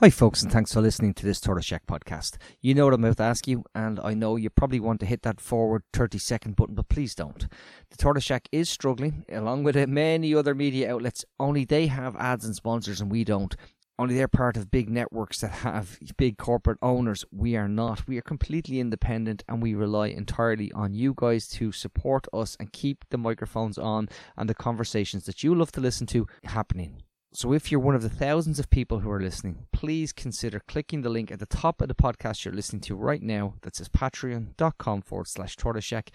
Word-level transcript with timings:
Hi, 0.00 0.08
folks, 0.08 0.42
and 0.42 0.50
thanks 0.50 0.72
for 0.72 0.80
listening 0.80 1.12
to 1.14 1.26
this 1.26 1.38
Tortoise 1.38 1.66
Shack 1.66 1.86
podcast. 1.86 2.38
You 2.62 2.74
know 2.74 2.86
what 2.86 2.94
I'm 2.94 3.04
about 3.04 3.18
to 3.18 3.24
ask 3.24 3.46
you, 3.46 3.62
and 3.74 4.00
I 4.00 4.14
know 4.14 4.36
you 4.36 4.48
probably 4.48 4.80
want 4.80 5.00
to 5.00 5.06
hit 5.06 5.20
that 5.22 5.38
forward 5.38 5.82
30 5.92 6.16
second 6.18 6.56
button, 6.56 6.74
but 6.74 6.88
please 6.88 7.14
don't. 7.14 7.46
The 7.90 7.98
Tortoise 7.98 8.24
Shack 8.24 8.48
is 8.50 8.70
struggling, 8.70 9.26
along 9.30 9.64
with 9.64 9.76
many 9.88 10.34
other 10.34 10.54
media 10.54 10.92
outlets, 10.92 11.26
only 11.38 11.66
they 11.66 11.88
have 11.88 12.16
ads 12.16 12.46
and 12.46 12.56
sponsors, 12.56 13.02
and 13.02 13.12
we 13.12 13.22
don't. 13.22 13.54
Only 13.98 14.16
they're 14.16 14.28
part 14.28 14.56
of 14.56 14.70
big 14.70 14.88
networks 14.88 15.42
that 15.42 15.50
have 15.50 15.98
big 16.16 16.38
corporate 16.38 16.78
owners. 16.80 17.26
We 17.30 17.54
are 17.56 17.68
not. 17.68 18.08
We 18.08 18.16
are 18.16 18.22
completely 18.22 18.80
independent 18.80 19.44
and 19.46 19.62
we 19.62 19.74
rely 19.74 20.08
entirely 20.08 20.72
on 20.72 20.94
you 20.94 21.12
guys 21.14 21.46
to 21.48 21.70
support 21.70 22.26
us 22.32 22.56
and 22.58 22.72
keep 22.72 23.04
the 23.10 23.18
microphones 23.18 23.76
on 23.76 24.08
and 24.38 24.48
the 24.48 24.54
conversations 24.54 25.26
that 25.26 25.44
you 25.44 25.54
love 25.54 25.70
to 25.72 25.80
listen 25.82 26.06
to 26.08 26.26
happening. 26.44 27.02
So 27.34 27.54
if 27.54 27.72
you're 27.72 27.80
one 27.80 27.94
of 27.94 28.02
the 28.02 28.10
thousands 28.10 28.58
of 28.58 28.68
people 28.68 28.98
who 28.98 29.10
are 29.10 29.20
listening, 29.20 29.64
please 29.72 30.12
consider 30.12 30.60
clicking 30.60 31.00
the 31.00 31.08
link 31.08 31.32
at 31.32 31.38
the 31.38 31.46
top 31.46 31.80
of 31.80 31.88
the 31.88 31.94
podcast 31.94 32.44
you're 32.44 32.52
listening 32.52 32.82
to 32.82 32.94
right 32.94 33.22
now 33.22 33.54
that 33.62 33.74
says 33.74 33.88
patreon.com 33.88 35.00
forward 35.00 35.28
slash 35.28 35.56
tortoiseshack 35.56 36.08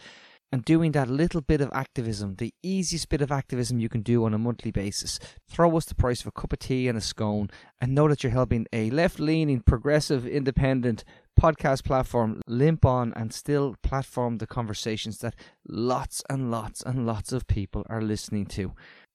and 0.52 0.63
doing 0.63 0.91
that 0.91 1.09
little 1.09 1.41
bit 1.41 1.59
of 1.59 1.72
activism, 1.73 2.35
the 2.35 2.53
easiest 2.61 3.09
bit 3.09 3.22
of 3.22 3.31
activism 3.31 3.80
you 3.80 3.89
can 3.89 4.03
do 4.03 4.25
on 4.25 4.35
a 4.35 4.38
monthly 4.38 4.70
basis. 4.70 5.20
Throw 5.49 5.75
us 5.75 5.85
the 5.85 5.95
price 5.95 6.22
of 6.22 6.27
a 6.27 6.31
cup 6.31 6.53
of 6.53 6.59
tea 6.59 6.88
and 6.88 6.95
a 6.95 7.02
scone 7.02 7.49
and 7.81 7.95
know 7.95 8.08
that 8.08 8.22
you're 8.22 8.31
helping 8.31 8.67
a 8.72 8.91
left 8.91 9.20
leaning, 9.20 9.61
progressive, 9.61 10.27
independent 10.27 11.03
podcast 11.38 11.84
platform 11.84 12.41
limp 12.45 12.86
on 12.86 13.11
and 13.16 13.34
still 13.34 13.75
platform 13.81 14.38
the 14.38 14.47
conversations 14.47 15.17
that 15.20 15.34
lots 15.67 16.22
and 16.30 16.52
lots 16.52 16.84
and 16.84 17.08
lots 17.08 17.31
of 17.31 17.47
people 17.47 17.84
are 17.89 18.02
listening 18.03 18.45
to 18.45 18.73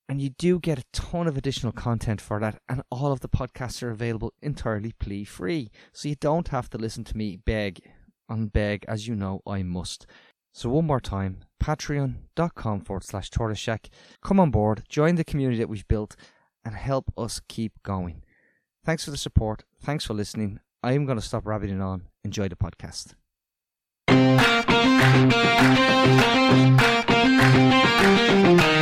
and 0.09 0.21
you 0.21 0.29
do 0.37 0.59
get 0.59 0.79
a 0.79 0.83
ton 0.91 1.27
of 1.27 1.37
additional 1.37 1.71
content 1.71 2.19
for 2.19 2.39
that 2.39 2.59
and 2.67 2.81
all 2.89 3.11
of 3.11 3.21
the 3.21 3.29
podcasts 3.29 3.81
are 3.81 3.91
available 3.91 4.33
entirely 4.41 4.91
plea 4.99 5.23
free 5.23 5.69
so 5.91 6.09
you 6.09 6.15
don't 6.15 6.49
have 6.49 6.69
to 6.69 6.77
listen 6.77 7.03
to 7.03 7.17
me 7.17 7.37
beg 7.45 7.81
and 8.29 8.51
beg 8.53 8.85
as 8.87 9.07
you 9.07 9.15
know 9.15 9.41
i 9.47 9.63
must. 9.63 10.05
So 10.53 10.69
one 10.69 10.85
more 10.85 11.01
time 11.01 11.41
patreon.com 11.61 12.81
forward 12.81 13.03
slash 13.03 13.29
tortoise 13.29 13.59
shack 13.59 13.89
come 14.21 14.39
on 14.39 14.51
board 14.51 14.83
join 14.89 15.15
the 15.15 15.23
community 15.23 15.57
that 15.59 15.69
we've 15.69 15.87
built 15.87 16.15
and 16.65 16.75
help 16.75 17.11
us 17.17 17.41
keep 17.47 17.73
going. 17.83 18.23
Thanks 18.85 19.05
for 19.05 19.11
the 19.11 19.17
support. 19.17 19.63
Thanks 19.81 20.05
for 20.05 20.13
listening. 20.13 20.59
I'm 20.81 21.05
going 21.05 21.17
to 21.17 21.25
stop 21.25 21.45
rabbiting 21.45 21.81
on. 21.81 22.03
Enjoy 22.23 22.47
the 22.47 22.55
podcast 22.55 23.15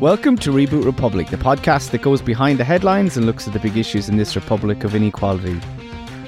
Welcome 0.00 0.36
to 0.38 0.50
Reboot 0.50 0.84
Republic, 0.84 1.28
the 1.28 1.36
podcast 1.36 1.92
that 1.92 2.02
goes 2.02 2.20
behind 2.20 2.58
the 2.58 2.64
headlines 2.64 3.16
and 3.16 3.24
looks 3.24 3.46
at 3.46 3.52
the 3.52 3.60
big 3.60 3.76
issues 3.76 4.08
in 4.08 4.16
this 4.16 4.34
republic 4.34 4.82
of 4.82 4.94
inequality. 4.94 5.60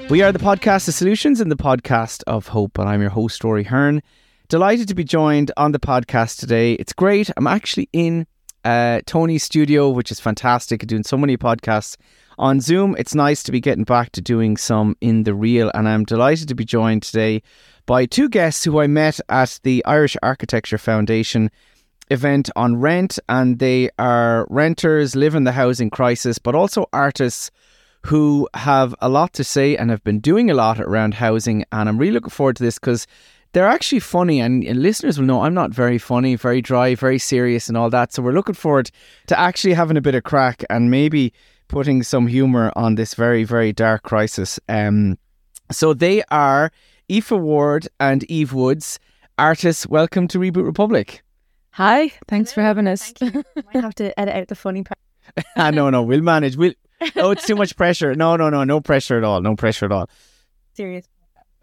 We 0.08 0.22
are 0.22 0.30
the 0.30 0.38
podcast 0.38 0.86
of 0.86 0.94
solutions 0.94 1.40
and 1.40 1.50
the 1.50 1.56
podcast 1.56 2.22
of 2.28 2.46
hope, 2.46 2.78
and 2.78 2.88
I'm 2.88 3.00
your 3.00 3.10
host, 3.10 3.42
Rory 3.42 3.64
Hearne. 3.64 4.00
Delighted 4.48 4.86
to 4.88 4.94
be 4.94 5.02
joined 5.02 5.50
on 5.56 5.72
the 5.72 5.80
podcast 5.80 6.38
today. 6.38 6.74
It's 6.74 6.92
great. 6.92 7.30
I'm 7.36 7.46
actually 7.46 7.88
in 7.92 8.26
uh, 8.64 9.00
Tony's 9.06 9.42
studio, 9.42 9.88
which 9.90 10.12
is 10.12 10.20
fantastic, 10.20 10.86
doing 10.86 11.02
so 11.02 11.16
many 11.16 11.36
podcasts 11.36 11.96
on 12.38 12.60
Zoom. 12.60 12.94
It's 12.98 13.14
nice 13.14 13.42
to 13.44 13.52
be 13.52 13.60
getting 13.60 13.84
back 13.84 14.12
to 14.12 14.20
doing 14.20 14.56
some 14.56 14.96
in 15.00 15.24
the 15.24 15.34
real, 15.34 15.70
and 15.74 15.88
I'm 15.88 16.04
delighted 16.04 16.48
to 16.48 16.54
be 16.54 16.64
joined 16.64 17.02
today 17.02 17.42
by 17.86 18.06
two 18.06 18.28
guests 18.28 18.64
who 18.64 18.80
I 18.80 18.86
met 18.86 19.20
at 19.28 19.60
the 19.62 19.84
Irish 19.84 20.16
Architecture 20.22 20.78
Foundation 20.78 21.50
event 22.10 22.50
on 22.56 22.76
rent, 22.76 23.18
and 23.28 23.58
they 23.58 23.90
are 23.98 24.46
renters, 24.50 25.14
live 25.14 25.34
in 25.34 25.44
the 25.44 25.52
housing 25.52 25.90
crisis, 25.90 26.38
but 26.38 26.54
also 26.54 26.86
artists 26.92 27.50
who 28.02 28.48
have 28.54 28.94
a 29.00 29.08
lot 29.08 29.32
to 29.32 29.44
say 29.44 29.76
and 29.76 29.90
have 29.90 30.04
been 30.04 30.20
doing 30.20 30.50
a 30.50 30.54
lot 30.54 30.78
around 30.78 31.14
housing. 31.14 31.64
And 31.72 31.88
I'm 31.88 31.96
really 31.96 32.12
looking 32.12 32.30
forward 32.30 32.56
to 32.56 32.62
this 32.62 32.78
because 32.78 33.06
they're 33.52 33.66
actually 33.66 34.00
funny, 34.00 34.40
and, 34.40 34.64
and, 34.64 34.82
listeners 34.82 35.16
will 35.16 35.26
know 35.26 35.42
I'm 35.42 35.54
not 35.54 35.70
very 35.70 35.96
funny, 35.96 36.34
very 36.34 36.60
dry, 36.60 36.96
very 36.96 37.20
serious, 37.20 37.68
and 37.68 37.76
all 37.76 37.88
that. 37.90 38.12
So 38.12 38.20
we're 38.20 38.32
looking 38.32 38.54
forward 38.54 38.90
to 39.28 39.38
actually 39.38 39.74
having 39.74 39.96
a 39.96 40.02
bit 40.02 40.16
of 40.16 40.24
crack 40.24 40.64
and 40.68 40.90
maybe 40.90 41.32
putting 41.68 42.02
some 42.02 42.26
humour 42.26 42.72
on 42.76 42.94
this 42.94 43.14
very, 43.14 43.44
very 43.44 43.72
dark 43.72 44.02
crisis. 44.02 44.60
Um, 44.68 45.18
so 45.70 45.94
they 45.94 46.22
are 46.30 46.70
Aoife 47.10 47.30
Ward 47.30 47.88
and 48.00 48.24
Eve 48.30 48.52
Woods, 48.52 48.98
artists. 49.38 49.86
Welcome 49.86 50.28
to 50.28 50.38
Reboot 50.38 50.64
Republic. 50.64 51.22
Hi, 51.72 52.12
thanks 52.28 52.52
Hello, 52.52 52.54
for 52.54 52.66
having 52.66 52.86
us. 52.86 53.12
Might 53.20 53.82
have 53.82 53.94
to 53.96 54.18
edit 54.18 54.34
out 54.34 54.48
the 54.48 54.54
funny 54.54 54.84
part. 54.84 54.98
ah, 55.56 55.70
no, 55.70 55.90
no, 55.90 56.02
we'll 56.02 56.22
manage. 56.22 56.56
We'll. 56.56 56.74
Oh, 57.16 57.30
it's 57.32 57.46
too 57.46 57.56
much 57.56 57.76
pressure. 57.76 58.14
No, 58.14 58.36
no, 58.36 58.48
no, 58.48 58.64
no 58.64 58.80
pressure 58.80 59.18
at 59.18 59.24
all. 59.24 59.40
No 59.40 59.56
pressure 59.56 59.86
at 59.86 59.92
all. 59.92 60.08
Serious. 60.74 61.06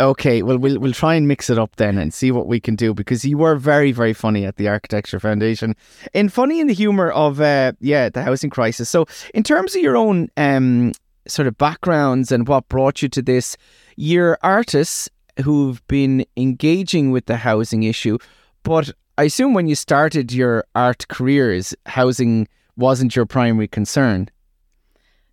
Okay, 0.02 0.42
well, 0.42 0.58
we'll 0.58 0.80
we'll 0.80 0.94
try 0.94 1.14
and 1.14 1.28
mix 1.28 1.48
it 1.52 1.60
up 1.60 1.76
then 1.76 2.00
and 2.00 2.12
see 2.12 2.32
what 2.32 2.48
we 2.48 2.60
can 2.60 2.76
do 2.76 2.92
because 2.92 3.24
you 3.24 3.38
were 3.38 3.56
very 3.56 3.92
very 3.92 4.14
funny 4.14 4.46
at 4.46 4.56
the 4.56 4.68
Architecture 4.68 5.20
Foundation, 5.20 5.76
and 6.16 6.34
funny 6.34 6.60
in 6.60 6.66
the 6.66 6.74
humour 6.74 7.12
of 7.12 7.40
uh, 7.40 7.74
yeah 7.80 8.10
the 8.10 8.24
housing 8.24 8.50
crisis. 8.50 8.90
So 8.90 9.06
in 9.36 9.44
terms 9.44 9.76
of 9.76 9.82
your 9.84 9.96
own 9.96 10.30
um 10.38 10.94
sort 11.28 11.48
of 11.48 11.56
backgrounds 11.60 12.32
and 12.32 12.48
what 12.48 12.68
brought 12.68 13.04
you 13.04 13.10
to 13.10 13.22
this, 13.22 13.56
you're 13.96 14.40
artists 14.42 15.08
who've 15.44 15.86
been 15.88 16.26
engaging 16.36 17.12
with 17.12 17.28
the 17.28 17.38
housing 17.38 17.84
issue, 17.84 18.18
but 18.64 18.92
I 19.20 19.26
assume 19.26 19.54
when 19.54 19.68
you 19.68 19.76
started 19.76 20.34
your 20.34 20.66
art 20.74 21.08
careers, 21.10 21.76
housing 21.86 22.48
wasn't 22.76 23.16
your 23.16 23.28
primary 23.28 23.68
concern. 23.68 24.30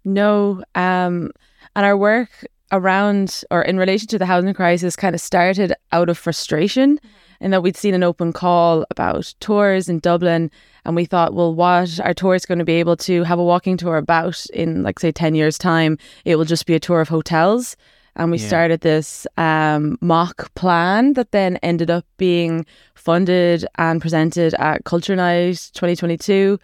No, 0.04 0.62
um, 0.74 1.30
and 1.74 1.86
our 1.86 1.96
work 1.96 2.28
around 2.72 3.42
or 3.50 3.62
in 3.62 3.78
relation 3.78 4.08
to 4.08 4.18
the 4.18 4.26
housing 4.26 4.54
crisis 4.54 4.96
kind 4.96 5.14
of 5.14 5.20
started 5.20 5.72
out 5.92 6.08
of 6.08 6.18
frustration 6.18 6.98
mm-hmm. 6.98 7.50
that 7.50 7.62
we'd 7.62 7.76
seen 7.76 7.94
an 7.94 8.02
open 8.02 8.32
call 8.32 8.84
about 8.90 9.34
tours 9.40 9.88
in 9.88 9.98
Dublin 9.98 10.50
and 10.84 10.96
we 10.96 11.04
thought 11.04 11.34
well 11.34 11.54
what 11.54 12.00
are 12.00 12.14
tours 12.14 12.46
going 12.46 12.58
to 12.58 12.64
be 12.64 12.74
able 12.74 12.96
to 12.96 13.22
have 13.24 13.38
a 13.38 13.44
walking 13.44 13.76
tour 13.76 13.96
about 13.96 14.44
in 14.46 14.82
like 14.82 14.98
say 14.98 15.12
10 15.12 15.34
years 15.34 15.58
time 15.58 15.98
it 16.24 16.36
will 16.36 16.44
just 16.44 16.66
be 16.66 16.74
a 16.74 16.80
tour 16.80 17.00
of 17.00 17.08
hotels 17.08 17.76
and 18.18 18.32
we 18.32 18.38
yeah. 18.38 18.48
started 18.48 18.80
this 18.80 19.26
um, 19.36 19.96
mock 20.00 20.52
plan 20.54 21.12
that 21.14 21.30
then 21.30 21.56
ended 21.58 21.88
up 21.88 22.04
being 22.16 22.66
funded 22.94 23.64
and 23.76 24.00
presented 24.00 24.54
at 24.54 24.84
Culture 24.84 25.14
Night 25.14 25.70
2022, 25.72 26.58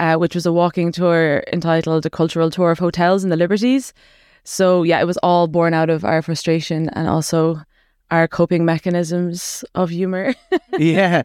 uh, 0.00 0.16
which 0.16 0.34
was 0.34 0.44
a 0.44 0.52
walking 0.52 0.92
tour 0.92 1.42
entitled 1.50 2.04
"A 2.04 2.10
Cultural 2.10 2.50
Tour 2.50 2.70
of 2.70 2.78
Hotels 2.78 3.24
in 3.24 3.30
the 3.30 3.36
Liberties." 3.36 3.94
So 4.48 4.82
yeah, 4.82 4.98
it 4.98 5.04
was 5.04 5.18
all 5.18 5.46
born 5.46 5.74
out 5.74 5.90
of 5.90 6.06
our 6.06 6.22
frustration 6.22 6.88
and 6.94 7.06
also 7.06 7.60
our 8.10 8.26
coping 8.26 8.64
mechanisms 8.64 9.62
of 9.74 9.90
humor. 9.90 10.34
yeah. 10.78 11.22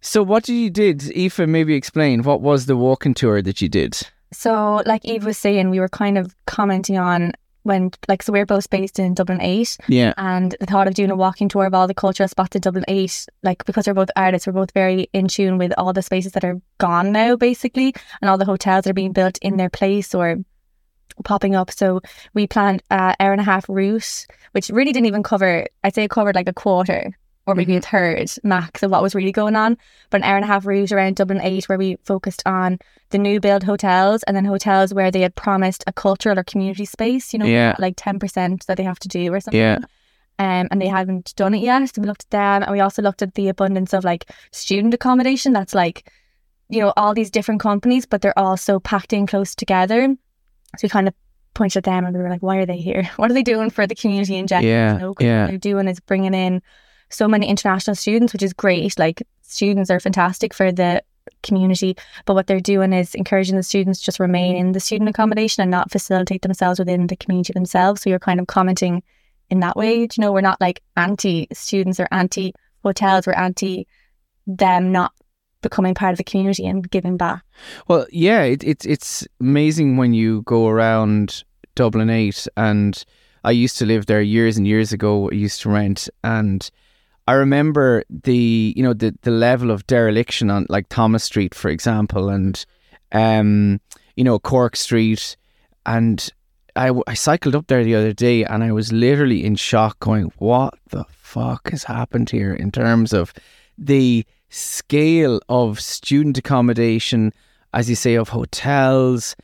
so 0.00 0.24
what 0.24 0.42
did 0.42 0.54
you 0.54 0.68
did, 0.68 1.16
Aoife? 1.16 1.38
Maybe 1.38 1.74
explain 1.74 2.24
what 2.24 2.40
was 2.40 2.66
the 2.66 2.76
walking 2.76 3.14
tour 3.14 3.40
that 3.40 3.62
you 3.62 3.68
did. 3.68 3.96
So, 4.32 4.82
like 4.84 5.04
Eve 5.04 5.24
was 5.24 5.38
saying, 5.38 5.70
we 5.70 5.78
were 5.78 5.88
kind 5.88 6.18
of 6.18 6.34
commenting 6.46 6.98
on 6.98 7.32
when 7.62 7.92
like 8.08 8.24
so 8.24 8.32
we're 8.32 8.46
both 8.46 8.68
based 8.68 8.98
in 8.98 9.14
Dublin 9.14 9.40
Eight. 9.40 9.76
Yeah. 9.86 10.12
And 10.16 10.56
the 10.58 10.66
thought 10.66 10.88
of 10.88 10.94
doing 10.94 11.12
a 11.12 11.16
walking 11.16 11.48
tour 11.48 11.66
of 11.66 11.74
all 11.74 11.86
the 11.86 11.94
cultural 11.94 12.28
spots 12.28 12.56
in 12.56 12.62
Dublin 12.62 12.84
Eight, 12.88 13.26
like 13.44 13.64
because 13.64 13.86
we're 13.86 13.94
both 13.94 14.10
artists, 14.16 14.48
we're 14.48 14.54
both 14.54 14.72
very 14.72 15.08
in 15.12 15.28
tune 15.28 15.56
with 15.56 15.72
all 15.78 15.92
the 15.92 16.02
spaces 16.02 16.32
that 16.32 16.42
are 16.42 16.60
gone 16.78 17.12
now, 17.12 17.36
basically, 17.36 17.94
and 18.20 18.28
all 18.28 18.38
the 18.38 18.44
hotels 18.44 18.84
that 18.84 18.90
are 18.90 18.94
being 18.94 19.12
built 19.12 19.38
in 19.40 19.56
their 19.56 19.70
place 19.70 20.16
or 20.16 20.38
popping 21.24 21.54
up. 21.54 21.70
So 21.70 22.00
we 22.34 22.46
planned 22.46 22.82
an 22.90 23.14
hour 23.20 23.32
and 23.32 23.40
a 23.40 23.44
half 23.44 23.68
route, 23.68 24.26
which 24.52 24.68
really 24.70 24.92
didn't 24.92 25.06
even 25.06 25.22
cover. 25.22 25.66
I'd 25.84 25.94
say 25.94 26.04
it 26.04 26.10
covered 26.10 26.34
like 26.34 26.48
a 26.48 26.52
quarter 26.52 27.16
or 27.46 27.54
maybe 27.54 27.72
mm-hmm. 27.72 27.78
a 27.78 27.82
third 27.82 28.30
max 28.42 28.82
of 28.82 28.90
what 28.90 29.02
was 29.02 29.14
really 29.14 29.32
going 29.32 29.54
on. 29.54 29.78
But 30.10 30.18
an 30.18 30.24
hour 30.24 30.36
and 30.36 30.44
a 30.44 30.48
half 30.48 30.66
route 30.66 30.90
around 30.90 31.16
Dublin 31.16 31.40
8 31.40 31.68
where 31.68 31.78
we 31.78 31.96
focused 32.04 32.42
on 32.44 32.78
the 33.10 33.18
new 33.18 33.40
build 33.40 33.62
hotels 33.62 34.24
and 34.24 34.36
then 34.36 34.44
hotels 34.44 34.92
where 34.92 35.10
they 35.10 35.20
had 35.20 35.34
promised 35.36 35.84
a 35.86 35.92
cultural 35.92 36.38
or 36.38 36.44
community 36.44 36.84
space, 36.84 37.32
you 37.32 37.38
know, 37.38 37.46
yeah. 37.46 37.76
like 37.78 37.96
10% 37.96 38.66
that 38.66 38.76
they 38.76 38.82
have 38.82 38.98
to 38.98 39.08
do 39.08 39.32
or 39.32 39.40
something. 39.40 39.60
Yeah. 39.60 39.78
Um, 40.38 40.68
and 40.70 40.82
they 40.82 40.88
haven't 40.88 41.34
done 41.36 41.54
it 41.54 41.62
yet. 41.62 41.94
So 41.94 42.02
we 42.02 42.08
looked 42.08 42.24
at 42.24 42.30
them 42.30 42.62
and 42.62 42.72
we 42.72 42.80
also 42.80 43.00
looked 43.00 43.22
at 43.22 43.34
the 43.34 43.48
abundance 43.48 43.94
of 43.94 44.04
like 44.04 44.30
student 44.50 44.92
accommodation 44.92 45.52
that's 45.52 45.74
like, 45.74 46.12
you 46.68 46.80
know, 46.80 46.92
all 46.96 47.14
these 47.14 47.30
different 47.30 47.60
companies, 47.60 48.06
but 48.06 48.22
they're 48.22 48.38
all 48.38 48.56
so 48.56 48.80
packed 48.80 49.12
in 49.12 49.26
close 49.26 49.54
together. 49.54 50.14
So 50.76 50.84
we 50.84 50.88
kind 50.88 51.08
of 51.08 51.14
pointed 51.54 51.78
at 51.78 51.84
them 51.84 52.04
and 52.04 52.16
we 52.16 52.22
were 52.22 52.30
like, 52.30 52.42
why 52.42 52.58
are 52.58 52.66
they 52.66 52.78
here? 52.78 53.10
What 53.16 53.30
are 53.30 53.34
they 53.34 53.42
doing 53.42 53.70
for 53.70 53.86
the 53.86 53.94
community 53.94 54.36
in 54.36 54.46
general? 54.46 54.68
Yeah. 54.68 54.92
You 54.94 54.98
know, 54.98 55.14
yeah. 55.18 55.42
What 55.42 55.48
they're 55.48 55.58
doing 55.58 55.88
is 55.88 56.00
bringing 56.00 56.34
in 56.34 56.62
so 57.10 57.26
many 57.26 57.48
international 57.48 57.94
students, 57.94 58.32
which 58.32 58.42
is 58.42 58.52
great. 58.52 58.98
Like 58.98 59.22
students 59.42 59.90
are 59.90 60.00
fantastic 60.00 60.52
for 60.52 60.72
the 60.72 61.02
community, 61.42 61.96
but 62.24 62.34
what 62.34 62.46
they're 62.46 62.60
doing 62.60 62.92
is 62.92 63.14
encouraging 63.14 63.56
the 63.56 63.62
students 63.62 64.00
just 64.00 64.20
remain 64.20 64.56
in 64.56 64.72
the 64.72 64.80
student 64.80 65.10
accommodation 65.10 65.62
and 65.62 65.70
not 65.70 65.90
facilitate 65.90 66.42
themselves 66.42 66.78
within 66.78 67.06
the 67.06 67.16
community 67.16 67.52
themselves. 67.52 68.02
So 68.02 68.10
you're 68.10 68.18
kind 68.18 68.40
of 68.40 68.46
commenting 68.46 69.02
in 69.50 69.60
that 69.60 69.76
way. 69.76 70.00
You 70.00 70.08
know, 70.18 70.32
we're 70.32 70.40
not 70.40 70.60
like 70.60 70.82
anti 70.96 71.48
students 71.52 72.00
or 72.00 72.08
anti 72.10 72.52
hotels, 72.82 73.26
we're 73.26 73.32
anti 73.32 73.86
them 74.46 74.92
not 74.92 75.12
becoming 75.68 75.94
part 75.94 76.12
of 76.12 76.18
the 76.18 76.24
community 76.24 76.66
and 76.66 76.88
giving 76.90 77.16
back. 77.16 77.42
Well, 77.88 78.06
yeah, 78.10 78.42
it, 78.42 78.62
it's 78.64 78.86
it's 78.86 79.26
amazing 79.40 79.96
when 79.96 80.14
you 80.14 80.42
go 80.42 80.68
around 80.68 81.44
Dublin 81.74 82.10
Eight, 82.10 82.46
and 82.56 83.04
I 83.44 83.50
used 83.50 83.78
to 83.78 83.86
live 83.86 84.06
there 84.06 84.22
years 84.22 84.56
and 84.56 84.66
years 84.66 84.92
ago. 84.92 85.28
I 85.30 85.34
used 85.34 85.60
to 85.62 85.70
rent, 85.70 86.08
and 86.22 86.68
I 87.28 87.32
remember 87.32 88.04
the 88.08 88.72
you 88.76 88.82
know 88.82 88.92
the 88.92 89.14
the 89.22 89.30
level 89.30 89.70
of 89.70 89.86
dereliction 89.86 90.50
on 90.50 90.66
like 90.68 90.88
Thomas 90.88 91.24
Street, 91.24 91.54
for 91.54 91.68
example, 91.68 92.28
and 92.28 92.64
um 93.12 93.80
you 94.16 94.24
know 94.24 94.38
Cork 94.38 94.76
Street, 94.76 95.36
and 95.84 96.28
I 96.76 96.92
I 97.06 97.14
cycled 97.14 97.54
up 97.56 97.66
there 97.66 97.84
the 97.84 97.94
other 97.94 98.12
day, 98.12 98.44
and 98.44 98.62
I 98.62 98.72
was 98.72 98.92
literally 98.92 99.44
in 99.44 99.56
shock, 99.56 99.98
going, 100.00 100.32
"What 100.38 100.74
the 100.90 101.04
fuck 101.10 101.70
has 101.70 101.84
happened 101.84 102.30
here?" 102.30 102.54
In 102.54 102.70
terms 102.70 103.12
of 103.12 103.32
the 103.78 104.24
scale 104.56 105.40
of 105.48 105.80
student 105.80 106.38
accommodation, 106.38 107.32
as 107.72 107.88
you 107.88 107.96
say, 107.96 108.14
of 108.14 108.30
hotels, 108.30 109.36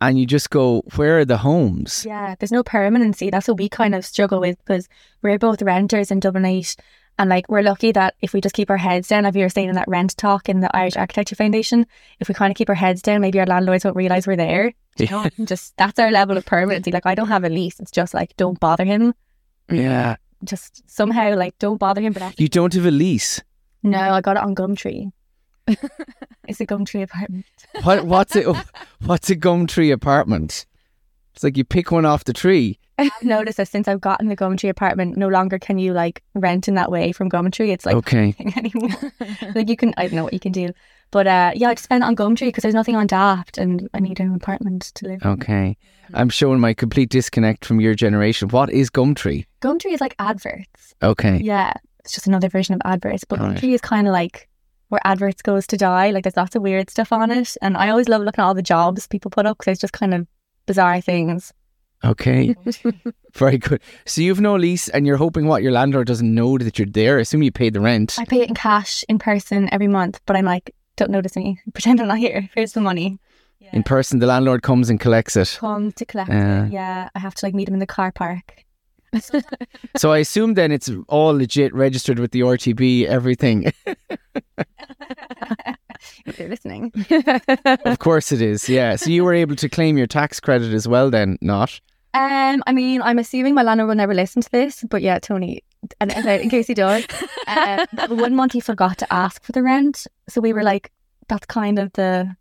and 0.00 0.18
you 0.18 0.26
just 0.26 0.50
go, 0.50 0.82
"Where 0.96 1.20
are 1.20 1.24
the 1.24 1.38
homes?" 1.38 2.04
Yeah, 2.06 2.34
there's 2.38 2.52
no 2.52 2.62
permanency. 2.62 3.30
That's 3.30 3.48
what 3.48 3.58
we 3.58 3.68
kind 3.68 3.94
of 3.94 4.04
struggle 4.04 4.40
with 4.40 4.58
because 4.64 4.88
we're 5.22 5.38
both 5.38 5.62
renters 5.62 6.10
in 6.10 6.20
Dublin 6.20 6.44
8 6.44 6.76
and 7.18 7.30
like 7.30 7.48
we're 7.48 7.62
lucky 7.62 7.92
that 7.92 8.14
if 8.20 8.32
we 8.32 8.40
just 8.40 8.54
keep 8.54 8.70
our 8.70 8.76
heads 8.76 9.08
down, 9.08 9.24
if 9.24 9.34
you 9.34 9.42
were 9.42 9.48
saying 9.48 9.70
in 9.70 9.74
that 9.74 9.88
rent 9.88 10.16
talk 10.16 10.48
in 10.48 10.60
the 10.60 10.74
Irish 10.76 10.96
Architecture 10.96 11.34
Foundation, 11.34 11.86
if 12.20 12.28
we 12.28 12.34
kind 12.34 12.50
of 12.50 12.56
keep 12.56 12.68
our 12.68 12.74
heads 12.74 13.00
down, 13.00 13.22
maybe 13.22 13.40
our 13.40 13.46
landlords 13.46 13.84
won't 13.84 13.96
realise 13.96 14.26
we're 14.26 14.36
there. 14.36 14.72
You 14.98 15.08
know, 15.10 15.28
just 15.44 15.76
that's 15.76 15.98
our 15.98 16.10
level 16.10 16.36
of 16.36 16.44
permanency. 16.44 16.90
Like 16.92 17.06
I 17.06 17.14
don't 17.14 17.28
have 17.28 17.44
a 17.44 17.48
lease. 17.48 17.80
It's 17.80 17.90
just 17.90 18.12
like 18.12 18.36
don't 18.36 18.60
bother 18.60 18.84
him. 18.84 19.14
Yeah, 19.70 20.16
Just 20.44 20.88
somehow 20.88 21.34
like 21.34 21.58
don't 21.58 21.78
bother 21.78 22.00
him. 22.00 22.12
But 22.12 22.38
you 22.38 22.48
don't 22.48 22.72
have 22.74 22.86
a 22.86 22.90
lease. 22.90 23.40
No, 23.86 23.98
I 24.00 24.20
got 24.20 24.36
it 24.36 24.42
on 24.42 24.54
Gumtree. 24.54 25.10
it's 25.68 26.60
a 26.60 26.66
Gumtree 26.66 27.02
apartment. 27.02 27.44
What 27.82 28.04
what's 28.06 28.36
it? 28.36 28.46
What's 29.04 29.30
a 29.30 29.36
Gumtree 29.36 29.92
apartment? 29.92 30.66
It's 31.34 31.42
like 31.44 31.56
you 31.56 31.64
pick 31.64 31.90
one 31.90 32.06
off 32.06 32.24
the 32.24 32.32
tree. 32.32 32.78
I've 32.98 33.10
noticed 33.22 33.58
that 33.58 33.68
since 33.68 33.88
I've 33.88 34.00
gotten 34.00 34.28
the 34.28 34.36
Gumtree 34.36 34.70
apartment, 34.70 35.18
no 35.18 35.28
longer 35.28 35.58
can 35.58 35.76
you 35.78 35.92
like 35.92 36.22
rent 36.34 36.66
in 36.66 36.76
that 36.76 36.90
way 36.90 37.12
from 37.12 37.28
Gumtree. 37.28 37.68
It's 37.72 37.84
like 37.84 37.94
Okay. 37.96 38.34
anymore. 38.56 39.12
like 39.54 39.68
you 39.68 39.76
can, 39.76 39.92
I 39.98 40.06
don't 40.06 40.14
know 40.16 40.24
what 40.24 40.32
you 40.32 40.40
can 40.40 40.52
do, 40.52 40.70
but 41.10 41.26
uh, 41.26 41.50
yeah, 41.54 41.68
I 41.68 41.74
just 41.74 41.84
spent 41.84 42.04
it 42.04 42.06
on 42.06 42.16
Gumtree 42.16 42.46
because 42.48 42.62
there's 42.62 42.74
nothing 42.74 42.96
on 42.96 43.06
Daft, 43.06 43.58
and 43.58 43.86
I 43.92 44.00
need 44.00 44.18
an 44.18 44.34
apartment 44.34 44.92
to 44.94 45.08
live. 45.08 45.20
in. 45.22 45.30
Okay. 45.32 45.76
I'm 46.14 46.30
showing 46.30 46.58
my 46.58 46.72
complete 46.72 47.10
disconnect 47.10 47.66
from 47.66 47.80
your 47.82 47.94
generation. 47.94 48.48
What 48.48 48.70
is 48.72 48.88
Gumtree? 48.88 49.44
Gumtree 49.60 49.92
is 49.92 50.00
like 50.00 50.14
adverts. 50.18 50.94
Okay. 51.02 51.36
Yeah, 51.42 51.74
it's 52.06 52.14
just 52.14 52.26
another 52.26 52.48
version 52.48 52.74
of 52.74 52.80
adverts. 52.84 53.24
But 53.24 53.40
Alright. 53.40 53.58
Gumtree 53.58 53.74
is 53.74 53.80
kind 53.80 54.06
of 54.06 54.12
like 54.12 54.48
where 54.88 55.00
adverts 55.04 55.42
goes 55.42 55.66
to 55.66 55.76
die. 55.76 56.10
Like 56.10 56.24
there's 56.24 56.36
lots 56.36 56.54
of 56.56 56.62
weird 56.62 56.88
stuff 56.90 57.12
on 57.12 57.30
it, 57.30 57.56
and 57.60 57.76
I 57.76 57.90
always 57.90 58.08
love 58.08 58.22
looking 58.22 58.42
at 58.42 58.46
all 58.46 58.54
the 58.54 58.62
jobs 58.62 59.06
people 59.06 59.30
put 59.30 59.44
up 59.46 59.58
because 59.58 59.72
it's 59.72 59.80
just 59.80 59.92
kind 59.92 60.14
of 60.14 60.26
bizarre 60.66 61.00
things. 61.00 61.52
Okay. 62.04 62.54
Very 63.34 63.58
good. 63.58 63.80
So 64.04 64.20
you've 64.20 64.40
no 64.40 64.54
lease 64.56 64.88
and 64.88 65.06
you're 65.06 65.16
hoping 65.16 65.46
what 65.46 65.62
your 65.62 65.72
landlord 65.72 66.06
doesn't 66.06 66.32
know 66.34 66.56
that 66.58 66.78
you're 66.78 66.86
there. 66.86 67.18
Assume 67.18 67.42
you 67.42 67.50
paid 67.50 67.72
the 67.74 67.80
rent. 67.80 68.16
I 68.18 68.24
pay 68.26 68.42
it 68.42 68.48
in 68.48 68.54
cash 68.54 69.04
in 69.08 69.18
person 69.18 69.68
every 69.72 69.88
month, 69.88 70.20
but 70.26 70.36
I'm 70.36 70.44
like, 70.44 70.74
don't 70.96 71.10
notice 71.10 71.34
me. 71.36 71.58
Pretend 71.72 72.00
I'm 72.00 72.08
not 72.08 72.18
here. 72.18 72.48
Here's 72.54 72.72
the 72.72 72.80
money. 72.80 73.18
In 73.72 73.82
person, 73.82 74.20
the 74.20 74.26
landlord 74.26 74.62
comes 74.62 74.88
and 74.90 75.00
collects 75.00 75.34
it. 75.34 75.56
Come 75.58 75.90
to 75.92 76.04
collect 76.04 76.30
Yeah. 76.30 76.66
it. 76.66 76.72
Yeah, 76.72 77.08
I 77.16 77.18
have 77.18 77.34
to 77.34 77.44
like 77.46 77.52
meet 77.54 77.66
him 77.66 77.74
in 77.74 77.80
the 77.80 77.86
car 77.86 78.12
park. 78.12 78.64
So 79.96 80.12
I 80.12 80.18
assume 80.18 80.54
then 80.54 80.72
it's 80.72 80.90
all 81.08 81.32
legit, 81.34 81.74
registered 81.74 82.18
with 82.18 82.32
the 82.32 82.40
RTB, 82.40 83.06
everything. 83.06 83.72
if 86.26 86.38
you're 86.38 86.48
listening. 86.48 86.92
of 87.84 87.98
course 87.98 88.32
it 88.32 88.42
is. 88.42 88.68
Yeah. 88.68 88.96
So 88.96 89.10
you 89.10 89.24
were 89.24 89.34
able 89.34 89.56
to 89.56 89.68
claim 89.68 89.96
your 89.96 90.06
tax 90.06 90.40
credit 90.40 90.72
as 90.72 90.86
well 90.86 91.10
then, 91.10 91.38
not? 91.40 91.80
Um, 92.14 92.62
I 92.66 92.72
mean, 92.72 93.02
I'm 93.02 93.18
assuming 93.18 93.54
my 93.54 93.62
landlord 93.62 93.88
will 93.88 93.94
never 93.94 94.14
listen 94.14 94.42
to 94.42 94.50
this, 94.50 94.84
but 94.88 95.02
yeah, 95.02 95.18
Tony, 95.18 95.62
and 96.00 96.10
and 96.16 96.26
in 96.26 96.48
case 96.48 96.66
he 96.66 96.72
does, 96.72 97.06
um, 97.46 97.86
one 98.08 98.34
month 98.34 98.52
he 98.52 98.60
forgot 98.60 98.96
to 98.98 99.12
ask 99.12 99.42
for 99.42 99.52
the 99.52 99.62
rent, 99.62 100.06
so 100.26 100.40
we 100.40 100.54
were 100.54 100.62
like, 100.62 100.92
that's 101.28 101.44
kind 101.44 101.78
of 101.78 101.92
the 101.92 102.34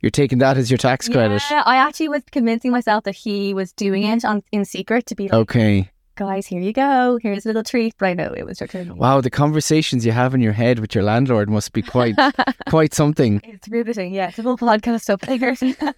You're 0.00 0.10
taking 0.10 0.38
that 0.38 0.56
as 0.56 0.72
your 0.72 0.78
tax 0.78 1.08
credit. 1.08 1.40
Yeah, 1.50 1.62
I 1.64 1.76
actually 1.76 2.08
was 2.08 2.22
convincing 2.32 2.72
myself 2.72 3.04
that 3.04 3.14
he 3.14 3.54
was 3.54 3.72
doing 3.72 4.02
it 4.02 4.24
on 4.24 4.42
in 4.50 4.64
secret 4.64 5.06
to 5.06 5.14
be 5.14 5.24
like, 5.28 5.34
Okay. 5.34 5.90
Guys, 6.16 6.46
here 6.46 6.60
you 6.60 6.72
go, 6.72 7.18
here's 7.22 7.44
a 7.44 7.48
little 7.50 7.62
treat. 7.62 7.94
But 7.98 8.06
I 8.06 8.14
know 8.14 8.32
it 8.36 8.44
was 8.44 8.60
returning. 8.60 8.96
Wow, 8.96 9.20
the 9.20 9.30
conversations 9.30 10.04
you 10.04 10.12
have 10.12 10.34
in 10.34 10.40
your 10.40 10.52
head 10.52 10.78
with 10.80 10.94
your 10.94 11.04
landlord 11.04 11.48
must 11.48 11.72
be 11.72 11.82
quite 11.82 12.16
quite 12.68 12.92
something. 12.94 13.40
It's 13.44 13.68
riveting. 13.68 14.12
Yeah, 14.14 14.28
it's 14.28 14.38
a 14.38 14.42
little 14.42 14.58
podcast 14.58 15.08
up 15.10 15.20
there. 15.20 15.54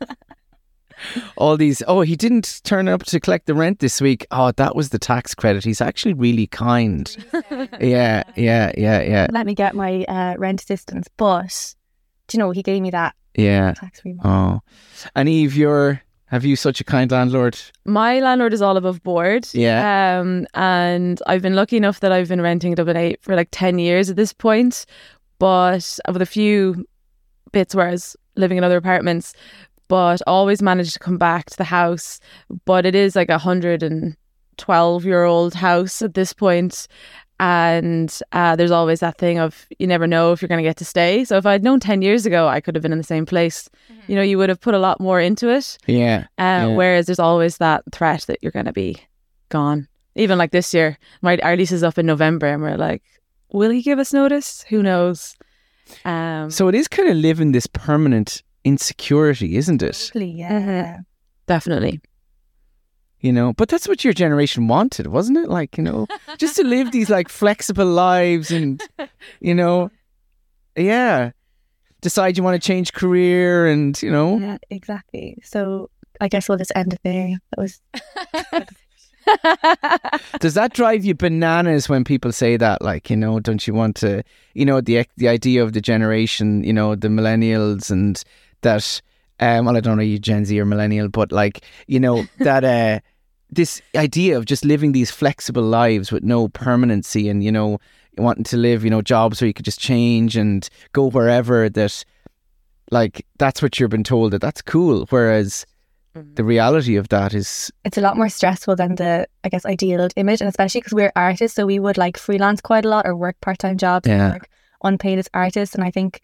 All 1.37 1.57
these 1.57 1.81
oh, 1.87 2.01
he 2.01 2.17
didn't 2.17 2.61
turn 2.65 2.89
up 2.89 3.05
to 3.05 3.21
collect 3.21 3.47
the 3.47 3.55
rent 3.55 3.79
this 3.79 4.01
week. 4.01 4.27
Oh, 4.33 4.51
that 4.53 4.75
was 4.75 4.89
the 4.89 4.99
tax 4.99 5.33
credit. 5.33 5.63
He's 5.65 5.81
actually 5.81 6.15
really 6.15 6.47
kind. 6.49 7.17
Yeah, 7.81 8.25
yeah, 8.37 8.73
yeah, 8.77 9.01
yeah. 9.03 9.27
Let 9.31 9.47
me 9.47 9.55
get 9.55 9.75
my 9.77 10.03
uh, 10.05 10.35
rent 10.39 10.61
assistance, 10.63 11.07
but 11.17 11.75
do 12.27 12.37
you 12.37 12.39
know 12.43 12.51
he 12.51 12.63
gave 12.63 12.83
me 12.83 12.91
that 12.91 13.15
Yeah. 13.37 13.75
tax? 13.75 14.03
Oh. 14.25 14.61
And 15.15 15.29
Eve, 15.29 15.55
you're 15.57 16.03
have 16.29 16.45
you 16.45 16.57
such 16.57 16.81
a 16.81 16.85
kind 16.85 17.11
landlord? 17.11 17.59
My 17.85 18.21
landlord 18.21 18.53
is 18.53 18.61
all 18.61 18.77
above 18.77 19.03
board. 19.03 19.49
Yeah. 19.53 20.21
Um, 20.21 20.47
and 20.55 21.21
I've 21.27 21.43
been 21.43 21.55
lucky 21.55 21.77
enough 21.77 22.01
that 22.01 22.13
I've 22.13 22.29
been 22.29 22.43
renting 22.43 22.75
Dublin 22.75 22.97
8 22.97 23.23
for 23.23 23.35
like 23.35 23.49
10 23.51 23.79
years 23.79 24.11
at 24.11 24.17
this 24.17 24.33
point, 24.35 24.85
but 25.39 25.99
with 26.07 26.21
a 26.21 26.27
few 26.27 26.87
bits 27.53 27.75
where 27.75 27.89
I 27.89 27.93
was 27.93 28.15
living 28.37 28.59
in 28.59 28.65
other 28.65 28.77
apartments, 28.77 29.33
but 29.89 30.21
always 30.27 30.61
managed 30.61 30.93
to 30.93 30.99
come 30.99 31.17
back 31.17 31.47
to 31.47 31.57
the 31.57 31.65
house. 31.65 32.21
But 32.67 32.85
it 32.85 32.95
is 32.95 33.17
like 33.17 33.31
a 33.31 33.33
112 33.33 35.05
year 35.05 35.25
old 35.25 35.55
house 35.55 36.03
at 36.03 36.13
this 36.13 36.35
point, 36.35 36.89
And 37.41 38.17
uh, 38.33 38.57
there's 38.57 38.71
always 38.73 39.01
that 39.01 39.17
thing 39.19 39.39
of 39.39 39.67
you 39.79 39.87
never 39.87 40.07
know 40.07 40.33
if 40.33 40.43
you're 40.43 40.49
going 40.49 40.63
to 40.63 40.69
get 40.69 40.77
to 40.79 40.85
stay. 40.85 41.25
So 41.25 41.37
if 41.37 41.47
I'd 41.47 41.63
known 41.63 41.79
10 41.79 42.03
years 42.03 42.27
ago, 42.27 42.49
I 42.49 42.61
could 42.61 42.75
have 42.75 42.83
been 42.83 42.93
in 42.93 42.99
the 42.99 43.05
same 43.05 43.27
place. 43.27 43.71
You 44.09 44.17
know, 44.17 44.23
you 44.23 44.39
would 44.39 44.49
have 44.49 44.61
put 44.61 44.75
a 44.75 44.79
lot 44.79 45.01
more 45.01 45.21
into 45.21 45.49
it. 45.49 45.79
Yeah. 45.87 46.25
Uh, 46.39 46.43
Yeah. 46.43 46.67
Whereas 46.75 47.07
there's 47.07 47.19
always 47.21 47.59
that 47.59 47.85
threat 47.93 48.23
that 48.27 48.39
you're 48.43 48.53
going 48.53 48.67
to 48.67 48.73
be 48.73 48.97
gone. 49.51 49.87
Even 50.17 50.37
like 50.37 50.51
this 50.51 50.75
year, 50.75 50.99
my 51.23 51.39
our 51.45 51.57
lease 51.57 51.71
is 51.71 51.85
up 51.85 51.97
in 51.97 52.07
November, 52.07 52.47
and 52.49 52.61
we're 52.61 52.77
like, 52.77 53.03
will 53.53 53.71
he 53.71 53.83
give 53.83 54.01
us 54.01 54.13
notice? 54.13 54.65
Who 54.69 54.83
knows? 54.83 55.37
Um, 56.05 56.51
So 56.51 56.67
it 56.67 56.75
is 56.75 56.89
kind 56.89 57.09
of 57.09 57.17
living 57.17 57.53
this 57.53 57.69
permanent 57.69 58.43
insecurity, 58.65 59.57
isn't 59.57 59.81
it? 59.83 59.93
Totally, 60.13 60.33
yeah. 60.33 60.99
definitely. 61.47 62.01
You 63.21 63.33
know, 63.33 63.53
but 63.53 63.69
that's 63.69 63.89
what 63.89 64.05
your 64.05 64.13
generation 64.13 64.69
wanted, 64.69 65.09
wasn't 65.09 65.39
it? 65.39 65.49
Like, 65.49 65.77
you 65.77 65.83
know, 65.83 66.07
just 66.39 66.55
to 66.57 66.65
live 66.65 66.93
these 66.93 67.11
like 67.11 67.29
flexible 67.29 67.87
lives 67.87 68.53
and, 68.53 68.81
you 69.41 69.55
know, 69.55 69.91
yeah, 70.77 71.33
decide 72.01 72.37
you 72.37 72.45
want 72.45 72.61
to 72.61 72.65
change 72.65 72.93
career 72.93 73.67
and, 73.67 74.01
you 74.01 74.13
know, 74.13 74.39
Yeah, 74.39 74.59
exactly. 74.71 75.37
So 75.43 75.91
I 76.21 76.29
guess 76.29 76.49
we'll 76.49 76.59
just 76.59 76.71
end 76.77 76.93
it 76.93 77.01
there. 77.03 77.39
That 77.51 77.61
was 77.61 77.81
does 80.41 80.55
that 80.55 80.73
drive 80.73 81.05
you 81.05 81.15
bananas 81.15 81.89
when 81.89 82.05
people 82.05 82.33
say 82.33 82.57
that? 82.57 82.83
Like, 82.83 83.11
you 83.11 83.17
know, 83.17 83.41
don't 83.41 83.67
you 83.67 83.75
want 83.75 83.97
to, 83.97 84.23
you 84.55 84.65
know, 84.65 84.81
the 84.81 85.07
the 85.17 85.29
idea 85.29 85.63
of 85.63 85.73
the 85.73 85.81
generation, 85.81 86.65
you 86.65 86.73
know, 86.73 86.95
the 86.95 87.09
millennials 87.09 87.91
and 87.91 88.23
that, 88.63 89.01
um, 89.41 89.67
well, 89.67 89.77
I 89.77 89.81
don't 89.81 89.97
know 89.97 90.03
you 90.03 90.19
Gen 90.19 90.45
Z 90.45 90.59
or 90.59 90.65
millennial, 90.65 91.09
but 91.09 91.33
like, 91.33 91.65
you 91.87 92.01
know, 92.01 92.25
that 92.39 92.65
uh, 92.65 93.01
this 93.51 93.81
idea 93.97 94.37
of 94.37 94.45
just 94.45 94.65
living 94.65 94.93
these 94.93 95.11
flexible 95.11 95.63
lives 95.63 96.13
with 96.13 96.23
no 96.23 96.49
permanency 96.49 97.29
and 97.29 97.43
you 97.43 97.53
know 97.53 97.79
wanting 98.17 98.45
to 98.45 98.57
live, 98.57 98.85
you 98.85 98.91
know, 98.91 99.03
jobs 99.03 99.41
where 99.41 99.47
you 99.47 99.55
could 99.55 99.65
just 99.65 99.81
change 99.81 100.37
and 100.37 100.69
go 100.93 101.09
wherever 101.09 101.69
that, 101.69 102.05
like, 102.91 103.25
that's 103.39 103.63
what 103.63 103.79
you've 103.79 103.91
been 103.91 104.03
told 104.05 104.33
that 104.33 104.41
that's 104.41 104.61
cool, 104.63 105.07
whereas 105.11 105.65
mm-hmm. 106.17 106.35
the 106.35 106.45
reality 106.45 106.97
of 106.97 107.09
that 107.11 107.33
is 107.35 107.71
it's 107.85 107.99
a 107.99 108.01
lot 108.01 108.17
more 108.17 108.29
stressful 108.29 108.75
than 108.77 108.97
the 108.97 109.27
I 109.45 109.49
guess 109.49 109.65
ideal 109.65 110.09
image, 110.17 110.41
and 110.41 110.49
especially 110.49 110.81
because 110.81 110.95
we're 110.95 111.13
artists, 111.15 111.57
so 111.57 111.67
we 111.67 111.79
would 111.79 111.99
like 111.99 112.17
freelance 112.17 112.61
quite 112.61 112.85
a 112.85 112.89
lot 112.89 113.07
or 113.07 113.15
work 113.15 113.41
part 113.41 113.59
time 113.59 113.79
jobs, 113.79 114.09
Yeah. 114.09 114.25
and 114.25 114.33
work 114.35 114.49
unpaid 114.83 115.19
as 115.19 115.29
artists. 115.35 115.75
And 115.75 115.85
I 115.85 115.91
think 115.91 116.23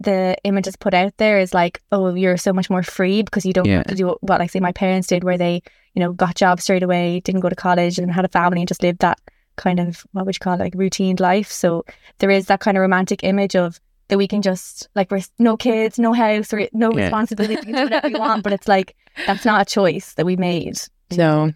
the 0.00 0.36
image 0.44 0.64
that's 0.64 0.76
put 0.76 0.94
out 0.94 1.16
there 1.16 1.38
is 1.38 1.54
like, 1.54 1.80
oh, 1.92 2.14
you're 2.14 2.36
so 2.36 2.52
much 2.52 2.68
more 2.68 2.82
free 2.82 3.22
because 3.22 3.46
you 3.46 3.52
don't 3.52 3.66
Yeah. 3.66 3.78
have 3.78 3.86
to 3.86 3.94
do 3.94 4.06
what, 4.06 4.22
what 4.22 4.40
like 4.40 4.50
say 4.50 4.60
my 4.60 4.72
parents 4.72 5.08
did, 5.08 5.24
where 5.24 5.38
they 5.38 5.62
you 5.96 6.00
know 6.00 6.12
got 6.12 6.36
jobs 6.36 6.62
straight 6.64 6.82
away, 6.84 7.20
didn't 7.20 7.40
go 7.40 7.48
to 7.48 7.56
college, 7.56 7.98
and 7.98 8.12
had 8.12 8.24
a 8.24 8.28
family 8.28 8.60
and 8.60 8.68
just 8.68 8.82
lived 8.82 9.00
that 9.00 9.18
kind 9.56 9.80
of 9.80 10.06
what 10.12 10.26
would 10.26 10.36
you 10.36 10.40
call 10.40 10.54
it, 10.54 10.60
like 10.60 10.74
routine 10.76 11.16
life. 11.18 11.50
So 11.50 11.84
there 12.18 12.30
is 12.30 12.46
that 12.46 12.60
kind 12.60 12.76
of 12.76 12.82
romantic 12.82 13.24
image 13.24 13.56
of 13.56 13.80
that 14.08 14.18
we 14.18 14.28
can 14.28 14.42
just 14.42 14.88
like 14.94 15.10
we're 15.10 15.22
no 15.38 15.56
kids, 15.56 15.98
no 15.98 16.12
house, 16.12 16.52
or 16.52 16.68
no 16.72 16.92
Yeah. 16.92 17.04
responsibility, 17.04 17.72
do 17.72 17.72
whatever 17.84 18.08
we 18.08 18.14
want. 18.14 18.42
But 18.44 18.52
it's 18.52 18.68
like 18.68 18.94
that's 19.26 19.44
not 19.44 19.62
a 19.62 19.64
choice 19.64 20.14
that 20.14 20.26
we 20.26 20.36
made 20.36 20.76
No. 21.10 21.52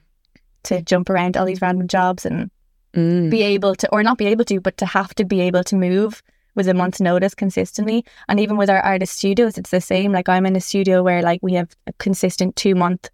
to 0.65 0.83
jump 0.83 1.11
around 1.11 1.37
all 1.37 1.45
these 1.47 1.63
random 1.63 1.87
jobs 1.87 2.25
and 2.27 2.51
Mm. 2.93 3.31
be 3.31 3.43
able 3.45 3.77
to, 3.77 3.89
or 3.93 4.03
not 4.03 4.19
be 4.19 4.27
able 4.27 4.45
to, 4.47 4.61
but 4.61 4.77
to 4.79 4.85
have 4.85 5.15
to 5.15 5.25
be 5.25 5.41
able 5.43 5.63
to 5.63 5.77
move 5.77 6.25
with 6.57 6.67
a 6.67 6.75
month's 6.75 7.01
notice 7.01 7.37
consistently. 7.37 8.05
And 8.29 8.41
even 8.41 8.57
with 8.57 8.69
our 8.69 8.81
artist 8.81 9.15
studios, 9.17 9.57
it's 9.57 9.71
the 9.71 9.81
same. 9.81 10.11
Like 10.11 10.29
I'm 10.29 10.45
in 10.45 10.57
a 10.57 10.61
studio 10.61 11.01
where 11.05 11.23
like 11.23 11.39
we 11.41 11.53
have 11.53 11.71
a 11.87 11.93
consistent 12.01 12.57
two 12.57 12.75
month 12.75 13.09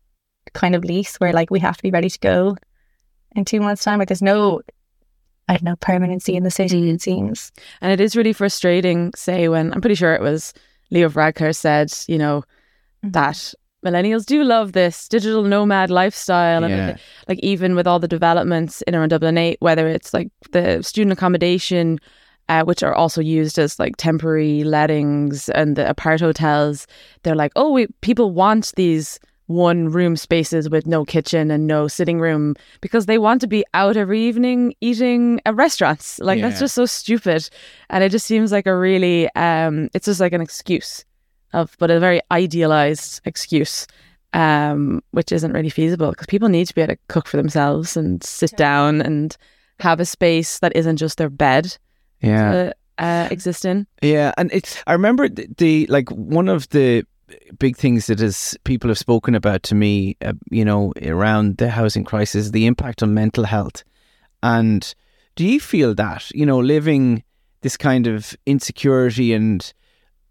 kind 0.56 0.74
of 0.74 0.84
lease 0.84 1.16
where 1.16 1.32
like 1.32 1.50
we 1.50 1.60
have 1.60 1.76
to 1.76 1.82
be 1.82 1.90
ready 1.90 2.10
to 2.10 2.18
go 2.18 2.56
in 3.34 3.44
two 3.44 3.60
months' 3.60 3.84
time. 3.84 3.98
Like 3.98 4.08
there's 4.08 4.22
no 4.22 4.60
I 5.48 5.52
don't 5.54 5.62
know, 5.62 5.76
permanency 5.76 6.34
in 6.34 6.42
the 6.42 6.50
city, 6.50 6.90
it 6.90 7.00
seems. 7.00 7.52
And 7.80 7.92
it 7.92 8.00
is 8.00 8.16
really 8.16 8.32
frustrating, 8.32 9.12
say, 9.14 9.48
when 9.48 9.72
I'm 9.72 9.80
pretty 9.80 9.94
sure 9.94 10.12
it 10.12 10.20
was 10.20 10.52
Leo 10.90 11.08
Varadkar 11.08 11.54
said, 11.54 11.92
you 12.08 12.18
know, 12.18 12.42
Mhm. 13.04 13.12
that 13.12 13.54
millennials 13.84 14.26
do 14.26 14.42
love 14.42 14.72
this 14.72 15.06
digital 15.06 15.44
nomad 15.44 15.88
lifestyle. 15.90 16.64
And 16.64 16.72
Yeah. 16.72 16.96
like 17.28 17.38
even 17.44 17.76
with 17.76 17.86
all 17.86 18.00
the 18.00 18.08
developments 18.08 18.82
in 18.88 18.96
around 18.96 19.10
Dublin 19.10 19.38
8, 19.38 19.58
whether 19.60 19.86
it's 19.86 20.12
like 20.12 20.30
the 20.50 20.82
student 20.82 21.12
accommodation, 21.12 22.00
uh, 22.48 22.64
which 22.64 22.82
are 22.82 22.94
also 22.94 23.20
used 23.20 23.56
as 23.56 23.78
like 23.78 23.94
temporary 23.98 24.64
lettings 24.64 25.48
and 25.50 25.76
the 25.76 25.88
apart 25.88 26.20
hotels, 26.20 26.88
they're 27.22 27.36
like, 27.36 27.52
oh, 27.54 27.70
we, 27.70 27.86
people 28.00 28.32
want 28.32 28.72
these 28.74 29.20
one 29.46 29.88
room 29.88 30.16
spaces 30.16 30.68
with 30.68 30.86
no 30.86 31.04
kitchen 31.04 31.50
and 31.50 31.66
no 31.66 31.86
sitting 31.88 32.18
room 32.20 32.54
because 32.80 33.06
they 33.06 33.18
want 33.18 33.40
to 33.40 33.46
be 33.46 33.64
out 33.74 33.96
every 33.96 34.20
evening 34.20 34.74
eating 34.80 35.40
at 35.46 35.54
restaurants. 35.54 36.18
Like 36.22 36.38
Yeah. 36.38 36.48
that's 36.48 36.60
just 36.60 36.74
so 36.74 36.86
stupid. 36.86 37.48
And 37.90 38.02
it 38.02 38.10
just 38.10 38.26
seems 38.26 38.50
like 38.52 38.66
a 38.66 38.76
really 38.76 39.28
um 39.36 39.88
it's 39.94 40.06
just 40.06 40.20
like 40.20 40.32
an 40.32 40.40
excuse 40.40 41.04
of 41.52 41.76
but 41.78 41.90
a 41.90 42.00
very 42.00 42.20
idealized 42.30 43.20
excuse. 43.24 43.86
Um, 44.32 45.02
which 45.12 45.32
isn't 45.32 45.52
really 45.52 45.70
feasible 45.70 46.10
because 46.10 46.26
people 46.26 46.50
need 46.50 46.66
to 46.66 46.74
be 46.74 46.82
able 46.82 46.94
to 46.94 47.00
cook 47.08 47.26
for 47.26 47.38
themselves 47.38 47.96
and 47.96 48.22
sit 48.22 48.54
down 48.56 49.00
and 49.00 49.34
have 49.80 49.98
a 49.98 50.04
space 50.04 50.58
that 50.58 50.76
isn't 50.76 50.98
just 50.98 51.16
their 51.16 51.30
bed 51.30 51.74
Yeah. 52.20 52.52
to 52.52 52.74
uh, 52.98 53.28
exist 53.30 53.64
in. 53.64 53.86
Yeah, 54.02 54.32
and 54.36 54.50
it's. 54.52 54.82
I 54.86 54.92
remember 54.92 55.28
the, 55.30 55.46
the 55.56 55.86
like 55.86 56.10
one 56.10 56.48
of 56.50 56.68
the 56.70 57.04
big 57.58 57.76
things 57.76 58.06
that 58.06 58.20
is 58.20 58.56
people 58.64 58.88
have 58.88 58.98
spoken 58.98 59.34
about 59.34 59.62
to 59.64 59.74
me, 59.74 60.16
uh, 60.22 60.32
you 60.50 60.64
know, 60.64 60.92
around 61.02 61.56
the 61.56 61.70
housing 61.70 62.04
crisis, 62.04 62.50
the 62.50 62.66
impact 62.66 63.02
on 63.02 63.14
mental 63.14 63.44
health. 63.44 63.84
And 64.42 64.94
do 65.34 65.44
you 65.44 65.60
feel 65.60 65.94
that 65.94 66.30
you 66.30 66.46
know 66.46 66.58
living 66.58 67.22
this 67.62 67.76
kind 67.76 68.06
of 68.06 68.36
insecurity 68.46 69.32
and 69.32 69.72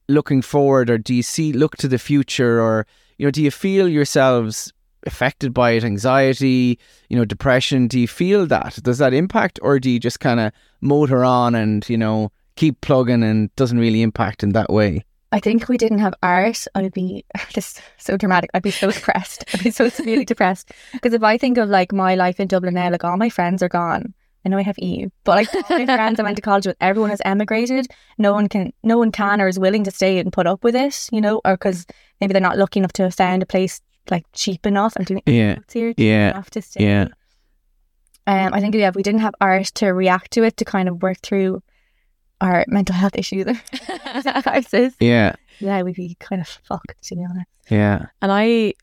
looking 0.07 0.41
forward, 0.41 0.89
or 0.89 0.97
do 0.97 1.13
you 1.13 1.23
see 1.23 1.53
look 1.53 1.77
to 1.77 1.87
the 1.87 1.99
future, 1.99 2.61
or 2.61 2.87
you 3.17 3.25
know, 3.25 3.31
do 3.31 3.43
you 3.43 3.51
feel 3.51 3.87
yourselves 3.87 4.71
affected 5.05 5.53
by 5.53 5.71
it, 5.71 5.83
anxiety, 5.83 6.79
you 7.09 7.17
know, 7.17 7.25
depression? 7.25 7.87
Do 7.87 7.99
you 7.99 8.07
feel 8.07 8.45
that? 8.47 8.79
Does 8.81 8.97
that 8.99 9.13
impact, 9.13 9.59
or 9.61 9.79
do 9.79 9.89
you 9.89 9.99
just 9.99 10.19
kind 10.19 10.39
of 10.39 10.51
motor 10.81 11.23
on 11.23 11.55
and 11.55 11.87
you 11.89 11.97
know? 11.97 12.31
keep 12.55 12.79
plugging 12.81 13.23
and 13.23 13.53
doesn't 13.55 13.79
really 13.79 14.01
impact 14.01 14.43
in 14.43 14.49
that 14.53 14.69
way. 14.69 15.03
I 15.35 15.39
think 15.41 15.63
if 15.63 15.69
we 15.69 15.77
didn't 15.77 15.99
have 15.99 16.13
art, 16.23 16.65
I'd 16.75 16.93
be 16.93 17.25
is 17.57 17.79
so 17.97 18.15
dramatic. 18.15 18.49
I'd 18.53 18.63
be 18.63 18.71
so 18.71 18.89
depressed. 18.89 19.43
I'd 19.53 19.63
be 19.63 19.69
so 19.71 19.89
severely 19.97 20.23
depressed. 20.23 20.71
Because 20.93 21.13
if 21.13 21.23
I 21.23 21.37
think 21.37 21.57
of 21.57 21.67
like 21.69 21.91
my 21.91 22.15
life 22.15 22.39
in 22.39 22.47
Dublin 22.47 22.73
now, 22.73 22.89
like 22.89 23.03
all 23.03 23.17
my 23.17 23.29
friends 23.29 23.61
are 23.61 23.69
gone. 23.69 24.13
I 24.45 24.49
know 24.49 24.57
I 24.57 24.61
have 24.61 24.77
Eve, 24.79 25.11
but 25.25 25.35
like 25.35 25.53
all 25.53 25.77
my 25.77 25.85
friends 25.97 26.19
I 26.19 26.23
went 26.23 26.37
to 26.37 26.41
college 26.41 26.67
with, 26.67 26.77
everyone 26.79 27.09
has 27.09 27.21
emigrated. 27.25 27.87
No 28.17 28.31
one 28.31 28.47
can, 28.47 28.71
no 28.81 28.97
one 28.97 29.11
can 29.11 29.41
or 29.41 29.47
is 29.49 29.59
willing 29.59 29.83
to 29.83 29.91
stay 29.91 30.19
and 30.19 30.31
put 30.31 30.47
up 30.47 30.63
with 30.63 30.75
it, 30.75 31.09
you 31.11 31.19
know, 31.19 31.41
or 31.43 31.55
because 31.55 31.85
maybe 32.21 32.31
they're 32.31 32.41
not 32.41 32.57
lucky 32.57 32.79
enough 32.79 32.93
to 32.93 33.03
have 33.03 33.15
found 33.15 33.43
a 33.43 33.45
place 33.45 33.81
like 34.09 34.23
cheap 34.33 34.65
enough 34.65 34.95
and 34.95 35.05
doing 35.05 35.21
Yeah, 35.25 35.57
here 35.73 35.93
yeah, 35.97 36.29
enough 36.29 36.49
to 36.51 36.61
stay. 36.61 36.85
yeah. 36.85 37.07
Um, 38.27 38.53
I 38.53 38.61
think 38.61 38.73
yeah, 38.75 38.87
if 38.89 38.95
we 38.95 39.03
didn't 39.03 39.21
have 39.21 39.35
art 39.41 39.65
to 39.75 39.87
react 39.89 40.31
to 40.31 40.43
it 40.43 40.55
to 40.57 40.65
kind 40.65 40.87
of 40.89 41.01
work 41.01 41.17
through 41.21 41.61
our 42.41 42.65
mental 42.67 42.95
health 42.95 43.15
issues, 43.15 43.45
crisis, 44.43 44.93
Yeah, 44.99 45.35
yeah, 45.59 45.81
we'd 45.81 45.95
be 45.95 46.15
kind 46.19 46.41
of 46.41 46.47
fucked 46.47 47.01
to 47.03 47.15
be 47.15 47.23
honest. 47.23 47.47
yeah, 47.69 48.07
And 48.21 48.31
I 48.31 48.73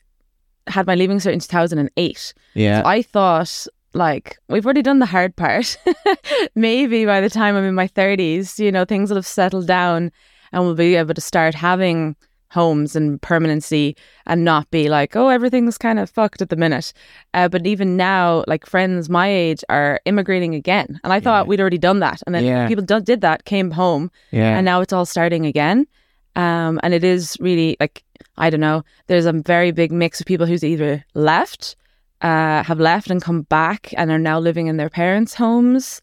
had 0.67 0.87
my 0.87 0.95
leaving 0.95 1.17
cert 1.17 1.33
in 1.33 1.39
2008. 1.39 2.33
yeah, 2.53 2.81
I 2.85 3.01
thought, 3.01 3.67
like, 3.93 4.37
we've 4.49 4.65
already 4.65 4.81
done 4.81 4.99
the 4.99 5.05
hard 5.05 5.35
part. 5.35 5.77
Maybe 6.55 7.05
by 7.05 7.21
the 7.21 7.29
time 7.29 7.55
I'm 7.55 7.63
in 7.65 7.75
my 7.75 7.87
30s, 7.87 8.59
you 8.59 8.71
know, 8.71 8.85
things 8.85 9.09
will 9.09 9.17
have 9.17 9.27
settled 9.27 9.67
down 9.67 10.11
and 10.51 10.63
we'll 10.63 10.75
be 10.75 10.95
able 10.95 11.13
to 11.13 11.21
start 11.21 11.53
having 11.55 12.15
homes 12.53 12.95
and 12.95 13.21
permanency 13.21 13.95
and 14.25 14.45
not 14.45 14.69
be 14.71 14.87
like, 14.89 15.15
oh, 15.15 15.29
everything's 15.29 15.77
kind 15.77 15.99
of 15.99 16.09
fucked 16.09 16.41
at 16.41 16.49
the 16.49 16.55
minute. 16.55 16.93
Uh, 17.33 17.47
but 17.49 17.65
even 17.65 17.97
now, 17.97 18.43
like, 18.47 18.65
friends 18.65 19.09
my 19.09 19.27
age 19.27 19.63
are 19.69 19.99
immigrating 20.05 20.53
again. 20.55 20.99
And 21.03 21.11
I 21.11 21.19
thought 21.19 21.45
Yeah. 21.45 21.49
we'd 21.49 21.59
already 21.59 21.77
done 21.79 21.99
that. 21.99 22.21
And 22.25 22.33
then 22.35 22.45
Yeah. 22.45 22.67
people 22.67 22.83
do- 22.85 23.01
did 23.01 23.21
that, 23.21 23.45
came 23.45 23.71
home, 23.71 24.11
yeah, 24.31 24.55
and 24.57 24.65
now 24.65 24.81
it's 24.81 24.93
all 24.93 25.05
starting 25.05 25.45
again. 25.45 25.87
Um, 26.35 26.79
and 26.83 26.93
it 26.93 27.03
is 27.03 27.37
really 27.39 27.77
like 27.79 28.03
I 28.37 28.49
don't 28.49 28.61
know. 28.61 28.83
There's 29.07 29.27
a 29.27 29.33
very 29.33 29.71
big 29.71 29.91
mix 29.91 30.19
of 30.19 30.25
people 30.25 30.47
who's 30.47 30.63
either 30.63 31.03
left, 31.13 31.75
uh, 32.21 32.63
have 32.63 32.79
left 32.79 33.11
and 33.11 33.21
come 33.21 33.43
back 33.43 33.93
and 33.95 34.09
are 34.09 34.17
now 34.17 34.39
living 34.39 34.65
in 34.67 34.77
their 34.77 34.89
parents' 34.89 35.35
homes, 35.35 36.01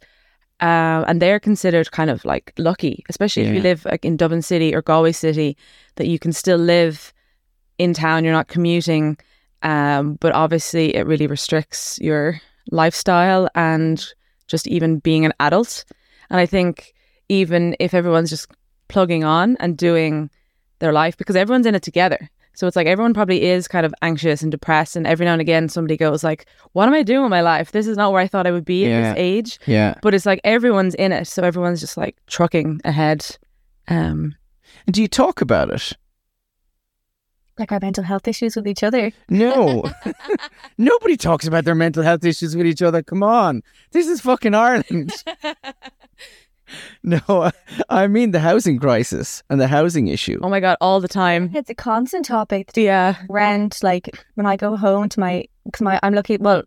uh, 0.60 1.04
and 1.08 1.20
they're 1.20 1.40
considered 1.40 1.90
kind 1.90 2.10
of 2.10 2.24
like 2.24 2.52
lucky, 2.58 3.04
especially 3.08 3.44
if 3.44 3.54
you 3.54 3.60
live 3.60 3.84
like 3.86 4.04
in 4.04 4.16
Dublin 4.16 4.42
City 4.42 4.74
or 4.74 4.82
Galway 4.82 5.12
City, 5.12 5.56
that 5.96 6.06
you 6.06 6.18
can 6.18 6.32
still 6.32 6.58
live 6.58 7.12
in 7.78 7.94
town. 7.94 8.24
You're 8.24 8.34
not 8.34 8.48
commuting, 8.48 9.16
um, 9.62 10.14
but 10.20 10.32
obviously 10.32 10.94
it 10.94 11.06
really 11.06 11.26
restricts 11.26 11.98
your 12.00 12.40
lifestyle 12.70 13.48
and 13.54 14.06
just 14.48 14.66
even 14.66 14.98
being 14.98 15.24
an 15.24 15.32
adult. 15.40 15.84
And 16.28 16.38
I 16.38 16.46
think 16.46 16.94
even 17.28 17.74
if 17.80 17.94
everyone's 17.94 18.30
just 18.30 18.50
plugging 18.88 19.24
on 19.24 19.56
and 19.60 19.78
doing 19.78 20.28
their 20.80 20.92
life 20.92 21.16
because 21.16 21.36
everyone's 21.36 21.66
in 21.66 21.74
it 21.74 21.82
together. 21.82 22.28
So 22.60 22.66
it's 22.66 22.76
like 22.76 22.86
everyone 22.86 23.14
probably 23.14 23.44
is 23.44 23.66
kind 23.66 23.86
of 23.86 23.94
anxious 24.02 24.42
and 24.42 24.50
depressed 24.50 24.94
and 24.94 25.06
every 25.06 25.24
now 25.24 25.32
and 25.32 25.40
again 25.40 25.70
somebody 25.70 25.96
goes 25.96 26.22
like, 26.22 26.44
What 26.72 26.88
am 26.88 26.92
I 26.92 27.02
doing 27.02 27.22
with 27.22 27.30
my 27.30 27.40
life? 27.40 27.72
This 27.72 27.86
is 27.86 27.96
not 27.96 28.12
where 28.12 28.20
I 28.20 28.26
thought 28.26 28.46
I 28.46 28.50
would 28.50 28.66
be 28.66 28.84
Yeah. 28.84 28.98
at 28.98 29.14
this 29.14 29.22
age. 29.22 29.58
yeah. 29.64 29.94
But 30.02 30.12
it's 30.12 30.26
like 30.26 30.42
everyone's 30.44 30.94
in 30.96 31.10
it. 31.10 31.26
So 31.26 31.42
everyone's 31.42 31.80
just 31.80 31.96
like 31.96 32.18
trucking 32.26 32.82
ahead. 32.84 33.24
Um 33.88 34.34
And 34.86 34.92
do 34.92 35.00
you 35.00 35.08
talk 35.08 35.40
about 35.40 35.70
it? 35.70 35.94
Like 37.58 37.72
our 37.72 37.80
mental 37.80 38.04
health 38.04 38.28
issues 38.28 38.56
with 38.56 38.68
each 38.68 38.82
other. 38.82 39.10
No, 39.30 39.84
nobody 40.76 41.16
talks 41.16 41.46
about 41.46 41.64
their 41.64 41.74
mental 41.74 42.02
health 42.02 42.26
issues 42.26 42.54
with 42.54 42.66
each 42.66 42.82
other. 42.82 43.02
Come 43.02 43.22
on, 43.22 43.62
this 43.92 44.06
is 44.06 44.20
fucking 44.20 44.54
Ireland. 44.54 45.12
no, 47.02 47.50
I 47.88 48.06
mean 48.06 48.30
the 48.30 48.40
housing 48.40 48.78
crisis 48.78 49.42
and 49.50 49.60
the 49.60 49.68
housing 49.68 50.08
issue. 50.08 50.38
oh 50.42 50.48
my 50.48 50.60
god, 50.60 50.76
all 50.80 51.00
the 51.00 51.08
time. 51.08 51.50
It's 51.54 51.70
a 51.70 51.74
constant 51.74 52.24
topic. 52.24 52.70
Yeah. 52.74 53.16
Rent, 53.28 53.82
like 53.82 54.10
when 54.34 54.46
I 54.46 54.56
go 54.56 54.76
home 54.76 55.08
to 55.10 55.20
my, 55.20 55.46
because 55.64 55.82
my, 55.82 55.98
I'm 56.02 56.14
lucky. 56.14 56.36
Well, 56.36 56.62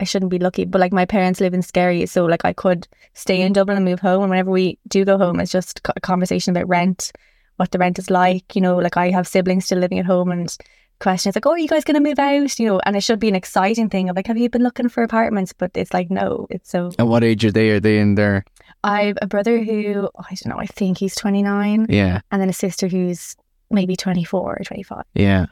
I 0.00 0.04
shouldn't 0.04 0.30
be 0.30 0.38
lucky, 0.38 0.64
but 0.64 0.80
like 0.80 0.92
my 0.92 1.04
parents 1.04 1.40
live 1.40 1.54
in 1.54 1.62
Skerry, 1.62 2.06
so 2.06 2.24
like 2.24 2.44
I 2.44 2.52
could 2.52 2.88
stay 3.14 3.40
in 3.40 3.52
Dublin 3.52 3.76
and 3.76 3.84
move 3.84 4.00
home. 4.00 4.22
And 4.22 4.30
whenever 4.30 4.50
we 4.50 4.78
do 4.88 5.04
go 5.04 5.16
home, 5.16 5.38
it's 5.38 5.52
just 5.52 5.80
a 5.94 6.00
conversation 6.00 6.50
about 6.50 6.68
rent, 6.68 7.12
what 7.56 7.70
the 7.70 7.78
rent 7.78 8.00
is 8.00 8.10
like. 8.10 8.56
You 8.56 8.62
know, 8.62 8.76
like 8.78 8.96
I 8.96 9.10
have 9.10 9.28
siblings 9.28 9.66
still 9.66 9.78
living 9.78 10.00
at 10.00 10.06
home, 10.06 10.32
and 10.32 10.54
questions 10.98 11.36
like, 11.36 11.46
"Oh, 11.46 11.52
are 11.52 11.58
you 11.58 11.68
guys 11.68 11.84
going 11.84 12.02
to 12.02 12.08
move 12.08 12.18
out?" 12.18 12.58
You 12.58 12.66
know, 12.66 12.80
and 12.84 12.96
it 12.96 13.02
should 13.02 13.20
be 13.20 13.28
an 13.28 13.36
exciting 13.36 13.90
thing 13.90 14.08
of 14.08 14.16
like, 14.16 14.26
"Have 14.26 14.38
you 14.38 14.48
been 14.48 14.64
looking 14.64 14.88
for 14.88 15.04
apartments?" 15.04 15.52
But 15.52 15.70
it's 15.74 15.94
like, 15.94 16.10
no, 16.10 16.48
it's 16.50 16.70
so. 16.70 16.90
At 16.98 17.06
what 17.06 17.22
age 17.22 17.44
are 17.44 17.52
they? 17.52 17.70
Are 17.70 17.80
they 17.80 17.98
in 17.98 18.16
their 18.16 18.44
I've 18.84 19.16
a 19.22 19.26
brother 19.26 19.62
who 19.62 20.08
oh, 20.14 20.24
I 20.30 20.34
don't 20.34 20.48
know. 20.54 20.60
I 20.60 20.66
think 20.66 20.98
he's 20.98 21.14
twenty 21.14 21.42
nine, 21.42 21.86
yeah, 21.88 22.20
and 22.30 22.40
then 22.40 22.48
a 22.48 22.54
sister 22.54 22.88
who's 22.88 23.36
maybe 23.70 23.96
twenty 23.96 24.24
four 24.24 24.56
or 24.58 24.64
twenty 24.64 24.82
five. 24.82 25.04
yeah, 25.14 25.46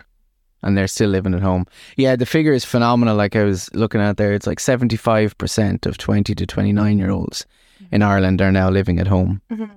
and 0.62 0.76
they're 0.76 0.88
still 0.88 1.10
living 1.10 1.34
at 1.34 1.40
home? 1.40 1.66
Yeah, 1.96 2.16
the 2.16 2.26
figure 2.26 2.52
is 2.52 2.64
phenomenal. 2.64 3.16
Like 3.16 3.36
I 3.36 3.44
was 3.44 3.72
looking 3.74 4.00
at 4.00 4.16
there, 4.16 4.32
it's 4.32 4.46
like 4.46 4.60
seventy 4.60 4.96
five 4.96 5.36
percent 5.38 5.86
of 5.86 5.98
twenty 5.98 6.34
to 6.34 6.46
twenty 6.46 6.72
nine 6.72 6.98
year 6.98 7.10
olds 7.10 7.46
mm-hmm. 7.82 7.94
in 7.94 8.02
Ireland 8.02 8.42
are 8.42 8.52
now 8.52 8.70
living 8.70 8.98
at 8.98 9.06
home. 9.06 9.40
Mm-hmm. 9.50 9.72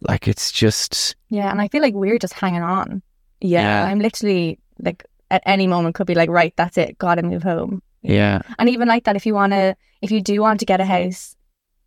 Like 0.00 0.28
it's 0.28 0.52
just 0.52 1.16
Yeah, 1.30 1.50
and 1.50 1.60
I 1.60 1.68
feel 1.68 1.82
like 1.82 1.94
we're 1.94 2.18
just 2.18 2.34
hanging 2.34 2.62
on. 2.62 3.02
Yeah. 3.40 3.62
Yeah. 3.62 3.90
I'm 3.90 3.98
literally 3.98 4.58
like 4.78 5.04
at 5.30 5.42
any 5.46 5.66
moment 5.66 5.94
could 5.94 6.06
be 6.06 6.14
like, 6.14 6.30
right, 6.30 6.54
that's 6.56 6.78
it, 6.78 6.98
gotta 6.98 7.22
move 7.22 7.42
home. 7.42 7.82
yeah, 8.02 8.42
And 8.58 8.68
even 8.68 8.88
like 8.88 9.04
that, 9.04 9.16
if 9.16 9.26
you 9.26 9.34
wanna, 9.34 9.76
if 10.02 10.10
you 10.10 10.20
do 10.20 10.40
want 10.40 10.60
to 10.60 10.66
get 10.66 10.80
a 10.80 10.84
house, 10.84 11.36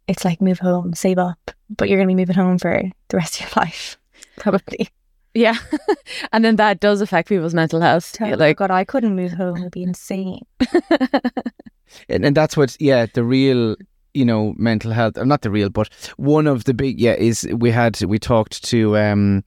it's 0.08 0.26
like 0.26 0.42
move 0.42 0.60
home, 0.60 0.94
save 0.94 1.18
up, 1.18 1.52
but 1.70 1.90
you're 1.90 1.98
gonna 1.98 2.08
be 2.08 2.16
moving 2.16 2.36
home 2.36 2.58
for 2.58 2.82
the 3.10 3.18
rest 3.18 3.40
of 3.40 3.42
your 3.42 3.52
life, 3.64 3.98
probably. 4.38 4.90
Yeah. 5.34 5.58
and 6.32 6.44
then 6.44 6.56
that 6.56 6.80
does 6.80 7.00
affect 7.02 7.30
people's 7.30 7.54
mental 7.54 7.82
health. 7.82 8.18
Oh, 8.22 8.30
Like 8.30 8.58
God, 8.58 8.72
I 8.72 8.84
couldn't 8.84 9.16
move 9.16 9.34
home; 9.34 9.58
it'd 9.58 9.72
be 9.72 9.84
insane. 9.84 10.42
and, 12.10 12.26
and 12.26 12.36
that's 12.36 12.58
what 12.58 12.76
yeah 12.80 13.06
the 13.14 13.24
real 13.24 13.76
you 14.14 14.26
know 14.26 14.54
mental 14.58 14.92
health 14.92 15.18
uh, 15.18 15.24
not 15.24 15.42
the 15.42 15.52
real 15.52 15.70
but 15.70 15.90
one 16.18 16.48
of 16.48 16.64
the 16.64 16.74
big 16.74 17.00
yeah 17.00 17.14
is 17.14 17.48
we 17.56 17.70
had 17.72 18.02
we 18.04 18.18
talked 18.18 18.64
to 18.64 18.98
um 18.98 19.44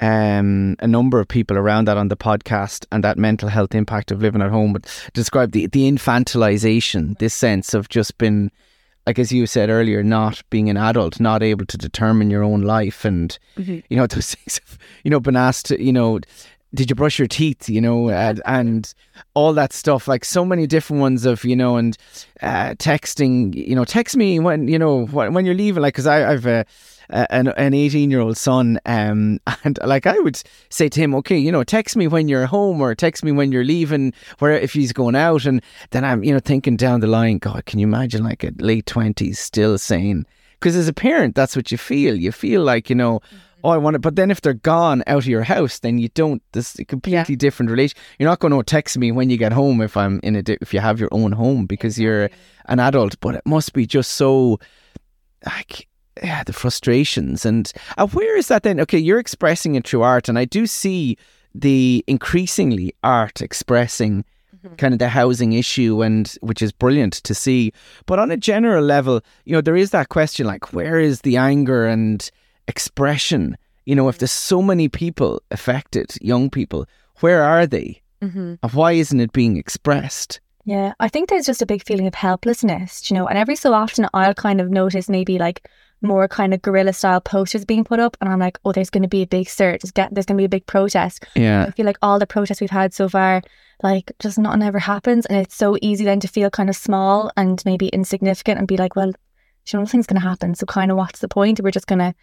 um 0.00 0.76
a 0.80 0.86
number 0.86 1.20
of 1.20 1.28
people 1.28 1.56
around 1.56 1.86
that 1.86 1.96
on 1.96 2.08
the 2.08 2.16
podcast 2.16 2.84
and 2.92 3.02
that 3.02 3.16
mental 3.16 3.48
health 3.48 3.74
impact 3.74 4.10
of 4.10 4.20
living 4.20 4.42
at 4.42 4.50
home 4.50 4.72
but 4.72 5.10
describe 5.14 5.52
the 5.52 5.66
the 5.68 5.90
infantilization 5.90 7.16
this 7.18 7.32
sense 7.32 7.72
of 7.72 7.88
just 7.88 8.18
been 8.18 8.50
like 9.06 9.18
as 9.18 9.30
you 9.32 9.46
said 9.46 9.68
earlier, 9.70 10.02
not 10.02 10.42
being 10.50 10.70
an 10.70 10.76
adult, 10.76 11.20
not 11.20 11.42
able 11.42 11.66
to 11.66 11.76
determine 11.76 12.30
your 12.30 12.42
own 12.42 12.62
life, 12.62 13.04
and 13.04 13.38
Mhm. 13.58 13.82
you 13.90 13.96
know 13.96 14.06
those 14.14 14.34
things. 14.34 14.60
Of, 14.66 14.78
you 15.04 15.10
know, 15.10 15.20
been 15.20 15.36
asked, 15.36 15.66
to, 15.66 15.82
you 15.82 15.92
know, 15.92 16.20
did 16.74 16.90
you 16.90 16.96
brush 16.96 17.18
your 17.18 17.28
teeth? 17.28 17.68
You 17.68 17.80
know, 17.80 18.10
and, 18.10 18.42
and 18.44 18.92
all 19.34 19.52
that 19.54 19.72
stuff. 19.72 20.08
Like 20.08 20.24
so 20.24 20.44
many 20.44 20.66
different 20.66 21.00
ones 21.00 21.24
of 21.24 21.44
you 21.44 21.56
know, 21.56 21.76
and 21.76 21.96
uh, 22.42 22.74
texting. 22.74 23.54
You 23.54 23.74
know, 23.74 23.84
text 23.84 24.16
me 24.16 24.38
when 24.38 24.68
you 24.68 24.78
know 24.78 25.06
when, 25.06 25.46
you're 25.46 25.54
leaving. 25.54 25.82
Like, 25.82 25.94
because 25.94 26.06
I 26.06 26.32
I've. 26.32 26.46
Uh, 26.46 26.64
uh, 27.10 27.26
an 27.28 27.48
an 27.48 27.74
18 27.74 28.10
year 28.10 28.20
old 28.20 28.38
son 28.38 28.80
um 28.86 29.38
and 29.64 29.78
like 29.84 30.06
I 30.06 30.18
would 30.20 30.40
say 30.70 30.88
to 30.88 31.00
him 31.00 31.14
okay 31.16 31.36
you 31.36 31.52
know 31.52 31.62
text 31.62 31.96
me 31.96 32.08
when 32.08 32.28
you're 32.28 32.46
home 32.46 32.80
or 32.80 32.94
text 32.94 33.22
me 33.22 33.30
when 33.30 33.52
you're 33.52 33.62
leaving 33.62 34.14
where 34.38 34.52
if 34.52 34.72
he's 34.72 34.94
going 34.94 35.14
out 35.14 35.44
and 35.44 35.60
then 35.90 36.02
I'm 36.02 36.24
you 36.24 36.32
know 36.32 36.40
thinking 36.40 36.78
down 36.78 37.00
the 37.00 37.06
line 37.06 37.36
god 37.36 37.66
can 37.66 37.78
you 37.78 37.86
imagine 37.86 38.24
like 38.24 38.42
a 38.42 38.52
late 38.56 38.86
20s 38.86 39.36
still 39.36 39.76
saying 39.76 40.24
because 40.54 40.76
as 40.76 40.88
a 40.88 40.94
parent 40.94 41.34
that's 41.34 41.54
what 41.54 41.70
you 41.70 41.76
feel 41.76 42.14
you 42.14 42.32
feel 42.32 42.62
like 42.62 42.88
you 42.88 42.96
know 42.96 43.20
oh 43.64 43.70
I 43.70 43.76
want 43.78 43.96
it. 43.96 44.02
But 44.02 44.14
then 44.14 44.30
if 44.30 44.40
they're 44.40 44.54
gone 44.54 45.02
out 45.06 45.18
of 45.18 45.26
your 45.26 45.42
house 45.42 45.80
then 45.80 45.98
you 45.98 46.08
don't 46.10 46.42
this 46.52 46.74
is 46.74 46.80
a 46.80 46.84
completely 46.84 47.34
different 47.34 47.70
relation 47.70 47.98
you're 48.18 48.28
not 48.28 48.38
going 48.38 48.52
to 48.52 48.62
text 48.62 48.96
me 48.98 49.10
when 49.10 49.30
you 49.30 49.36
get 49.36 49.52
home 49.52 49.80
if 49.80 49.96
I'm 49.96 50.20
in 50.22 50.36
a 50.36 50.42
di- 50.42 50.58
if 50.60 50.72
you 50.72 50.80
have 50.80 51.00
your 51.00 51.10
own 51.10 51.32
home 51.32 51.66
because 51.66 51.98
you're 51.98 52.30
an 52.66 52.78
adult 52.78 53.18
but 53.20 53.34
it 53.34 53.42
must 53.44 53.72
be 53.72 53.86
just 53.86 54.12
so 54.12 54.60
like 55.44 55.88
yeah, 56.22 56.44
the 56.44 56.52
frustrations. 56.52 57.44
And 57.44 57.72
uh, 57.98 58.06
where 58.08 58.36
is 58.36 58.48
that 58.48 58.62
then? 58.62 58.80
Okay, 58.80 58.98
you're 58.98 59.18
expressing 59.18 59.74
it 59.74 59.86
through 59.86 60.02
art, 60.02 60.28
and 60.28 60.38
I 60.38 60.44
do 60.44 60.66
see 60.66 61.16
the 61.54 62.04
increasingly 62.06 62.94
art 63.02 63.40
expressing 63.40 64.24
kind 64.78 64.94
of 64.94 64.98
the 64.98 65.08
housing 65.08 65.52
issue, 65.52 66.02
and 66.02 66.32
which 66.40 66.62
is 66.62 66.72
brilliant 66.72 67.14
to 67.14 67.34
see. 67.34 67.72
But 68.06 68.18
on 68.18 68.30
a 68.30 68.36
general 68.36 68.84
level, 68.84 69.22
you 69.44 69.52
know, 69.52 69.60
there 69.60 69.76
is 69.76 69.90
that 69.90 70.08
question 70.08 70.46
like, 70.46 70.72
where 70.72 70.98
is 70.98 71.20
the 71.20 71.36
anger 71.36 71.86
and 71.86 72.28
expression? 72.68 73.56
You 73.84 73.94
know, 73.94 74.08
if 74.08 74.18
there's 74.18 74.30
so 74.30 74.62
many 74.62 74.88
people 74.88 75.42
affected, 75.50 76.14
young 76.20 76.50
people, 76.50 76.86
where 77.20 77.42
are 77.42 77.66
they, 77.66 78.00
Mm-hmm. 78.22 78.54
and 78.62 78.72
why 78.72 78.92
isn't 78.92 79.20
it 79.20 79.32
being 79.32 79.58
expressed? 79.58 80.40
Yeah, 80.64 80.94
I 80.98 81.08
think 81.08 81.28
there's 81.28 81.44
just 81.44 81.60
a 81.60 81.66
big 81.66 81.84
feeling 81.84 82.06
of 82.06 82.14
helplessness, 82.14 83.10
you 83.10 83.16
know, 83.16 83.26
and 83.26 83.36
every 83.36 83.54
so 83.54 83.74
often 83.74 84.08
I'll 84.14 84.32
kind 84.32 84.62
of 84.62 84.70
notice 84.70 85.10
maybe 85.10 85.36
like 85.38 85.68
more 86.00 86.26
kind 86.26 86.54
of 86.54 86.62
guerrilla 86.62 86.94
style 86.94 87.20
posters 87.20 87.66
being 87.66 87.84
put 87.84 88.00
up, 88.00 88.16
and 88.20 88.30
I'm 88.30 88.38
like, 88.38 88.58
oh, 88.64 88.72
there's 88.72 88.88
going 88.88 89.02
to 89.02 89.08
be 89.08 89.20
a 89.22 89.26
big 89.26 89.48
search, 89.50 89.82
there's, 89.82 89.92
there's 90.10 90.24
going 90.24 90.38
to 90.38 90.40
be 90.40 90.46
a 90.46 90.48
big 90.48 90.64
protest. 90.64 91.26
Yeah, 91.34 91.66
I 91.68 91.70
feel 91.72 91.84
like 91.84 91.98
all 92.00 92.18
the 92.18 92.26
protests 92.26 92.62
we've 92.62 92.70
had 92.70 92.94
so 92.94 93.10
far, 93.10 93.42
like 93.82 94.10
just 94.20 94.38
nothing 94.38 94.62
ever 94.62 94.78
happens, 94.78 95.26
and 95.26 95.36
it's 95.36 95.54
so 95.54 95.76
easy 95.82 96.04
then 96.06 96.20
to 96.20 96.28
feel 96.28 96.48
kind 96.48 96.70
of 96.70 96.76
small 96.76 97.30
and 97.36 97.62
maybe 97.66 97.88
insignificant 97.88 98.58
and 98.58 98.66
be 98.66 98.78
like, 98.78 98.96
well, 98.96 99.08
you 99.08 99.14
know, 99.74 99.80
nothing's 99.80 100.06
going 100.06 100.20
to 100.20 100.26
happen, 100.26 100.54
so 100.54 100.64
kind 100.64 100.90
of 100.90 100.96
what's 100.96 101.18
the 101.20 101.28
point? 101.28 101.60
We're 101.60 101.70
just 101.72 101.86
going 101.88 101.98
to 101.98 102.14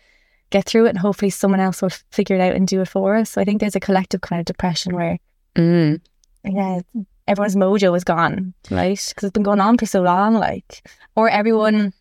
get 0.51 0.65
through 0.65 0.85
it, 0.85 0.89
and 0.89 0.99
hopefully 0.99 1.29
someone 1.31 1.59
else 1.59 1.81
will 1.81 1.89
figure 2.11 2.35
it 2.35 2.41
out 2.41 2.55
and 2.55 2.67
do 2.67 2.81
it 2.81 2.87
for 2.87 3.15
us. 3.15 3.31
So 3.31 3.41
I 3.41 3.45
think 3.45 3.59
there's 3.59 3.75
a 3.75 3.79
collective 3.79 4.21
kind 4.21 4.39
of 4.39 4.45
depression 4.45 4.93
where 4.95 5.17
Mm. 5.55 5.99
yeah, 6.45 6.79
everyone's 7.27 7.55
mojo 7.55 7.95
is 7.97 8.03
gone, 8.03 8.53
right? 8.69 9.03
Because 9.09 9.23
it's 9.27 9.33
been 9.33 9.43
going 9.43 9.59
on 9.59 9.77
for 9.77 9.85
so 9.85 10.01
long, 10.01 10.35
like, 10.35 10.87
or 11.15 11.29
everyone 11.29 11.91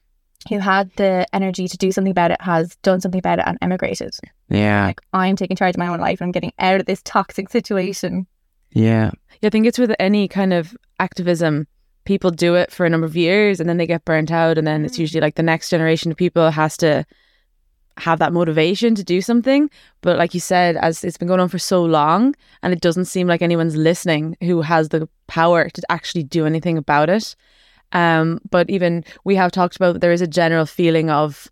who 0.48 0.58
had 0.58 0.90
the 0.96 1.26
energy 1.32 1.66
to 1.68 1.76
do 1.76 1.90
something 1.92 2.10
about 2.10 2.30
it 2.30 2.40
has 2.40 2.76
done 2.76 3.00
something 3.00 3.18
about 3.18 3.38
it 3.40 3.44
and 3.46 3.58
emigrated. 3.60 4.14
yeah, 4.48 4.86
Like, 4.86 5.00
I'm 5.12 5.36
taking 5.36 5.56
charge 5.56 5.74
of 5.74 5.78
my 5.78 5.88
own 5.88 6.00
life 6.00 6.20
and 6.20 6.28
I'm 6.28 6.32
getting 6.32 6.52
out 6.58 6.80
of 6.80 6.86
this 6.86 7.02
toxic 7.04 7.48
situation. 7.50 8.26
yeah, 8.72 9.10
Yeah, 9.42 9.48
I 9.48 9.50
think 9.50 9.66
it's 9.66 9.78
with 9.78 9.92
any 9.98 10.28
kind 10.28 10.52
of 10.52 10.76
activism. 10.98 11.66
People 12.04 12.30
do 12.30 12.54
it 12.54 12.70
for 12.72 12.86
a 12.86 12.90
number 12.90 13.04
of 13.06 13.16
years 13.16 13.60
and 13.60 13.68
then 13.68 13.76
they 13.76 13.86
get 13.86 14.04
burnt 14.04 14.30
out, 14.30 14.56
and 14.58 14.66
then 14.66 14.84
it's 14.84 14.96
Mm. 14.96 15.00
usually 15.00 15.20
like 15.20 15.34
the 15.34 15.42
next 15.42 15.68
generation 15.70 16.10
of 16.10 16.16
people 16.16 16.50
has 16.50 16.76
to 16.78 17.04
have 18.00 18.18
that 18.18 18.32
motivation 18.32 18.94
to 18.94 19.04
do 19.04 19.20
something. 19.20 19.70
But 20.00 20.18
like 20.18 20.34
you 20.34 20.40
said, 20.40 20.76
as 20.76 21.04
it's 21.04 21.16
been 21.16 21.28
going 21.28 21.40
on 21.40 21.48
for 21.48 21.58
so 21.58 21.84
long, 21.84 22.34
and 22.62 22.72
it 22.72 22.80
doesn't 22.80 23.04
seem 23.06 23.26
like 23.26 23.42
anyone's 23.42 23.76
listening 23.76 24.36
who 24.40 24.62
has 24.62 24.88
the 24.88 25.08
power 25.26 25.68
to 25.68 25.82
actually 25.90 26.24
do 26.24 26.46
anything 26.46 26.78
about 26.78 27.08
it. 27.08 27.36
Um, 27.92 28.40
but 28.50 28.70
even 28.70 29.04
we 29.24 29.34
have 29.36 29.52
talked 29.52 29.76
about 29.76 30.00
there 30.00 30.12
is 30.12 30.22
a 30.22 30.26
general 30.26 30.66
feeling 30.66 31.10
of 31.10 31.50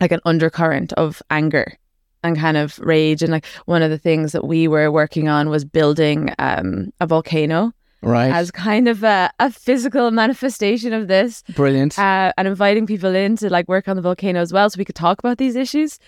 like 0.00 0.12
an 0.12 0.20
undercurrent 0.24 0.92
of 0.94 1.22
anger 1.30 1.78
and 2.22 2.36
kind 2.36 2.56
of 2.56 2.78
rage. 2.80 3.22
And 3.22 3.30
like 3.30 3.46
one 3.66 3.82
of 3.82 3.90
the 3.90 3.98
things 3.98 4.32
that 4.32 4.46
we 4.46 4.66
were 4.66 4.90
working 4.90 5.28
on 5.28 5.50
was 5.50 5.64
building 5.64 6.34
um, 6.38 6.92
a 7.00 7.06
volcano 7.06 7.72
right, 8.04 8.32
as 8.32 8.50
kind 8.50 8.88
of 8.88 9.02
a, 9.02 9.30
a 9.38 9.50
physical 9.50 10.10
manifestation 10.10 10.92
of 10.92 11.08
this 11.08 11.42
brilliant. 11.54 11.98
uh, 11.98 12.32
and 12.36 12.46
inviting 12.48 12.86
people 12.86 13.14
in 13.14 13.36
to 13.36 13.50
like 13.50 13.68
work 13.68 13.88
on 13.88 13.96
the 13.96 14.02
volcano 14.02 14.40
as 14.40 14.52
well 14.52 14.68
so 14.70 14.78
we 14.78 14.84
could 14.84 14.94
talk 14.94 15.18
about 15.18 15.38
these 15.38 15.56
issues. 15.56 15.98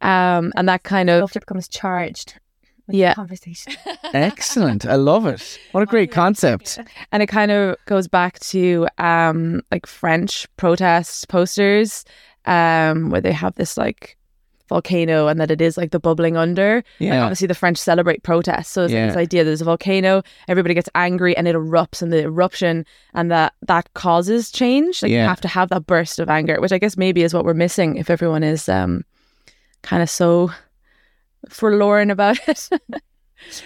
Um, 0.00 0.52
and 0.56 0.68
that 0.68 0.82
kind 0.82 1.10
of, 1.10 1.22
After 1.24 1.40
becomes 1.40 1.68
charged. 1.68 2.38
Yeah. 2.88 3.14
Conversation. 3.14 3.74
Excellent. 4.14 4.86
I 4.86 4.96
love 4.96 5.26
it. 5.26 5.58
What 5.72 5.82
a 5.82 5.86
great 5.86 6.10
concept. 6.10 6.78
and 7.12 7.22
it 7.22 7.26
kind 7.26 7.50
of 7.50 7.76
goes 7.86 8.08
back 8.08 8.38
to 8.40 8.88
um, 8.98 9.62
like 9.70 9.86
French 9.86 10.48
protest 10.56 11.28
posters 11.28 12.04
um, 12.46 13.10
where 13.10 13.20
they 13.20 13.32
have 13.32 13.54
this 13.54 13.76
like 13.76 14.16
volcano 14.70 15.26
and 15.28 15.38
that 15.38 15.50
it 15.50 15.60
is 15.60 15.76
like 15.76 15.90
the 15.90 16.00
bubbling 16.00 16.38
under. 16.38 16.76
Like, 16.76 16.84
Yeah. 16.98 17.22
obviously, 17.24 17.46
the 17.46 17.54
French 17.54 17.76
celebrate 17.76 18.22
protests. 18.22 18.70
So 18.70 18.84
it's 18.84 18.92
like 18.92 18.98
Yeah. 18.98 19.06
this 19.08 19.16
idea 19.16 19.44
there's 19.44 19.60
a 19.60 19.66
volcano, 19.66 20.22
everybody 20.48 20.72
gets 20.72 20.88
angry 20.94 21.36
and 21.36 21.46
it 21.46 21.54
erupts, 21.54 22.00
and 22.00 22.10
the 22.10 22.22
eruption 22.22 22.86
and 23.12 23.30
that 23.30 23.52
that 23.68 23.92
causes 23.92 24.50
change. 24.50 25.02
Like 25.02 25.12
Yeah. 25.12 25.22
you 25.24 25.28
have 25.28 25.42
to 25.42 25.48
have 25.48 25.68
that 25.68 25.86
burst 25.86 26.18
of 26.18 26.30
anger, 26.30 26.58
which 26.60 26.72
I 26.72 26.78
guess 26.78 26.96
maybe 26.96 27.22
is 27.22 27.34
what 27.34 27.44
we're 27.44 27.52
missing 27.52 27.96
if 27.96 28.08
everyone 28.08 28.42
is 28.42 28.68
um, 28.68 29.04
kind 29.82 30.02
of 30.02 30.08
so 30.08 30.50
forlorn 31.48 32.10
about 32.10 32.38
it. 32.48 32.68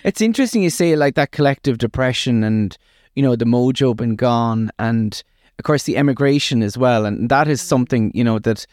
It's 0.05 0.21
interesting 0.21 0.63
you 0.63 0.71
say 0.71 0.97
like 0.97 1.15
that 1.17 1.33
collective 1.33 1.79
depression 1.79 2.45
and, 2.45 2.77
you 3.15 3.23
know, 3.23 3.37
the 3.37 3.45
mojo 3.45 3.95
been 3.97 4.17
gone 4.17 4.71
and 4.79 5.23
of 5.59 5.65
course 5.65 5.83
the 5.85 5.97
emigration 5.97 6.63
as 6.63 6.79
well. 6.79 7.05
And 7.05 7.29
that 7.29 7.49
is 7.49 7.61
something, 7.61 8.11
you 8.15 8.25
know, 8.25 8.39
that 8.41 8.67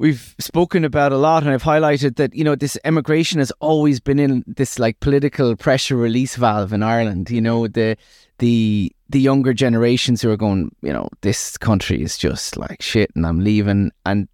we've 0.00 0.34
spoken 0.38 0.82
about 0.82 1.12
a 1.12 1.18
lot 1.18 1.42
and 1.42 1.52
I've 1.52 1.62
highlighted 1.62 2.16
that, 2.16 2.34
you 2.34 2.42
know, 2.42 2.54
this 2.54 2.78
emigration 2.84 3.38
has 3.38 3.52
always 3.60 4.00
been 4.00 4.18
in 4.18 4.42
this 4.46 4.78
like 4.78 4.98
political 5.00 5.54
pressure 5.56 5.94
release 5.94 6.36
valve 6.36 6.72
in 6.72 6.82
Ireland. 6.82 7.28
You 7.30 7.42
know, 7.42 7.68
the 7.68 7.98
the 8.38 8.90
the 9.10 9.20
younger 9.20 9.52
generations 9.52 10.22
who 10.22 10.30
are 10.30 10.38
going, 10.38 10.74
you 10.80 10.92
know, 10.92 11.10
this 11.20 11.58
country 11.58 12.02
is 12.02 12.16
just 12.16 12.56
like 12.56 12.80
shit 12.80 13.10
and 13.14 13.26
I'm 13.26 13.44
leaving 13.44 13.92
and 14.06 14.26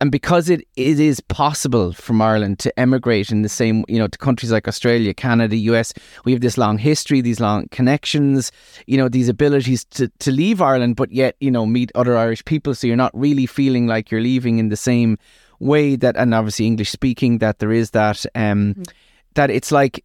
and 0.00 0.10
because 0.10 0.48
it, 0.48 0.66
it 0.76 0.98
is 0.98 1.20
possible 1.20 1.92
from 1.92 2.22
Ireland 2.22 2.58
to 2.60 2.80
emigrate 2.80 3.30
in 3.30 3.42
the 3.42 3.48
same, 3.48 3.84
you 3.88 3.98
know, 3.98 4.08
to 4.08 4.18
countries 4.18 4.52
like 4.52 4.66
Australia, 4.66 5.12
Canada, 5.14 5.56
US, 5.56 5.92
we 6.24 6.32
have 6.32 6.40
this 6.40 6.56
long 6.56 6.78
history, 6.78 7.20
these 7.20 7.40
long 7.40 7.68
connections, 7.68 8.50
you 8.86 8.96
know, 8.96 9.08
these 9.08 9.28
abilities 9.28 9.84
to, 9.86 10.08
to 10.20 10.30
leave 10.30 10.62
Ireland, 10.62 10.96
but 10.96 11.12
yet, 11.12 11.36
you 11.40 11.50
know, 11.50 11.66
meet 11.66 11.92
other 11.94 12.16
Irish 12.16 12.44
people. 12.44 12.74
So 12.74 12.86
you're 12.86 12.96
not 12.96 13.12
really 13.14 13.46
feeling 13.46 13.86
like 13.86 14.10
you're 14.10 14.20
leaving 14.20 14.58
in 14.58 14.68
the 14.68 14.76
same 14.76 15.18
way 15.58 15.96
that, 15.96 16.16
and 16.16 16.34
obviously 16.34 16.66
English 16.66 16.90
speaking, 16.90 17.38
that 17.38 17.58
there 17.58 17.72
is 17.72 17.90
that, 17.90 18.24
um, 18.34 18.82
that 19.34 19.50
it's 19.50 19.70
like, 19.70 20.04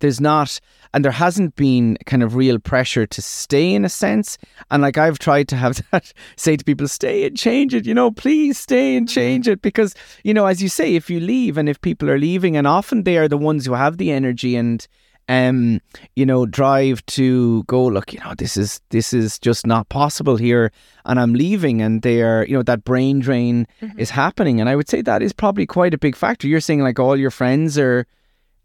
there's 0.00 0.20
not 0.20 0.60
and 0.94 1.04
there 1.04 1.12
hasn't 1.12 1.56
been 1.56 1.98
kind 2.06 2.22
of 2.22 2.36
real 2.36 2.60
pressure 2.60 3.04
to 3.04 3.20
stay 3.20 3.74
in 3.74 3.84
a 3.84 3.88
sense. 3.88 4.38
And 4.70 4.80
like 4.80 4.96
i've 4.96 5.18
tried 5.18 5.48
to 5.48 5.56
have 5.56 5.82
that 5.90 6.12
say 6.36 6.56
to 6.56 6.64
people 6.64 6.88
stay 6.88 7.26
and 7.26 7.36
change 7.36 7.74
it 7.74 7.84
you 7.84 7.94
know 7.94 8.10
please 8.10 8.58
stay 8.58 8.96
and 8.96 9.08
change 9.08 9.46
it. 9.48 9.60
Because 9.60 9.94
you 10.22 10.32
know 10.32 10.46
as 10.46 10.62
you 10.62 10.68
say 10.68 10.94
if 10.94 11.10
you 11.10 11.20
leave 11.20 11.58
and 11.58 11.68
if 11.68 11.80
people 11.80 12.08
are 12.08 12.18
leaving 12.18 12.56
and 12.56 12.66
often 12.66 13.02
they 13.02 13.18
are 13.18 13.28
the 13.28 13.36
ones 13.36 13.66
who 13.66 13.74
have 13.74 13.98
the 13.98 14.12
energy 14.12 14.56
and 14.56 14.86
um 15.28 15.80
you 16.16 16.26
know 16.26 16.44
drive 16.44 17.04
to 17.06 17.62
go 17.64 17.82
look 17.86 18.12
you 18.12 18.20
know 18.20 18.34
this 18.36 18.58
is 18.58 18.80
this 18.90 19.14
is 19.14 19.38
just 19.38 19.66
not 19.66 19.88
possible 19.88 20.36
here 20.36 20.70
and 21.06 21.18
i'm 21.18 21.32
leaving 21.32 21.80
and 21.80 22.02
they 22.02 22.20
are 22.20 22.44
you 22.44 22.54
know 22.54 22.62
that 22.62 22.84
brain 22.84 23.18
drain 23.18 23.66
is 23.98 24.10
happening. 24.10 24.60
And 24.60 24.68
i 24.68 24.76
would 24.76 24.88
say 24.88 25.02
that 25.02 25.22
is 25.22 25.32
probably 25.32 25.66
quite 25.66 25.92
a 25.92 25.98
big 25.98 26.14
factor. 26.14 26.46
You're 26.46 26.60
saying 26.60 26.82
like 26.82 27.00
all 27.00 27.16
your 27.16 27.32
friends 27.32 27.76
are 27.78 28.06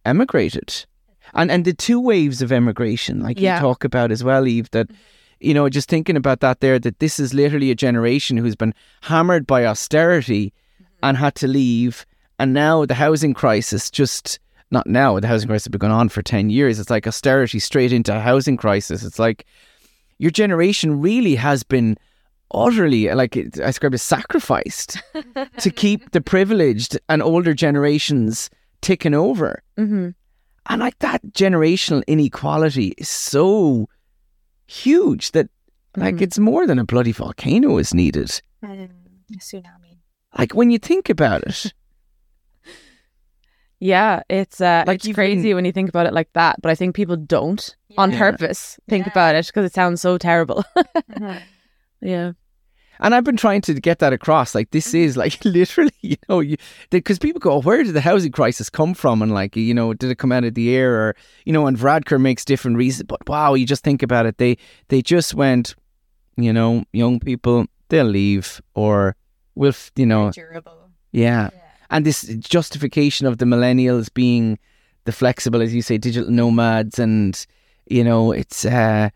emigrated 0.06 0.86
and 1.34 1.52
and 1.52 1.65
the 1.65 1.74
two 1.74 2.00
waves 2.00 2.42
of 2.42 2.52
emigration 2.52 3.22
like 3.22 3.39
Yeah. 3.39 3.56
you 3.56 3.62
talk 3.62 3.84
about 3.84 4.12
as 4.12 4.24
well 4.24 4.48
eve 4.48 4.70
that 4.72 4.89
you 5.39 5.54
know 5.54 5.70
just 5.70 5.89
thinking 5.89 6.18
about 6.18 6.39
that 6.42 6.60
there 6.60 6.80
that 6.80 7.00
this 7.00 7.20
is 7.20 7.34
literally 7.34 7.72
a 7.72 7.76
generation 7.76 8.38
who's 8.38 8.56
been 8.56 8.74
hammered 9.02 9.46
by 9.48 9.65
austerity 9.65 10.54
and 11.02 11.15
had 11.18 11.36
to 11.36 11.48
leave. 11.48 12.06
And 12.39 12.54
now 12.54 12.86
the 12.86 12.94
housing 12.96 13.34
crisis 13.34 13.89
just 13.89 14.39
not 14.72 14.86
now 14.88 15.20
the 15.20 15.28
housing 15.28 15.48
crisis 15.48 15.65
has 15.65 15.72
been 15.72 15.80
going 15.80 15.94
on 15.94 16.10
for 16.10 16.22
10 16.22 16.50
years. 16.50 16.80
It's 16.80 16.89
like 16.89 17.08
austerity 17.08 17.60
straight 17.60 17.92
into 17.94 18.15
a 18.15 18.20
housing 18.20 18.58
crisis. 18.58 19.04
It's 19.04 19.20
like 19.20 19.46
your 20.18 20.32
generation 20.32 21.00
really 21.02 21.36
has 21.36 21.63
been 21.63 21.98
utterly 22.54 23.08
like 23.13 23.38
I 23.38 23.44
describe 23.44 23.94
it 23.94 24.00
sacrificed 24.00 25.02
to 25.60 25.70
keep 25.72 26.12
the 26.12 26.22
privileged 26.22 27.00
and 27.08 27.22
older 27.22 27.54
generations 27.54 28.50
ticking 28.82 29.13
over. 29.13 29.62
Hmm 29.78 30.10
and 30.69 30.79
like 30.79 30.97
that 30.99 31.21
generational 31.34 32.03
inequality 32.08 32.93
is 32.97 33.10
so 33.10 33.88
huge 34.67 35.32
that 35.32 35.49
Like 35.97 36.15
Mhm. 36.15 36.21
it's 36.21 36.38
more 36.39 36.67
than 36.67 36.77
a 36.79 36.86
bloody 36.86 37.12
volcano 37.12 37.79
is 37.79 37.93
needed. 37.93 38.41
Um, 38.62 38.89
tsunami. 39.34 39.97
Like 40.38 40.53
when 40.53 40.69
you 40.71 40.77
think 40.77 41.10
about 41.10 41.41
it, 41.43 41.73
Yeah, 43.79 44.21
it's 44.29 44.60
uh, 44.62 44.84
Like 44.86 45.03
it's 45.05 45.15
crazy 45.15 45.49
been- 45.49 45.55
when 45.55 45.65
you 45.65 45.71
think 45.71 45.89
about 45.89 46.05
it 46.05 46.13
like 46.13 46.29
that. 46.34 46.62
But 46.62 46.69
I 46.71 46.75
think 46.75 46.95
people 46.95 47.15
don't 47.15 47.75
on 47.97 48.12
purpose 48.12 48.77
think 48.89 49.05
Yeah. 49.05 49.12
about 49.13 49.36
it 49.36 49.47
because 49.47 49.65
it 49.65 49.73
sounds 49.73 50.01
so 50.01 50.17
terrible. 50.17 50.63
Mhm. 51.10 51.41
yeah. 52.01 52.32
And 53.00 53.16
I've 53.16 53.24
been 53.24 53.38
trying 53.38 53.62
to 53.62 53.74
get 53.74 54.00
that 54.00 54.12
across. 54.14 54.54
Like 54.54 54.72
this 54.72 54.94
is 54.94 55.16
like 55.16 55.44
literally, 55.46 55.94
you 56.02 56.18
know, 56.28 56.44
because 56.90 57.20
people 57.20 57.40
go, 57.40 57.62
where 57.62 57.84
did 57.84 57.94
the 57.94 58.02
housing 58.02 58.32
crisis 58.32 58.70
come 58.70 58.94
from? 58.94 59.22
And 59.22 59.34
like, 59.34 59.56
you 59.56 59.74
know, 59.74 59.94
did 59.94 60.12
it 60.12 60.18
come 60.18 60.32
out 60.32 60.44
of 60.44 60.54
the 60.54 60.76
air 60.76 60.94
or 60.96 61.16
you 61.46 61.54
know? 61.54 61.68
And 61.68 61.78
Varadkar 61.78 62.20
makes 62.20 62.44
different 62.44 62.78
reasons, 62.78 63.08
but 63.08 63.28
wow, 63.28 63.54
you 63.54 63.66
just 63.66 63.84
think 63.84 64.04
about 64.04 64.26
it. 64.26 64.38
They 64.38 64.58
they 64.90 65.02
just 65.02 65.34
went, 65.34 65.76
you 66.36 66.52
know, 66.52 66.84
young 66.92 67.20
people 67.20 67.66
they'll 67.90 68.06
leave 68.06 68.62
or 68.76 69.16
we'll, 69.56 69.74
you 69.96 70.06
know, 70.06 70.32
durable. 70.32 70.90
yeah. 71.12 71.50
And 71.92 72.06
this 72.06 72.22
justification 72.22 73.26
of 73.26 73.40
the 73.40 73.46
millennials 73.46 74.14
being 74.14 74.60
the 75.06 75.12
flexible, 75.12 75.62
as 75.62 75.74
you 75.74 75.82
say, 75.82 75.98
digital 75.98 76.30
nomads, 76.30 77.00
and 77.00 77.46
you 77.88 78.04
know, 78.04 78.32
it's 78.32 78.64
uh, 78.64 79.10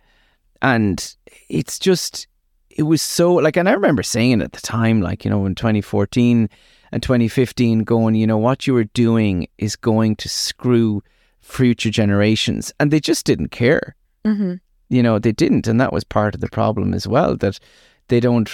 and 0.62 1.16
it's 1.50 1.78
just 1.78 2.28
it 2.78 2.84
was 2.84 3.02
so 3.02 3.34
like, 3.34 3.58
and 3.58 3.70
I 3.70 3.74
remember 3.74 4.04
saying 4.04 4.42
it 4.42 4.44
at 4.44 4.52
the 4.54 4.62
time, 4.62 5.02
like 5.02 5.24
you 5.24 5.32
know, 5.32 5.46
in 5.46 5.56
2014 5.56 6.50
and 6.92 7.04
2015, 7.04 7.80
going, 7.84 8.16
you 8.16 8.28
know, 8.28 8.38
what 8.38 8.68
you 8.68 8.74
were 8.74 8.84
doing 8.86 9.48
is 9.58 9.76
going 9.76 10.16
to 10.18 10.30
screw 10.30 11.02
future 11.42 11.90
generations, 11.90 12.74
and 12.80 12.92
they 12.92 13.00
just 13.00 13.26
didn't 13.26 13.50
care. 13.50 13.96
Mm-hmm. 14.26 14.56
You 14.90 15.04
know, 15.04 15.20
they 15.20 15.32
didn't, 15.32 15.68
and 15.68 15.80
that 15.82 15.94
was 15.94 16.04
part 16.04 16.36
of 16.36 16.42
the 16.42 16.50
problem 16.50 16.94
as 16.94 17.08
well. 17.08 17.36
That 17.38 17.60
they 18.08 18.20
don't, 18.20 18.50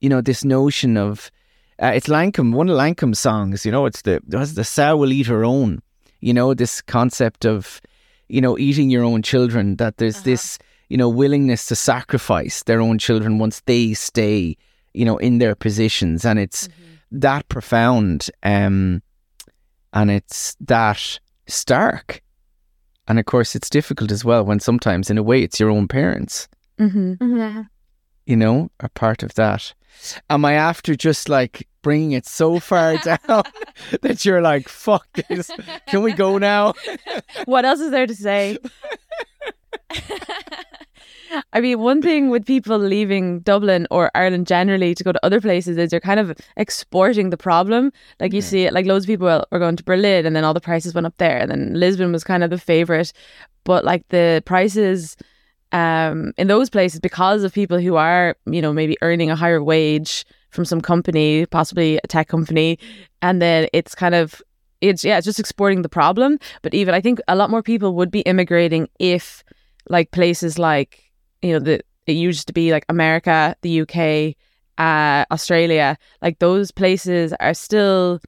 you 0.00 0.08
know, 0.08 0.20
this 0.20 0.44
notion 0.44 0.96
of 0.96 1.30
uh, 1.82 1.92
it's 1.94 2.08
Lankum, 2.08 2.52
one 2.54 2.68
of 2.68 2.76
Lankum's 2.76 3.18
songs. 3.18 3.64
You 3.64 3.72
know, 3.72 3.86
it's 3.86 4.02
the 4.02 4.20
the 4.26 4.64
sow 4.64 4.96
will 4.96 5.12
eat 5.12 5.26
her 5.26 5.44
own. 5.44 5.82
You 6.20 6.34
know, 6.34 6.54
this 6.54 6.82
concept 6.82 7.44
of 7.46 7.80
you 8.28 8.40
know 8.40 8.58
eating 8.58 8.90
your 8.90 9.04
own 9.04 9.22
children. 9.22 9.76
That 9.76 9.96
there's 9.96 10.16
Uh-huh. 10.16 10.24
this 10.24 10.58
you 10.90 10.96
know 10.98 11.08
willingness 11.08 11.66
to 11.68 11.74
sacrifice 11.76 12.62
their 12.64 12.80
own 12.82 12.98
children 12.98 13.38
once 13.38 13.60
they 13.66 13.94
stay 13.94 14.56
you 14.92 15.04
know 15.06 15.16
in 15.18 15.38
their 15.38 15.54
positions, 15.54 16.24
and 16.26 16.38
it's 16.38 16.68
that 17.12 17.48
profound, 17.48 18.28
um, 18.42 19.02
and 19.92 20.10
it's 20.10 20.56
that 20.60 21.18
stark. 21.46 22.20
And 23.08 23.18
of 23.18 23.24
course, 23.24 23.56
it's 23.56 23.70
difficult 23.70 24.12
as 24.12 24.24
well 24.24 24.44
when 24.44 24.60
sometimes, 24.60 25.10
in 25.10 25.18
a 25.18 25.22
way, 25.22 25.42
it's 25.42 25.58
your 25.58 25.70
own 25.70 25.88
parents 25.88 26.46
Mm-hmm. 26.78 27.12
Mhm. 27.14 27.68
you 28.26 28.36
know, 28.36 28.70
are 28.80 28.88
part 28.90 29.22
of 29.22 29.34
that. 29.34 29.74
Am 30.28 30.44
I 30.44 30.52
after 30.54 30.94
just 30.94 31.28
like 31.28 31.66
bringing 31.82 32.12
it 32.12 32.26
so 32.26 32.58
far 32.60 32.96
down 33.04 33.42
that 34.02 34.24
you're 34.24 34.40
like, 34.40 34.68
fuck 34.68 35.06
this? 35.28 35.50
Can 35.88 36.02
we 36.02 36.12
go 36.12 36.38
now? 36.38 36.74
What 37.46 37.64
else 37.64 37.80
is 37.80 37.90
there 37.90 38.06
to 38.06 38.14
say? 38.14 38.58
I 41.52 41.60
mean, 41.60 41.78
one 41.78 42.02
thing 42.02 42.28
with 42.30 42.44
people 42.44 42.76
leaving 42.78 43.40
Dublin 43.40 43.86
or 43.90 44.10
Ireland 44.14 44.46
generally 44.46 44.94
to 44.94 45.04
go 45.04 45.12
to 45.12 45.24
other 45.24 45.40
places 45.40 45.76
is 45.76 45.92
you're 45.92 46.00
kind 46.00 46.18
of 46.20 46.36
exporting 46.56 47.30
the 47.30 47.36
problem. 47.36 47.92
Like 48.18 48.32
you 48.32 48.38
Yeah. 48.38 48.44
see 48.44 48.64
it, 48.64 48.72
like 48.72 48.86
loads 48.86 49.04
of 49.04 49.08
people 49.08 49.44
were 49.50 49.58
going 49.58 49.76
to 49.76 49.84
Berlin 49.84 50.26
and 50.26 50.34
then 50.34 50.44
all 50.44 50.54
the 50.54 50.60
prices 50.60 50.92
went 50.94 51.06
up 51.06 51.16
there. 51.18 51.38
And 51.38 51.50
then 51.50 51.74
Lisbon 51.74 52.12
was 52.12 52.24
kind 52.24 52.42
of 52.42 52.50
the 52.50 52.58
favorite. 52.58 53.12
But 53.64 53.84
like 53.84 54.06
the 54.08 54.42
prices 54.44 55.16
um, 55.72 56.32
in 56.36 56.48
those 56.48 56.68
places, 56.68 56.98
because 56.98 57.44
of 57.44 57.52
people 57.52 57.78
who 57.78 57.94
are, 57.94 58.36
you 58.46 58.60
know, 58.60 58.72
maybe 58.72 58.96
earning 59.02 59.30
a 59.30 59.36
higher 59.36 59.62
wage 59.62 60.24
from 60.50 60.64
some 60.64 60.80
company, 60.80 61.46
possibly 61.46 62.00
a 62.02 62.06
tech 62.08 62.26
company, 62.26 62.76
and 63.22 63.40
then 63.40 63.68
it's 63.72 63.94
kind 63.94 64.16
of 64.16 64.42
it's 64.80 65.04
yeah, 65.04 65.18
it's 65.18 65.26
just 65.26 65.38
exporting 65.38 65.82
the 65.82 65.88
problem. 65.88 66.38
But 66.62 66.74
even 66.74 66.92
I 66.94 67.00
think 67.00 67.20
a 67.28 67.36
lot 67.36 67.50
more 67.50 67.62
people 67.62 67.94
would 67.94 68.10
be 68.10 68.22
immigrating 68.22 68.88
if 68.98 69.44
like 69.90 70.10
places 70.12 70.58
like 70.58 71.02
you 71.42 71.52
know 71.52 71.58
the 71.58 71.80
it 72.06 72.12
used 72.12 72.46
to 72.46 72.52
be 72.54 72.72
like 72.72 72.84
America, 72.88 73.54
the 73.62 73.82
UK, 73.82 74.34
uh, 74.78 75.24
Australia, 75.30 75.96
like 76.22 76.38
those 76.38 76.70
places 76.70 77.34
are 77.40 77.54
still 77.54 78.20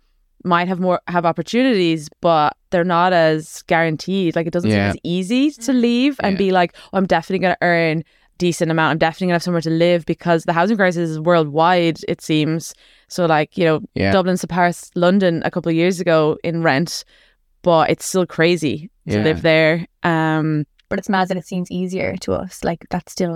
might 0.44 0.68
have 0.68 0.81
more 0.81 1.01
have 1.09 1.25
opportunities, 1.25 2.09
but 2.20 2.57
they're 2.70 2.85
not 2.85 3.12
as 3.12 3.62
guaranteed. 3.62 4.35
Like 4.37 4.46
it 4.46 4.53
doesn't 4.53 4.70
Yeah. 4.70 4.90
seem 4.92 4.96
as 4.96 4.96
easy 5.05 5.51
to 5.66 5.72
leave 5.72 6.18
and 6.22 6.33
Yeah. 6.35 6.38
be 6.38 6.51
like, 6.53 6.75
oh, 6.92 6.98
I'm 6.98 7.07
definitely 7.07 7.38
going 7.46 7.55
to 7.55 7.64
earn 7.66 8.03
decent 8.38 8.70
amount. 8.70 8.90
I'm 8.92 8.98
definitely 8.98 9.27
going 9.27 9.33
to 9.35 9.35
have 9.37 9.42
somewhere 9.44 9.61
to 9.62 9.70
live 9.70 10.05
because 10.05 10.42
the 10.44 10.53
housing 10.53 10.77
crisis 10.77 11.11
is 11.11 11.20
worldwide. 11.20 12.01
It 12.09 12.20
seems 12.20 12.75
so. 13.09 13.27
Like 13.27 13.57
you 13.57 13.64
know, 13.64 13.81
Yeah. 13.94 14.11
Dublin 14.12 14.37
Paris, 14.48 14.90
London 14.96 15.42
a 15.44 15.51
couple 15.51 15.70
of 15.70 15.77
years 15.77 16.01
ago 16.01 16.37
in 16.42 16.62
rent, 16.62 17.05
but 17.62 17.88
it's 17.90 18.05
still 18.05 18.27
crazy 18.27 18.90
to 19.09 19.14
Yeah. 19.18 19.22
live 19.22 19.42
there. 19.42 19.87
Um, 20.03 20.64
But 20.93 20.99
it's 20.99 21.09
mad 21.09 21.29
that 21.29 21.39
it 21.39 21.47
seems 21.47 21.71
easier 21.71 22.19
to 22.19 22.35
us. 22.35 22.63
Like 22.63 22.87
that's 22.91 23.13
still 23.13 23.35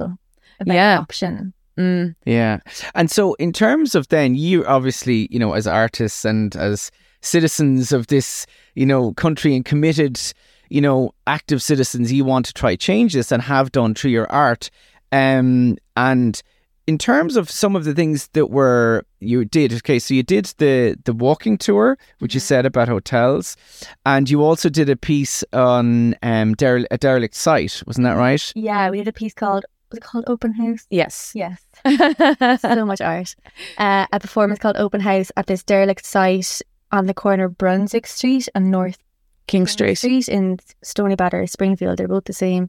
a 0.61 0.64
Yeah. 0.66 0.99
option. 0.99 1.55
mm, 1.79 2.14
Yeah. 2.27 2.59
And 2.95 3.11
so, 3.11 3.33
in 3.35 3.51
terms 3.51 3.95
of 3.95 4.09
then, 4.09 4.35
you 4.35 4.66
obviously, 4.66 5.27
you 5.31 5.38
know, 5.38 5.55
as 5.55 5.66
artists 5.66 6.27
and 6.27 6.55
as 6.55 6.90
citizens 7.23 7.92
of 7.92 8.09
this, 8.09 8.45
you 8.75 8.85
know, 8.85 9.14
country 9.14 9.57
and 9.57 9.64
committed, 9.64 10.21
you 10.69 10.83
know, 10.83 11.12
active 11.27 11.62
citizens, 11.62 12.12
you 12.12 12.27
want 12.27 12.45
to 12.45 12.53
try 12.53 12.77
change 12.77 13.14
this 13.14 13.33
and 13.33 13.42
have 13.42 13.73
done 13.73 13.95
through 13.95 14.11
your 14.11 14.31
art. 14.31 14.69
Um, 15.12 15.79
and 15.97 16.42
in 16.87 16.99
terms 16.99 17.37
of 17.37 17.51
some 17.51 17.75
of 17.75 17.85
the 17.85 17.94
things 17.94 18.29
that 18.29 18.46
were 18.46 19.05
you 19.20 19.44
did, 19.44 19.72
okay, 19.72 19.99
so 19.99 20.14
you 20.14 20.22
did 20.22 20.46
the 20.59 20.96
the 21.05 21.12
walking 21.12 21.59
tour, 21.59 21.99
which 22.20 22.35
you 22.35 22.40
said 22.40 22.64
about 22.66 22.88
hotels, 22.88 23.57
and 24.05 24.31
you 24.31 24.42
also 24.42 24.68
did 24.68 24.88
a 24.88 24.96
piece 24.96 25.44
on 25.53 26.14
um 26.22 26.55
derel- 26.55 26.87
a 26.90 26.99
derelict 26.99 27.35
site, 27.35 27.83
wasn't 27.87 28.05
that 28.05 28.14
right? 28.14 28.53
Yeah, 28.55 28.90
we 28.90 28.99
did 28.99 29.09
a 29.09 29.12
piece 29.12 29.35
called 29.35 29.64
was 29.90 29.99
it 29.99 30.03
called 30.03 30.25
Open 30.27 30.53
House? 30.53 30.87
yes. 30.90 31.33
Yes. 31.35 31.64
so 32.61 32.85
much 32.85 33.01
art. 33.01 33.37
Uh, 33.79 34.07
a 34.12 34.18
performance 34.18 34.59
called 34.59 34.77
Open 34.77 35.01
House 35.01 35.31
at 35.37 35.46
this 35.46 35.62
derelict 35.62 36.05
site 36.05 36.61
on 36.90 37.07
the 37.07 37.14
corner 37.14 37.44
of 37.44 37.59
Brunswick 37.59 38.07
Street 38.07 38.49
and 38.55 38.70
North 38.70 38.99
King 39.46 39.66
Street. 39.66 39.96
Street 39.96 40.29
in 40.29 40.59
Stoneybatter, 40.85 41.49
Springfield. 41.49 41.99
They're 41.99 42.09
both 42.09 42.25
the 42.25 42.33
same. 42.33 42.68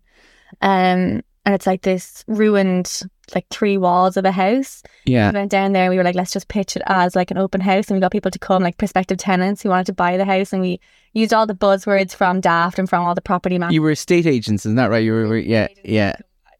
Um, 0.62 1.21
and 1.47 1.55
it's 1.55 1.65
like 1.65 1.83
this 1.83 2.25
ruined, 2.27 3.03
like 3.33 3.47
three 3.47 3.77
walls 3.77 4.17
of 4.17 4.25
a 4.25 4.33
house. 4.33 4.83
Yeah. 5.05 5.31
We 5.31 5.38
went 5.38 5.49
down 5.49 5.71
there 5.71 5.86
and 5.86 5.91
we 5.91 5.95
were 5.95 6.03
like, 6.03 6.13
let's 6.13 6.33
just 6.33 6.49
pitch 6.49 6.75
it 6.75 6.81
as 6.88 7.15
like 7.15 7.31
an 7.31 7.38
open 7.38 7.62
house. 7.62 7.88
And 7.88 7.95
we 7.95 8.01
got 8.01 8.12
people 8.12 8.31
to 8.31 8.38
come, 8.38 8.62
like 8.62 8.77
prospective 8.77 9.17
tenants 9.17 9.62
who 9.62 9.69
wanted 9.69 9.86
to 9.86 9.93
buy 9.93 10.17
the 10.17 10.25
house. 10.25 10.51
And 10.51 10.62
we 10.62 10.81
used 11.13 11.33
all 11.33 11.47
the 11.47 11.55
buzzwords 11.55 12.13
from 12.13 12.41
Daft 12.41 12.79
and 12.79 12.89
from 12.89 13.05
all 13.05 13.15
the 13.15 13.21
property 13.21 13.57
You 13.69 13.81
were 13.81 13.91
estate 13.91 14.25
agents, 14.25 14.65
isn't 14.65 14.75
that 14.75 14.89
right? 14.89 15.05
You 15.05 15.13
were, 15.13 15.25
were 15.25 15.38
yeah, 15.38 15.69
yeah, 15.86 16.17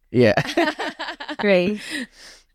yeah. 0.10 0.36
great. 1.40 1.82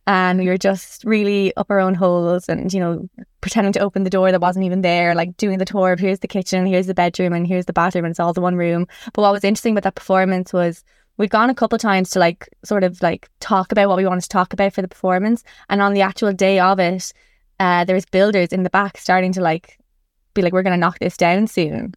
And 0.07 0.39
we 0.39 0.47
were 0.47 0.57
just 0.57 1.05
really 1.05 1.55
up 1.59 1.67
our 1.69 1.81
own 1.81 1.95
holes 1.95 2.49
and, 2.49 2.73
you 2.73 2.81
know, 2.81 3.11
pretending 3.43 3.75
to 3.75 3.81
open 3.81 4.05
the 4.05 4.11
door 4.11 4.33
that 4.33 4.41
wasn't 4.41 4.65
even 4.65 4.81
there, 4.81 5.15
like 5.15 5.37
doing 5.37 5.59
the 5.59 5.67
tour 5.67 5.93
of 5.93 6.01
here's 6.01 6.21
the 6.21 6.29
kitchen, 6.29 6.65
here's 6.65 6.87
the 6.87 6.95
bedroom, 6.95 7.35
and 7.35 7.47
here's 7.47 7.67
the 7.67 7.75
bathroom, 7.75 8.07
and 8.07 8.13
it's 8.13 8.21
all 8.21 8.33
the 8.33 8.41
one 8.41 8.57
room. 8.57 8.87
But 9.13 9.21
what 9.21 9.33
was 9.33 9.45
interesting 9.45 9.75
about 9.75 9.83
that 9.83 9.97
performance 9.97 10.51
was 10.51 10.83
we'd 11.17 11.31
gone 11.31 11.51
a 11.51 11.55
couple 11.55 11.79
times 11.79 12.11
to 12.11 12.19
like 12.19 12.49
sort 12.65 12.85
of 12.85 13.01
like 13.03 13.29
talk 13.41 13.73
about 13.73 13.89
what 13.89 13.97
we 13.97 14.07
wanted 14.07 14.23
to 14.23 14.29
talk 14.29 14.53
about 14.53 14.73
for 14.73 14.83
the 14.83 14.89
performance. 14.89 15.45
And 15.69 15.83
on 15.83 15.95
the 15.95 16.01
actual 16.01 16.33
day 16.33 16.59
of 16.59 16.79
it, 16.79 17.13
uh, 17.61 17.85
there 17.85 17.95
was 17.95 18.07
builders 18.07 18.49
in 18.49 18.63
the 18.63 18.71
back 18.71 18.99
starting 18.99 19.33
to 19.33 19.41
like 19.41 19.79
be 20.35 20.43
like, 20.43 20.53
we're 20.53 20.63
going 20.63 20.75
to 20.75 20.79
knock 20.79 20.99
this 20.99 21.17
down 21.17 21.47
soon. 21.47 21.95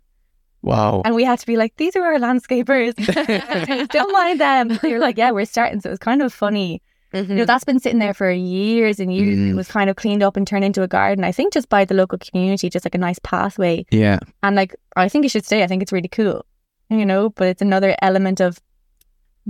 Wow. 0.61 1.03
And 1.05 1.15
we 1.15 1.23
had 1.23 1.39
to 1.39 1.45
be 1.45 1.57
like, 1.57 1.75
these 1.77 1.95
are 1.95 2.03
our 2.03 2.19
landscapers. 2.19 2.95
Don't 3.89 4.13
mind 4.13 4.41
them. 4.41 4.79
They 4.81 4.93
were 4.93 4.99
like, 4.99 5.17
yeah, 5.17 5.31
we're 5.31 5.45
starting. 5.45 5.79
So 5.79 5.89
it 5.89 5.91
was 5.91 5.99
kind 5.99 6.21
of 6.21 6.33
funny. 6.33 6.81
Mm-hmm. 7.13 7.31
You 7.31 7.37
know, 7.37 7.45
that's 7.45 7.63
been 7.63 7.79
sitting 7.79 7.99
there 7.99 8.13
for 8.13 8.29
years 8.29 8.99
and 8.99 9.13
years. 9.13 9.37
Mm. 9.37 9.51
It 9.51 9.55
was 9.55 9.69
kind 9.69 9.89
of 9.89 9.95
cleaned 9.95 10.23
up 10.23 10.35
and 10.35 10.45
turned 10.45 10.65
into 10.65 10.81
a 10.81 10.87
garden. 10.87 11.23
I 11.23 11.31
think 11.31 11.53
just 11.53 11.69
by 11.69 11.85
the 11.85 11.93
local 11.93 12.17
community, 12.17 12.69
just 12.69 12.83
like 12.83 12.95
a 12.95 12.97
nice 12.97 13.19
pathway. 13.19 13.85
Yeah. 13.89 14.19
And 14.43 14.55
like, 14.55 14.75
I 14.95 15.07
think 15.07 15.23
it 15.23 15.29
should 15.29 15.45
stay. 15.45 15.63
I 15.63 15.67
think 15.67 15.81
it's 15.81 15.93
really 15.93 16.09
cool, 16.09 16.45
you 16.89 17.05
know, 17.05 17.29
but 17.29 17.47
it's 17.47 17.61
another 17.61 17.95
element 18.01 18.41
of 18.41 18.59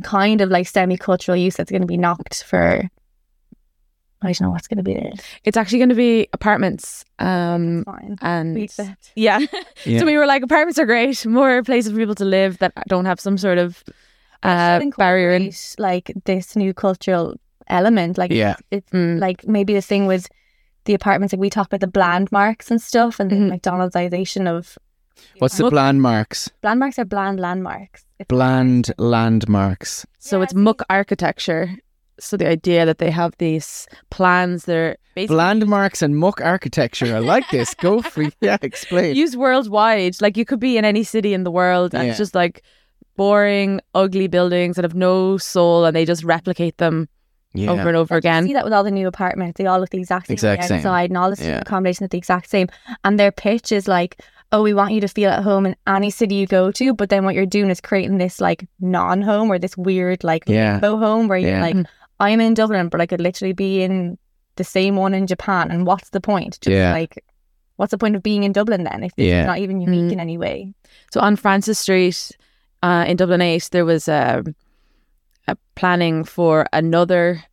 kind 0.03 0.41
of 0.41 0.49
like 0.49 0.67
semi 0.67 0.97
cultural 0.97 1.35
use 1.37 1.55
that's 1.55 1.71
going 1.71 1.81
to 1.81 1.87
be 1.87 1.97
knocked 1.97 2.43
for. 2.43 2.89
I 4.21 4.27
don't 4.31 4.41
know 4.41 4.49
what's 4.51 4.67
going 4.67 4.77
to 4.77 4.83
be 4.83 4.93
it. 4.93 5.21
It's 5.43 5.57
actually 5.57 5.77
going 5.79 5.89
to 5.89 5.95
be 5.95 6.27
apartments. 6.33 7.05
Um, 7.19 7.83
Fine. 7.83 8.17
and 8.21 8.55
We 8.55 8.69
yeah. 9.15 9.39
Yeah. 9.85 9.99
so 9.99 10.05
we 10.05 10.17
were 10.17 10.25
like, 10.25 10.41
apartments 10.41 10.79
are 10.79 10.85
great. 10.85 11.23
More 11.25 11.61
places 11.63 11.91
for 11.91 11.97
people 11.97 12.15
to 12.15 12.25
live 12.25 12.57
that 12.59 12.73
don't 12.87 13.05
have 13.05 13.19
some 13.19 13.37
sort 13.37 13.57
of 13.59 13.83
uh, 14.41 14.81
barrier. 14.97 15.31
In. 15.31 15.51
like 15.77 16.11
this 16.25 16.55
new 16.55 16.73
cultural 16.73 17.35
element. 17.67 18.17
Like, 18.17 18.31
Yeah. 18.31 18.55
it's 18.71 18.89
Mm. 18.91 19.19
like 19.19 19.47
maybe 19.47 19.73
the 19.73 19.81
thing 19.81 20.07
with 20.07 20.27
the 20.85 20.93
apartments, 20.95 21.33
like 21.33 21.39
we 21.39 21.49
talk 21.49 21.67
about 21.67 21.81
the 21.81 21.87
bland 21.87 22.31
marks 22.31 22.71
and 22.71 22.81
stuff 22.81 23.19
and 23.19 23.29
Mhm. 23.31 23.49
the 23.49 23.55
McDonald'sization 23.57 24.47
of 24.47 24.77
What's 25.39 25.57
the 25.57 25.63
Muck- 25.63 25.73
landmarks? 25.73 26.49
bland 26.61 26.79
marks 26.79 26.99
are 26.99 27.05
bland 27.05 27.39
landmarks. 27.39 28.05
It's- 28.19 28.27
Bland 28.27 28.91
landmarks. 28.97 30.05
So 30.19 30.37
Yeah, 30.37 30.43
it's 30.43 30.53
muck 30.53 30.81
architecture. 30.89 31.69
so 32.19 32.37
the 32.37 32.47
idea 32.47 32.85
that 32.85 32.97
they 32.99 33.11
have 33.11 33.33
these 33.39 33.87
plans, 34.09 34.63
they're 34.65 34.95
basically 35.15 35.35
Landmarks 35.35 36.01
and 36.01 36.15
muck 36.17 36.39
architecture. 36.41 37.13
I 37.15 37.19
like 37.19 37.43
this. 37.51 37.73
Go 37.73 38.01
for 38.13 38.23
yeah. 38.41 38.57
Explain. 38.61 39.15
used 39.15 39.35
worldwide. 39.35 40.21
Like 40.21 40.37
you 40.37 40.45
could 40.45 40.59
be 40.61 40.77
in 40.77 40.85
any 40.85 41.03
city 41.03 41.33
in 41.33 41.43
the 41.43 41.51
world, 41.51 41.93
and 41.93 42.03
Yeah. 42.03 42.09
it's 42.11 42.17
just 42.17 42.33
like 42.35 42.61
boring, 43.17 43.81
ugly 43.93 44.27
buildings 44.27 44.75
that 44.77 44.83
have 44.85 44.95
no 44.95 45.37
soul, 45.37 45.83
and 45.85 45.95
they 45.95 46.05
just 46.05 46.23
replicate 46.23 46.77
them 46.77 47.07
yeah. 47.53 47.69
over 47.71 47.87
and 47.87 47.97
over 47.97 48.15
You 48.15 48.19
again. 48.19 48.45
see 48.47 48.53
that 48.53 48.63
with 48.63 48.73
all 48.73 48.83
the 48.83 48.91
new 48.91 49.07
apartments. 49.07 49.57
They 49.57 49.65
all 49.65 49.79
look 49.79 49.89
the 49.89 49.99
exact 49.99 50.27
same 50.27 50.33
Exact 50.35 50.61
on 50.63 50.67
the 50.67 50.67
same. 50.67 50.81
and 51.11 51.17
all 51.17 51.29
the 51.29 51.35
student 51.35 51.55
Yeah. 51.55 51.61
accommodation 51.61 52.03
look 52.05 52.11
the 52.11 52.17
exact 52.17 52.49
same. 52.49 52.67
And 53.03 53.19
their 53.19 53.31
pitch 53.31 53.71
is 53.71 53.87
like, 53.87 54.21
oh, 54.51 54.61
we 54.61 54.73
want 54.73 54.93
you 54.93 55.01
to 55.01 55.07
feel 55.07 55.29
at 55.29 55.43
home 55.43 55.65
in 55.65 55.75
any 55.87 56.09
city 56.09 56.35
you 56.35 56.47
go 56.47 56.71
to. 56.71 56.93
But 56.93 57.09
then 57.09 57.25
what 57.25 57.35
you're 57.35 57.45
doing 57.45 57.69
is 57.69 57.81
creating 57.81 58.17
this 58.19 58.39
like 58.39 58.67
non-home 58.79 59.51
or 59.51 59.59
this 59.59 59.75
weird 59.77 60.23
like 60.23 60.43
Yeah. 60.47 60.73
limbo 60.73 60.97
home 60.97 61.27
where 61.27 61.37
you're 61.37 61.49
Yeah. 61.51 61.61
like, 61.61 61.75
I'm 62.19 62.39
in 62.39 62.53
Dublin, 62.53 62.87
but 62.89 63.01
I 63.01 63.05
could 63.05 63.19
literally 63.21 63.53
be 63.53 63.81
in 63.81 64.17
the 64.55 64.63
same 64.63 64.95
one 64.95 65.13
in 65.13 65.27
Japan. 65.27 65.71
And 65.71 65.85
what's 65.85 66.11
the 66.11 66.21
point? 66.21 66.59
Just 66.61 66.73
Yeah. 66.73 66.93
like, 66.93 67.23
what's 67.75 67.91
the 67.91 67.97
point 67.97 68.15
of 68.15 68.23
being 68.23 68.43
in 68.43 68.53
Dublin 68.53 68.83
then 68.85 69.03
if 69.03 69.11
it's 69.17 69.25
Yeah. 69.27 69.45
not 69.45 69.57
even 69.59 69.81
unique 69.81 70.09
Mm. 70.09 70.13
in 70.13 70.19
any 70.21 70.37
way? 70.37 70.73
So 71.11 71.19
on 71.19 71.35
Francis 71.35 71.79
Street 71.79 72.31
uh, 72.83 73.03
in 73.07 73.17
Dublin 73.17 73.41
8, 73.41 73.69
there 73.71 73.83
was 73.83 74.07
a, 74.07 74.43
a 75.47 75.57
planning 75.75 76.23
for 76.23 76.67
another 76.71 77.43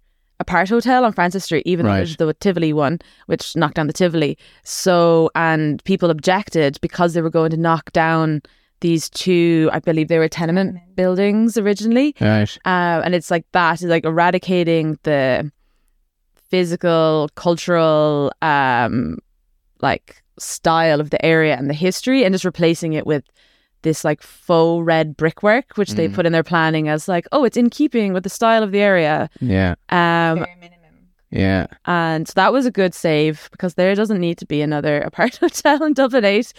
apart 0.43 0.69
hotel 0.69 1.05
on 1.07 1.13
Francis 1.13 1.45
Street, 1.45 1.65
even 1.67 1.87
though 1.87 1.93
Right. 1.93 1.99
there's 1.99 2.17
the 2.17 2.35
Tivoli 2.35 2.73
one, 2.73 2.99
which 3.27 3.57
knocked 3.57 3.77
down 3.77 3.87
the 3.87 3.93
Tivoli. 3.93 4.37
So, 4.65 5.31
and 5.35 5.83
people 5.85 6.11
objected 6.11 6.79
because 6.81 7.15
they 7.15 7.23
were 7.23 7.31
going 7.31 7.51
to 7.51 7.57
knock 7.57 7.93
down 7.93 8.43
these 8.81 9.09
two, 9.09 9.71
I 9.73 9.79
believe 9.79 10.09
they 10.09 10.19
were 10.19 10.29
tenement 10.29 10.71
Tenement. 10.75 10.97
buildings 10.97 11.57
originally. 11.57 12.15
Right. 12.21 12.51
Uh, 12.65 13.01
and 13.05 13.15
it's 13.15 13.31
like 13.31 13.45
that, 13.53 13.81
is 13.81 13.89
like 13.89 14.05
eradicating 14.05 14.99
the 15.05 15.51
physical, 16.51 17.29
cultural, 17.35 18.33
um, 18.43 19.19
like 19.81 20.23
style 20.39 21.01
of 21.01 21.11
the 21.11 21.25
area 21.25 21.57
and 21.57 21.71
the 21.71 21.75
history, 21.75 22.25
and 22.25 22.35
just 22.35 22.45
replacing 22.45 22.93
it 22.95 23.07
with 23.07 23.25
this 23.83 24.05
like 24.05 24.23
faux 24.23 24.85
red 24.87 25.17
brickwork, 25.17 25.77
which 25.77 25.93
they 25.93 26.09
Mm. 26.09 26.15
put 26.15 26.27
in 26.27 26.33
their 26.33 26.43
planning 26.43 26.89
as 26.89 27.09
like, 27.09 27.27
oh, 27.33 27.45
it's 27.45 27.57
in 27.57 27.71
keeping 27.71 28.13
with 28.13 28.23
the 28.25 28.31
style 28.31 28.63
of 28.63 28.73
the 28.73 28.81
area. 28.81 29.29
Yeah. 29.41 29.73
Um, 29.91 30.39
Bare 30.39 30.57
minimum. 30.61 30.79
Yeah. 31.31 31.67
and 31.87 32.29
so 32.29 32.33
that 32.37 32.53
was 32.53 32.67
a 32.67 32.71
good 32.71 32.95
save 32.95 33.49
because 33.53 33.75
there 33.75 33.95
doesn't 33.95 34.21
need 34.21 34.39
to 34.39 34.47
be 34.47 34.61
another 34.63 35.01
apart 35.09 35.37
hotel 35.37 35.83
in 35.85 35.95
Dublin 35.95 36.25
8. 36.25 36.53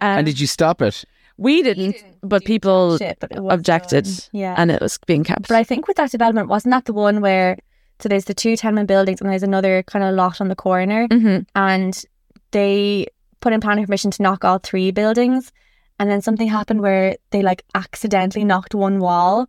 Um, 0.00 0.18
and 0.18 0.26
did 0.26 0.40
you 0.40 0.46
stop 0.46 0.80
it? 0.82 1.04
we 1.38 1.62
didn't, 1.62 1.96
but 2.22 2.44
people 2.46 2.96
Shit, 2.96 3.18
but 3.20 3.30
objected, 3.52 4.04
done. 4.04 4.14
Yeah. 4.32 4.54
and 4.56 4.70
it 4.70 4.80
was 4.80 4.98
being 5.06 5.22
kept. 5.22 5.48
But 5.48 5.56
I 5.58 5.64
think 5.64 5.86
with 5.86 5.98
that 5.98 6.10
development, 6.10 6.48
wasn't 6.48 6.72
that 6.72 6.86
the 6.86 6.94
one 6.94 7.20
where 7.20 7.58
so 8.00 8.08
there's 8.08 8.24
the 8.24 8.34
two 8.34 8.56
tenement 8.56 8.88
buildings 8.88 9.20
and 9.20 9.28
there's 9.30 9.42
another 9.42 9.82
kind 9.82 10.02
of 10.04 10.14
lot 10.14 10.40
on 10.40 10.48
the 10.48 10.56
corner, 10.56 11.06
hmm 11.10 11.38
and 11.54 12.04
they 12.52 13.06
put 13.40 13.52
in 13.52 13.60
planning 13.60 13.84
permission 13.84 14.10
to 14.12 14.22
knock 14.22 14.44
all 14.46 14.58
three 14.58 14.90
buildings, 14.90 15.52
and 15.98 16.10
then 16.10 16.20
something 16.22 16.48
happened 16.48 16.80
where 16.80 17.16
they 17.30 17.42
like 17.42 17.64
accidentally 17.74 18.44
knocked 18.44 18.74
one 18.74 18.98
wall, 18.98 19.48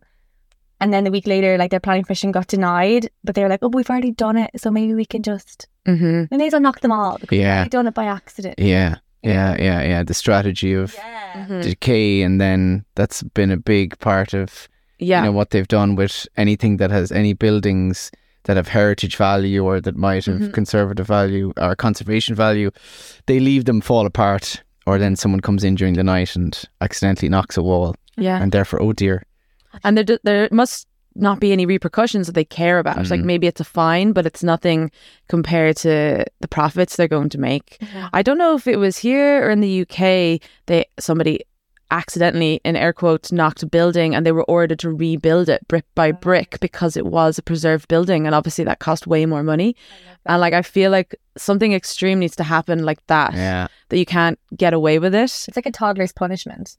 and 0.80 0.92
then 0.92 1.06
a 1.06 1.10
week 1.10 1.26
later, 1.26 1.58
like 1.58 1.70
their 1.70 1.80
planning 1.80 2.04
permission 2.04 2.32
got 2.32 2.46
denied, 2.46 3.10
but 3.24 3.34
they 3.34 3.42
were 3.42 3.48
like, 3.48 3.60
oh, 3.62 3.68
we've 3.72 3.90
already 3.90 4.12
done 4.12 4.36
it, 4.36 4.50
so 4.56 4.70
maybe 4.70 4.94
we 4.94 5.04
can 5.04 5.22
just 5.22 5.66
hmm 5.86 6.24
and 6.30 6.40
they 6.40 6.50
don't 6.50 6.62
knock 6.62 6.80
them 6.80 6.92
all 6.92 7.18
because 7.18 7.38
Yeah. 7.38 7.62
they 7.64 7.68
done 7.70 7.86
it 7.86 7.94
by 7.94 8.04
accident. 8.04 8.54
Yeah. 8.58 8.96
Yeah. 9.22 9.56
Yeah. 9.58 9.82
Yeah. 9.82 10.02
The 10.04 10.14
strategy 10.14 10.74
of 10.74 10.94
Yeah. 10.94 11.46
Mhm. 11.48 11.62
decay, 11.62 12.22
and 12.22 12.40
then 12.40 12.84
that's 12.94 13.22
been 13.34 13.50
a 13.50 13.56
big 13.56 13.98
part 13.98 14.34
of 14.34 14.68
Yeah. 14.98 15.20
you 15.20 15.24
know 15.26 15.32
what 15.32 15.50
they've 15.50 15.66
done 15.68 15.96
with 15.96 16.26
anything 16.36 16.76
that 16.78 16.90
has 16.90 17.10
any 17.12 17.32
buildings 17.34 18.10
that 18.44 18.56
have 18.56 18.68
heritage 18.68 19.16
value 19.16 19.64
or 19.64 19.80
that 19.80 19.96
might 19.96 20.26
have 20.26 20.40
Mhm. 20.40 20.52
conservative 20.52 21.06
value 21.06 21.52
or 21.60 21.74
conservation 21.76 22.34
value 22.36 22.70
they 23.26 23.40
leave 23.40 23.64
them 23.64 23.80
fall 23.80 24.06
apart 24.06 24.62
or 24.88 24.98
then 24.98 25.14
someone 25.16 25.40
comes 25.40 25.62
in 25.64 25.74
during 25.76 25.94
the 25.94 26.04
night 26.14 26.36
and 26.36 26.52
accidentally 26.80 27.28
knocks 27.28 27.56
a 27.58 27.62
wall 27.62 27.94
yeah. 28.16 28.42
and 28.42 28.52
therefore 28.52 28.80
oh 28.82 28.92
dear 28.92 29.22
and 29.84 29.96
there 29.96 30.04
d- 30.04 30.18
there 30.24 30.48
must 30.50 30.86
not 31.14 31.40
be 31.40 31.52
any 31.52 31.66
repercussions 31.66 32.26
that 32.26 32.34
they 32.34 32.44
care 32.44 32.78
about. 32.78 33.10
Like 33.10 33.20
Mhm. 33.20 33.24
maybe 33.32 33.46
it's 33.48 33.60
a 33.60 33.64
fine, 33.64 34.12
but 34.12 34.24
it's 34.24 34.42
nothing 34.44 34.90
compared 35.28 35.76
to 35.78 36.24
the 36.42 36.48
profits 36.48 36.94
they're 36.94 37.08
going 37.16 37.30
to 37.30 37.40
make. 37.40 37.76
Mhm. 37.80 38.08
I 38.12 38.22
don't 38.22 38.38
know 38.38 38.54
if 38.54 38.66
it 38.68 38.78
was 38.78 38.98
here 38.98 39.44
or 39.44 39.50
in 39.50 39.60
the 39.60 39.82
UK. 39.82 40.40
They 40.66 40.84
somebody 41.00 41.40
accidentally, 41.90 42.60
in 42.64 42.76
air 42.76 42.92
quotes, 42.92 43.32
knocked 43.32 43.62
a 43.62 43.66
building, 43.66 44.14
and 44.14 44.24
they 44.24 44.32
were 44.32 44.44
ordered 44.44 44.78
to 44.80 44.90
rebuild 44.90 45.48
it 45.48 45.66
brick 45.68 45.84
by 45.94 46.10
oh. 46.10 46.12
brick 46.12 46.58
because 46.60 46.96
it 46.96 47.06
was 47.06 47.38
a 47.38 47.42
preserved 47.42 47.88
building, 47.88 48.26
and 48.26 48.34
obviously 48.34 48.64
that 48.64 48.78
cost 48.78 49.06
way 49.06 49.26
more 49.26 49.42
money. 49.42 49.76
And 50.26 50.40
like 50.40 50.54
I 50.54 50.62
feel 50.62 50.90
like 50.90 51.14
something 51.36 51.72
extreme 51.72 52.18
needs 52.18 52.34
to 52.36 52.42
happen 52.42 52.84
like 52.84 52.98
that 53.06 53.32
yeah 53.32 53.68
that 53.88 53.98
you 53.98 54.04
can't 54.04 54.38
get 54.56 54.74
away 54.74 54.98
with 54.98 55.14
it. 55.14 55.46
It's 55.48 55.56
like 55.56 55.66
a 55.66 55.70
toddler's 55.70 56.12
punishment. 56.12 56.76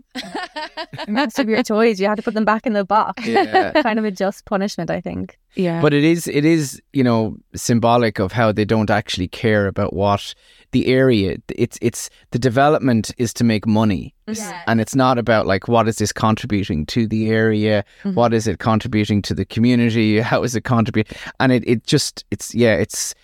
Most 1.08 1.40
of 1.40 1.50
your 1.50 1.64
toys, 1.64 2.00
you 2.00 2.08
have 2.08 2.18
to 2.18 2.22
put 2.22 2.34
them 2.34 2.46
back 2.46 2.68
in 2.68 2.74
the 2.74 2.86
box. 2.86 3.26
Yeah. 3.26 3.72
kind 3.84 3.98
of 3.98 4.06
a 4.06 4.12
just 4.12 4.46
punishment, 4.46 4.92
I 4.92 5.02
think. 5.02 5.40
Yeah, 5.56 5.82
but 5.82 5.94
it 5.94 6.04
is 6.04 6.28
it 6.28 6.46
is 6.46 6.82
you 6.94 7.04
know 7.04 7.38
symbolic 7.56 8.20
of 8.20 8.32
how 8.32 8.52
they 8.52 8.66
don't 8.66 8.90
actually 8.90 9.28
care 9.28 9.66
about 9.66 9.94
what 9.94 10.36
the 10.72 10.88
area 10.88 11.38
it's 11.56 11.78
it's 11.82 12.10
the 12.32 12.40
development 12.40 13.12
is 13.18 13.34
to 13.34 13.44
make 13.44 13.66
money 13.66 14.14
Yeah. 14.28 14.62
and 14.68 14.80
it's 14.80 14.96
not 14.96 15.18
about 15.18 15.48
like 15.48 15.68
what 15.68 15.88
is 15.88 15.98
this 15.98 16.14
contributing 16.14 16.86
to 16.88 17.08
the 17.08 17.30
area 17.30 17.84
Mhm. 18.04 18.14
what 18.16 18.34
is 18.34 18.48
it 18.48 18.60
contributing 18.60 19.22
to 19.24 19.34
the 19.34 19.46
community 19.46 20.20
how 20.32 20.44
is 20.44 20.56
it 20.56 20.64
contribute 20.64 21.08
and 21.40 21.52
it, 21.52 21.64
it 21.68 21.84
just 21.88 22.24
it's 22.32 22.54
yeah 22.54 22.76
it's 22.76 23.16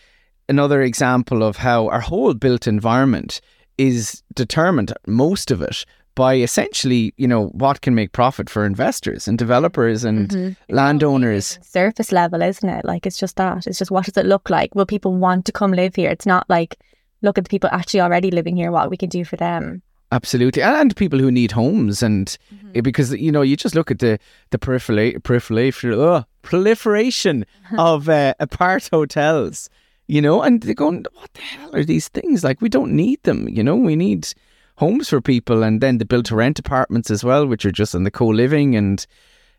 another 0.50 0.82
example 0.82 1.44
of 1.44 1.58
how 1.58 1.88
our 1.90 2.02
whole 2.02 2.34
built 2.34 2.68
environment 2.68 3.42
is 3.78 4.24
determined 4.34 4.92
most 5.08 5.52
of 5.52 5.62
it 5.62 5.86
by 6.16 6.36
essentially 6.36 7.14
you 7.18 7.28
know 7.28 7.48
what 7.48 7.82
can 7.82 7.94
make 7.94 8.12
profit 8.14 8.50
for 8.50 8.66
investors 8.66 9.28
and 9.28 9.38
developers 9.38 10.04
and 10.06 10.30
Mhm. 10.30 10.56
landowners 10.70 11.60
Surface 11.62 12.12
level, 12.12 12.42
isn't 12.42 12.70
it? 12.70 12.86
Like 12.86 13.06
it's 13.06 13.18
just 13.20 13.36
that. 13.36 13.68
It's 13.68 13.78
just 13.80 13.92
what 13.92 14.06
does 14.06 14.18
it 14.18 14.26
look 14.26 14.50
like? 14.50 14.74
Will 14.76 14.86
people 14.86 15.14
want 15.14 15.46
to 15.46 15.52
come 15.52 15.74
live 15.74 15.96
here? 15.96 16.10
It's 16.10 16.26
not 16.26 16.46
like 16.50 16.78
look 17.26 17.38
at 17.38 17.44
the 17.44 17.50
people 17.50 17.70
actually 17.74 18.02
already 18.02 18.32
living 18.32 18.56
here, 18.56 18.72
what 18.72 18.90
we 18.90 18.98
can 18.98 19.10
do 19.10 19.26
for 19.26 19.36
them. 19.36 19.82
Absolutely, 20.12 20.62
and, 20.62 20.96
people 20.96 21.20
who 21.20 21.32
need 21.32 21.52
homes, 21.52 22.02
and 22.04 22.38
eh, 22.76 22.82
because 22.82 23.12
you 23.14 23.32
know 23.32 23.42
you 23.42 23.58
just 23.58 23.76
look 23.76 23.90
at 23.90 24.00
the 24.00 24.20
the 24.52 24.58
uh, 24.58 26.24
proliferation 26.44 27.46
of 27.78 28.08
uh, 28.08 28.34
apart 28.40 28.88
hotels, 28.94 29.70
you 30.08 30.22
know, 30.22 30.42
and 30.42 30.62
they're 30.62 30.76
going, 30.76 31.06
what 31.14 31.34
the 31.34 31.42
hell 31.42 31.76
are 31.76 31.84
these 31.84 32.08
things? 32.08 32.44
Like 32.44 32.62
we 32.62 32.70
don't 32.70 32.96
need 32.96 33.22
them, 33.24 33.50
you 33.50 33.64
know. 33.64 33.76
We 33.76 33.96
need 33.96 34.32
homes 34.78 35.10
for 35.10 35.22
people, 35.22 35.64
and 35.64 35.82
then 35.82 35.98
the 35.98 36.06
build 36.06 36.26
to 36.26 36.36
rent 36.36 36.60
apartments 36.60 37.10
as 37.10 37.24
well, 37.24 37.48
which 37.48 37.66
are 37.66 37.72
just 37.72 37.96
in 37.96 38.04
the 38.04 38.12
co 38.12 38.28
living, 38.28 38.76
and 38.76 39.06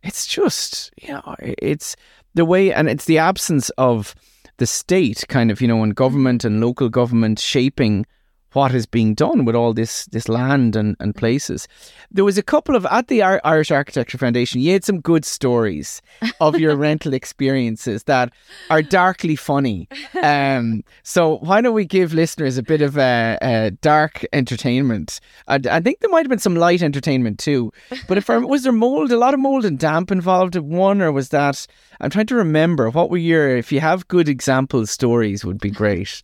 it's 0.05 0.27
just 0.27 0.93
you 1.03 1.13
know 1.13 1.35
it's 1.41 1.97
the 2.35 2.45
way, 2.45 2.73
and 2.73 2.89
it's 2.89 3.07
the 3.07 3.19
absence 3.19 3.69
of 3.71 4.15
the 4.59 4.67
state 4.67 5.25
kind 5.29 5.51
of 5.51 5.61
you 5.61 5.69
know 5.69 5.83
and 5.83 5.95
government 5.95 6.45
and 6.45 6.61
local 6.61 6.89
government 6.89 7.39
shaping 7.39 8.07
what 8.57 8.75
is 8.75 8.87
being 8.87 9.13
done 9.13 9.45
with 9.45 9.55
all 9.55 9.75
this 9.75 10.07
this 10.07 10.31
land 10.31 10.75
and, 10.75 10.97
and 10.99 11.13
mm. 11.15 11.19
places. 11.19 11.69
There 12.11 12.25
was 12.25 12.39
a 12.39 12.43
couple 12.43 12.75
of 12.75 12.87
at 12.87 13.09
the 13.09 13.21
Ir- 13.21 13.43
Irish 13.45 13.71
Architecture 13.71 14.17
Foundation. 14.17 14.63
You 14.63 14.73
had 14.73 14.83
some 14.83 15.03
good 15.03 15.27
stories 15.27 16.01
of 16.41 16.59
your 16.59 16.75
rental 16.87 17.13
experiences 17.13 18.05
that 18.05 18.33
are 18.71 18.81
darkly 18.81 19.37
funny. 19.37 19.89
Um, 20.23 20.83
so 21.03 21.37
why 21.49 21.61
don't 21.61 21.75
we 21.75 21.85
give 21.85 22.15
listeners 22.15 22.57
a 22.57 22.63
bit 22.63 22.81
of 22.81 22.97
a, 22.97 23.37
a 23.43 23.71
dark 23.83 24.25
entertainment? 24.33 25.21
I, 25.49 25.61
I 25.71 25.81
think 25.81 26.01
there 26.01 26.11
might 26.11 26.25
have 26.25 26.31
been 26.31 26.39
some 26.39 26.57
light 26.57 26.83
entertainment 26.83 27.39
too. 27.39 27.73
But 28.09 28.17
if 28.17 28.31
I, 28.31 28.39
was 28.39 28.63
there 28.63 28.73
mold, 28.73 29.13
a 29.13 29.19
lot 29.19 29.35
of 29.35 29.41
mold 29.41 29.67
and 29.67 29.79
damp 29.79 30.11
involved 30.11 30.57
in 30.57 30.71
one, 30.71 31.03
or 31.03 31.13
was 31.13 31.29
that? 31.29 31.67
I'm 32.01 32.09
trying 32.09 32.27
to 32.27 32.35
remember. 32.37 32.89
What 32.89 33.11
were 33.11 33.19
your? 33.19 33.55
If 33.55 33.71
you 33.71 33.81
have 33.81 34.09
good 34.09 34.31
example 34.31 34.87
stories, 34.87 35.45
would 35.45 35.61
be 35.61 35.71
great. 35.71 36.23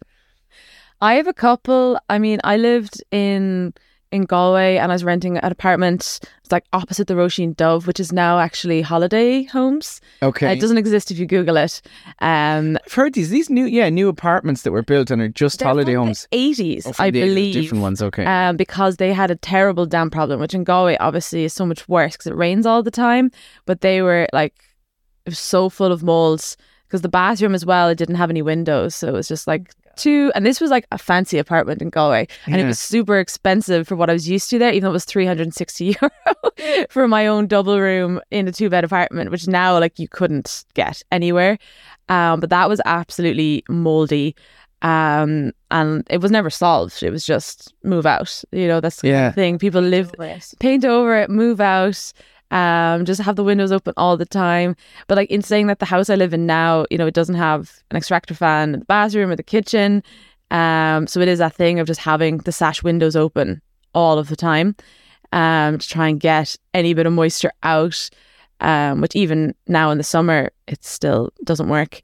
I 1.02 1.14
have 1.14 1.26
a 1.26 1.34
couple. 1.34 1.98
I 2.08 2.18
mean, 2.18 2.40
I 2.44 2.56
lived 2.56 3.02
in 3.10 3.74
in 4.12 4.24
Galway 4.24 4.76
and 4.76 4.92
I 4.92 4.94
was 4.94 5.04
renting 5.04 5.38
an 5.38 5.50
apartment. 5.50 6.20
It's 6.42 6.52
like 6.52 6.64
opposite 6.74 7.06
the 7.06 7.14
Roisin 7.14 7.54
Dubh, 7.56 7.86
which 7.86 7.98
is 7.98 8.12
now 8.12 8.38
actually 8.38 8.82
holiday 8.82 9.42
homes. 9.44 10.02
Uh, 10.20 10.26
Okay. 10.26 10.52
it 10.52 10.60
doesn't 10.60 10.76
exist 10.76 11.10
if 11.10 11.18
you 11.18 11.24
Google 11.26 11.56
it. 11.56 11.80
Um, 12.20 12.76
I've 12.86 12.92
heard 12.92 13.14
these 13.14 13.30
these 13.30 13.48
new 13.50 13.64
yeah 13.64 13.88
new 13.88 14.08
apartments 14.08 14.62
that 14.62 14.70
were 14.70 14.82
built 14.82 15.10
and 15.10 15.20
are 15.22 15.28
just 15.28 15.62
holiday 15.62 15.94
homes. 15.94 16.28
80s, 16.30 16.86
Oh, 16.86 16.92
I 16.98 17.10
the 17.10 17.22
believe. 17.22 17.54
different 17.54 17.82
ones. 17.82 18.02
Okay, 18.02 18.24
Um, 18.26 18.56
because 18.56 18.96
they 18.98 19.12
had 19.14 19.30
a 19.30 19.36
terrible 19.36 19.86
damp 19.86 20.12
problem, 20.12 20.38
which 20.40 20.54
in 20.54 20.62
Galway 20.64 20.96
obviously 21.00 21.44
is 21.44 21.52
so 21.54 21.64
much 21.66 21.88
worse 21.88 22.12
because 22.16 22.26
it 22.30 22.36
rains 22.36 22.66
all 22.66 22.82
the 22.82 22.90
time. 23.06 23.30
But 23.66 23.80
they 23.80 24.02
were 24.02 24.28
like, 24.32 24.54
it 25.26 25.30
was 25.30 25.38
so 25.40 25.68
full 25.70 25.90
of 25.90 26.02
molds 26.02 26.56
because 26.86 27.00
the 27.02 27.08
bathroom 27.08 27.54
as 27.54 27.64
well, 27.64 27.88
it 27.88 27.96
didn't 27.98 28.16
have 28.16 28.28
any 28.30 28.42
windows, 28.42 28.94
so 28.94 29.08
it 29.08 29.12
was 29.14 29.26
just 29.28 29.46
like 29.46 29.72
two, 29.96 30.32
and 30.34 30.44
this 30.46 30.60
was 30.60 30.70
like 30.70 30.86
a 30.92 30.98
fancy 30.98 31.38
apartment 31.38 31.82
in 31.82 31.90
Galway, 31.90 32.26
and 32.46 32.56
it 32.60 32.66
was 32.66 32.78
super 32.78 33.18
expensive 33.18 33.86
for 33.88 33.96
what 33.96 34.10
I 34.10 34.12
was 34.12 34.28
used 34.28 34.50
to 34.50 34.58
there, 34.58 34.70
even 34.72 34.82
though 34.84 34.90
it 34.90 34.92
was 34.92 35.04
360 35.04 35.84
euro 36.02 36.86
for 36.90 37.08
my 37.08 37.26
own 37.26 37.46
double 37.46 37.78
room 37.80 38.20
in 38.30 38.48
a 38.48 38.52
two 38.52 38.68
bed 38.70 38.84
apartment, 38.84 39.30
which 39.30 39.46
now 39.48 39.78
like 39.78 39.98
you 39.98 40.08
couldn't 40.08 40.64
get 40.74 41.02
anywhere. 41.10 41.58
Um, 42.08 42.40
but 42.40 42.50
that 42.50 42.68
was 42.68 42.80
absolutely 42.84 43.64
moldy. 43.68 44.34
Um, 44.82 45.52
and 45.70 46.04
it 46.10 46.20
was 46.20 46.30
never 46.32 46.50
solved. 46.50 47.02
It 47.02 47.10
was 47.10 47.24
just 47.24 47.72
move 47.84 48.04
out. 48.04 48.42
You 48.50 48.66
know, 48.66 48.80
that's 48.80 49.00
the 49.00 49.08
Yeah. 49.08 49.30
thing. 49.32 49.58
People 49.58 49.80
live 49.80 50.10
paint 50.58 50.84
over 50.84 51.16
it, 51.16 51.30
move 51.30 51.60
out, 51.60 52.12
um, 52.52 53.04
just 53.04 53.20
have 53.20 53.34
the 53.34 53.42
windows 53.42 53.72
open 53.72 53.92
all 53.96 54.16
the 54.16 54.24
time. 54.24 54.76
But 55.08 55.16
like 55.16 55.30
in 55.30 55.42
saying 55.42 55.66
that 55.66 55.80
the 55.80 55.86
house 55.86 56.08
I 56.08 56.14
live 56.14 56.32
in 56.32 56.46
now, 56.46 56.86
you 56.90 56.98
know, 56.98 57.06
it 57.08 57.14
doesn't 57.14 57.34
have 57.34 57.82
an 57.90 57.96
extractor 57.96 58.34
fan 58.34 58.74
in 58.74 58.78
the 58.78 58.84
bathroom 58.84 59.30
or 59.30 59.36
the 59.36 59.42
kitchen. 59.42 60.04
Um, 60.52 61.08
so 61.08 61.18
it 61.20 61.28
is 61.28 61.40
that 61.40 61.54
thing 61.54 61.80
of 61.80 61.88
just 61.88 62.00
having 62.00 62.38
the 62.38 62.52
sash 62.52 62.84
windows 62.84 63.16
open 63.16 63.60
all 63.94 64.18
of 64.18 64.28
the 64.28 64.36
time, 64.36 64.76
um, 65.32 65.78
to 65.78 65.88
try 65.88 66.08
and 66.08 66.20
get 66.20 66.56
any 66.72 66.94
bit 66.94 67.06
of 67.06 67.12
moisture 67.12 67.52
out. 67.64 68.08
Um, 68.60 69.00
which 69.00 69.16
even 69.16 69.56
now 69.66 69.90
in 69.90 69.98
the 69.98 70.04
summer, 70.04 70.52
it 70.68 70.84
still 70.84 71.32
doesn't 71.42 71.68
work. 71.68 72.00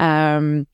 Um, 0.00 0.66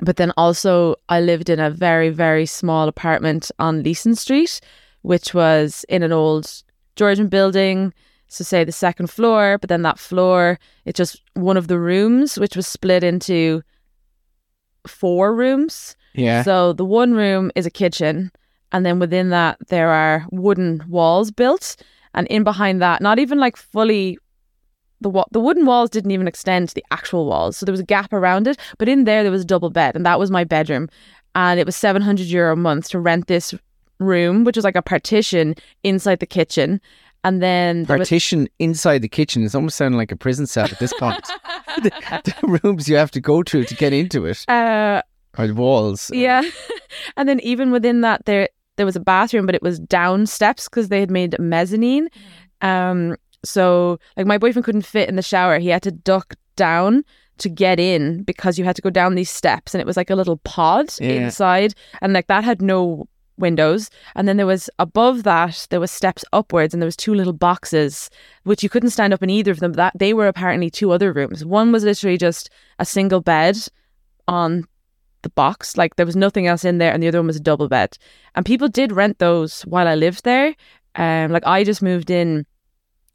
but 0.00 0.16
then 0.16 0.32
also, 0.36 0.96
I 1.08 1.20
lived 1.20 1.48
in 1.48 1.60
a 1.60 1.70
very, 1.70 2.10
very 2.10 2.44
small 2.44 2.88
apartment 2.88 3.52
on 3.60 3.84
Leeson 3.84 4.16
Street, 4.16 4.60
which 5.02 5.32
was 5.32 5.84
in 5.88 6.02
an 6.02 6.10
old 6.10 6.64
Georgian 6.96 7.28
building. 7.28 7.94
So, 8.30 8.44
say 8.44 8.62
the 8.64 8.72
second 8.72 9.10
floor, 9.10 9.58
but 9.58 9.68
then 9.68 9.82
that 9.82 9.98
floor, 9.98 10.58
it's 10.84 10.96
just 10.96 11.20
one 11.34 11.56
of 11.56 11.66
the 11.66 11.78
rooms, 11.78 12.38
which 12.38 12.54
was 12.54 12.66
split 12.66 13.02
into 13.02 13.62
four 14.86 15.34
rooms. 15.34 15.96
Yeah. 16.14 16.42
So, 16.42 16.72
the 16.72 16.84
one 16.84 17.12
room 17.14 17.50
is 17.54 17.66
a 17.66 17.70
kitchen. 17.70 18.30
And 18.72 18.86
then 18.86 19.00
within 19.00 19.30
that, 19.30 19.58
there 19.68 19.90
are 19.90 20.26
wooden 20.30 20.84
walls 20.88 21.32
built. 21.32 21.76
And 22.14 22.26
in 22.28 22.44
behind 22.44 22.80
that, 22.80 23.02
not 23.02 23.18
even 23.18 23.38
like 23.38 23.56
fully 23.56 24.16
the 25.00 25.10
wa- 25.10 25.26
the 25.32 25.40
wooden 25.40 25.66
walls 25.66 25.90
didn't 25.90 26.10
even 26.10 26.28
extend 26.28 26.68
to 26.68 26.74
the 26.74 26.84
actual 26.90 27.26
walls, 27.26 27.56
so 27.56 27.64
there 27.64 27.72
was 27.72 27.80
a 27.80 27.84
gap 27.84 28.12
around 28.12 28.46
it. 28.46 28.58
But 28.78 28.88
in 28.88 29.04
there, 29.04 29.22
there 29.22 29.32
was 29.32 29.42
a 29.42 29.46
double 29.46 29.70
bed, 29.70 29.96
and 29.96 30.04
that 30.06 30.18
was 30.18 30.30
my 30.30 30.44
bedroom. 30.44 30.88
And 31.34 31.58
it 31.58 31.66
was 31.66 31.76
seven 31.76 32.02
hundred 32.02 32.26
euro 32.26 32.52
a 32.52 32.56
month 32.56 32.90
to 32.90 33.00
rent 33.00 33.26
this 33.26 33.54
room, 33.98 34.44
which 34.44 34.56
was 34.56 34.64
like 34.64 34.76
a 34.76 34.82
partition 34.82 35.54
inside 35.84 36.20
the 36.20 36.26
kitchen. 36.26 36.80
And 37.24 37.42
then 37.42 37.84
there 37.84 37.98
was- 37.98 38.08
Partition 38.08 38.48
inside 38.58 39.02
the 39.02 39.08
kitchen 39.08 39.42
is 39.42 39.54
almost 39.54 39.76
sounding 39.76 39.98
like 39.98 40.10
a 40.12 40.16
prison 40.16 40.46
cell 40.46 40.64
at 40.64 40.78
this 40.78 40.92
point. 40.94 41.22
the, 41.82 41.90
the 42.24 42.60
rooms 42.62 42.88
you 42.88 42.96
have 42.96 43.10
to 43.12 43.20
go 43.20 43.42
through 43.42 43.64
to 43.64 43.74
get 43.74 43.92
into 43.92 44.24
it 44.26 44.44
uh, 44.48 45.02
are 45.36 45.46
the 45.46 45.54
walls. 45.54 46.10
yeah, 46.14 46.42
and 47.16 47.28
then 47.28 47.38
even 47.40 47.70
within 47.70 48.00
that, 48.00 48.24
there 48.24 48.48
there 48.76 48.86
was 48.86 48.96
a 48.96 49.00
bathroom, 49.00 49.44
but 49.46 49.54
it 49.54 49.62
was 49.62 49.78
down 49.78 50.26
steps 50.26 50.68
because 50.68 50.88
they 50.88 51.00
had 51.00 51.10
made 51.10 51.34
a 51.38 51.42
mezzanine. 51.42 52.08
Um, 52.62 53.16
so 53.44 53.98
like 54.16 54.26
my 54.26 54.38
boyfriend 54.38 54.64
couldn't 54.64 54.86
fit 54.86 55.08
in 55.08 55.16
the 55.16 55.22
shower; 55.22 55.58
he 55.58 55.68
had 55.68 55.82
to 55.82 55.90
duck 55.92 56.34
down 56.56 57.04
to 57.38 57.48
get 57.48 57.80
in 57.80 58.22
because 58.24 58.58
you 58.58 58.64
had 58.64 58.76
to 58.76 58.82
go 58.82 58.90
down 58.90 59.14
these 59.14 59.30
steps, 59.30 59.74
and 59.74 59.80
it 59.80 59.86
was 59.86 59.96
like 59.96 60.10
a 60.10 60.14
little 60.16 60.38
pod 60.38 60.92
Yeah. 60.98 61.10
inside, 61.10 61.74
and 62.00 62.12
like 62.12 62.26
that 62.28 62.44
had 62.44 62.62
no 62.62 63.06
windows 63.40 63.90
and 64.14 64.28
then 64.28 64.36
there 64.36 64.46
was 64.46 64.70
above 64.78 65.22
that 65.24 65.66
there 65.70 65.80
was 65.80 65.90
steps 65.90 66.24
upwards 66.32 66.72
and 66.72 66.80
there 66.82 66.86
was 66.86 66.96
two 66.96 67.14
little 67.14 67.32
boxes 67.32 68.10
which 68.44 68.62
you 68.62 68.68
couldn't 68.68 68.90
stand 68.90 69.12
up 69.12 69.22
in 69.22 69.30
either 69.30 69.50
of 69.50 69.60
them 69.60 69.72
that 69.74 69.92
they 69.98 70.12
were 70.14 70.28
apparently 70.28 70.70
two 70.70 70.92
other 70.92 71.12
rooms 71.12 71.44
one 71.44 71.72
was 71.72 71.84
literally 71.84 72.18
just 72.18 72.50
a 72.78 72.84
single 72.84 73.20
bed 73.20 73.56
on 74.28 74.64
the 75.22 75.30
box 75.30 75.76
like 75.76 75.96
there 75.96 76.06
was 76.06 76.16
nothing 76.16 76.46
else 76.46 76.64
in 76.64 76.78
there 76.78 76.92
and 76.92 77.02
the 77.02 77.08
other 77.08 77.18
one 77.18 77.26
was 77.26 77.36
a 77.36 77.40
double 77.40 77.68
bed 77.68 77.96
and 78.34 78.46
people 78.46 78.68
did 78.68 78.92
rent 78.92 79.18
those 79.18 79.62
while 79.62 79.88
i 79.88 79.94
lived 79.94 80.24
there 80.24 80.54
um 80.94 81.30
like 81.30 81.46
i 81.46 81.62
just 81.64 81.82
moved 81.82 82.10
in 82.10 82.46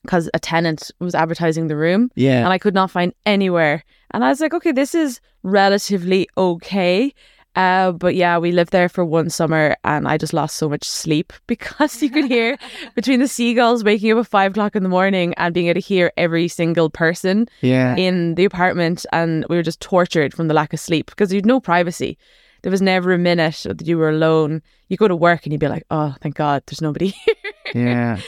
because 0.04 0.30
a 0.36 0.40
tenant 0.40 0.92
was 1.00 1.16
advertising 1.16 1.68
the 1.68 1.76
room 1.76 2.12
Yeah. 2.16 2.40
and 2.44 2.50
I 2.50 2.60
could 2.60 2.76
not 2.76 2.92
find 2.92 3.12
anywhere. 3.26 3.84
And 4.12 4.24
I 4.24 4.30
was 4.30 4.40
like, 4.40 4.54
okay, 4.54 4.72
this 4.72 4.94
is 4.94 5.20
relatively 5.42 6.30
okay. 6.38 7.12
Uh, 7.56 7.92
but 7.94 8.16
yeah, 8.16 8.38
we 8.38 8.52
lived 8.52 8.72
there 8.72 8.90
for 8.90 9.06
one 9.06 9.30
summer 9.30 9.78
and 9.84 10.08
I 10.08 10.18
just 10.18 10.34
lost 10.34 10.58
so 10.58 10.68
much 10.68 10.84
sleep 10.84 11.32
because 11.48 12.02
you 12.02 12.10
could 12.10 12.26
hear 12.26 12.58
between 12.96 13.20
the 13.20 13.28
seagulls 13.28 13.84
waking 13.84 14.12
up 14.12 14.20
at 14.20 14.28
five 14.28 14.52
o'clock 14.52 14.76
in 14.76 14.84
the 14.84 14.90
morning 14.90 15.34
and 15.38 15.54
being 15.54 15.68
able 15.68 15.80
to 15.80 15.88
hear 15.88 16.12
every 16.18 16.48
single 16.48 16.90
person 16.90 17.48
yeah. 17.62 17.96
in 17.96 18.36
the 18.36 18.46
apartment. 18.46 19.06
And 19.14 19.46
we 19.50 19.56
were 19.56 19.64
just 19.64 19.80
tortured 19.80 20.34
from 20.34 20.48
the 20.48 20.54
lack 20.54 20.74
of 20.74 20.80
sleep 20.80 21.08
because 21.08 21.32
you 21.32 21.38
had 21.38 21.46
no 21.46 21.60
privacy. 21.60 22.18
There 22.64 22.72
was 22.72 22.82
never 22.82 23.14
a 23.14 23.18
minute 23.18 23.62
that 23.66 23.86
you 23.86 23.98
were 23.98 24.10
alone. 24.10 24.62
You 24.90 24.98
go 24.98 25.08
to 25.08 25.16
work 25.16 25.46
and 25.46 25.54
you'd 25.54 25.60
be 25.60 25.68
like, 25.68 25.84
oh, 25.92 26.16
thank 26.22 26.36
God, 26.36 26.64
there's 26.66 26.82
nobody 26.82 27.10
here. 27.26 27.54
yeah. 27.76 28.20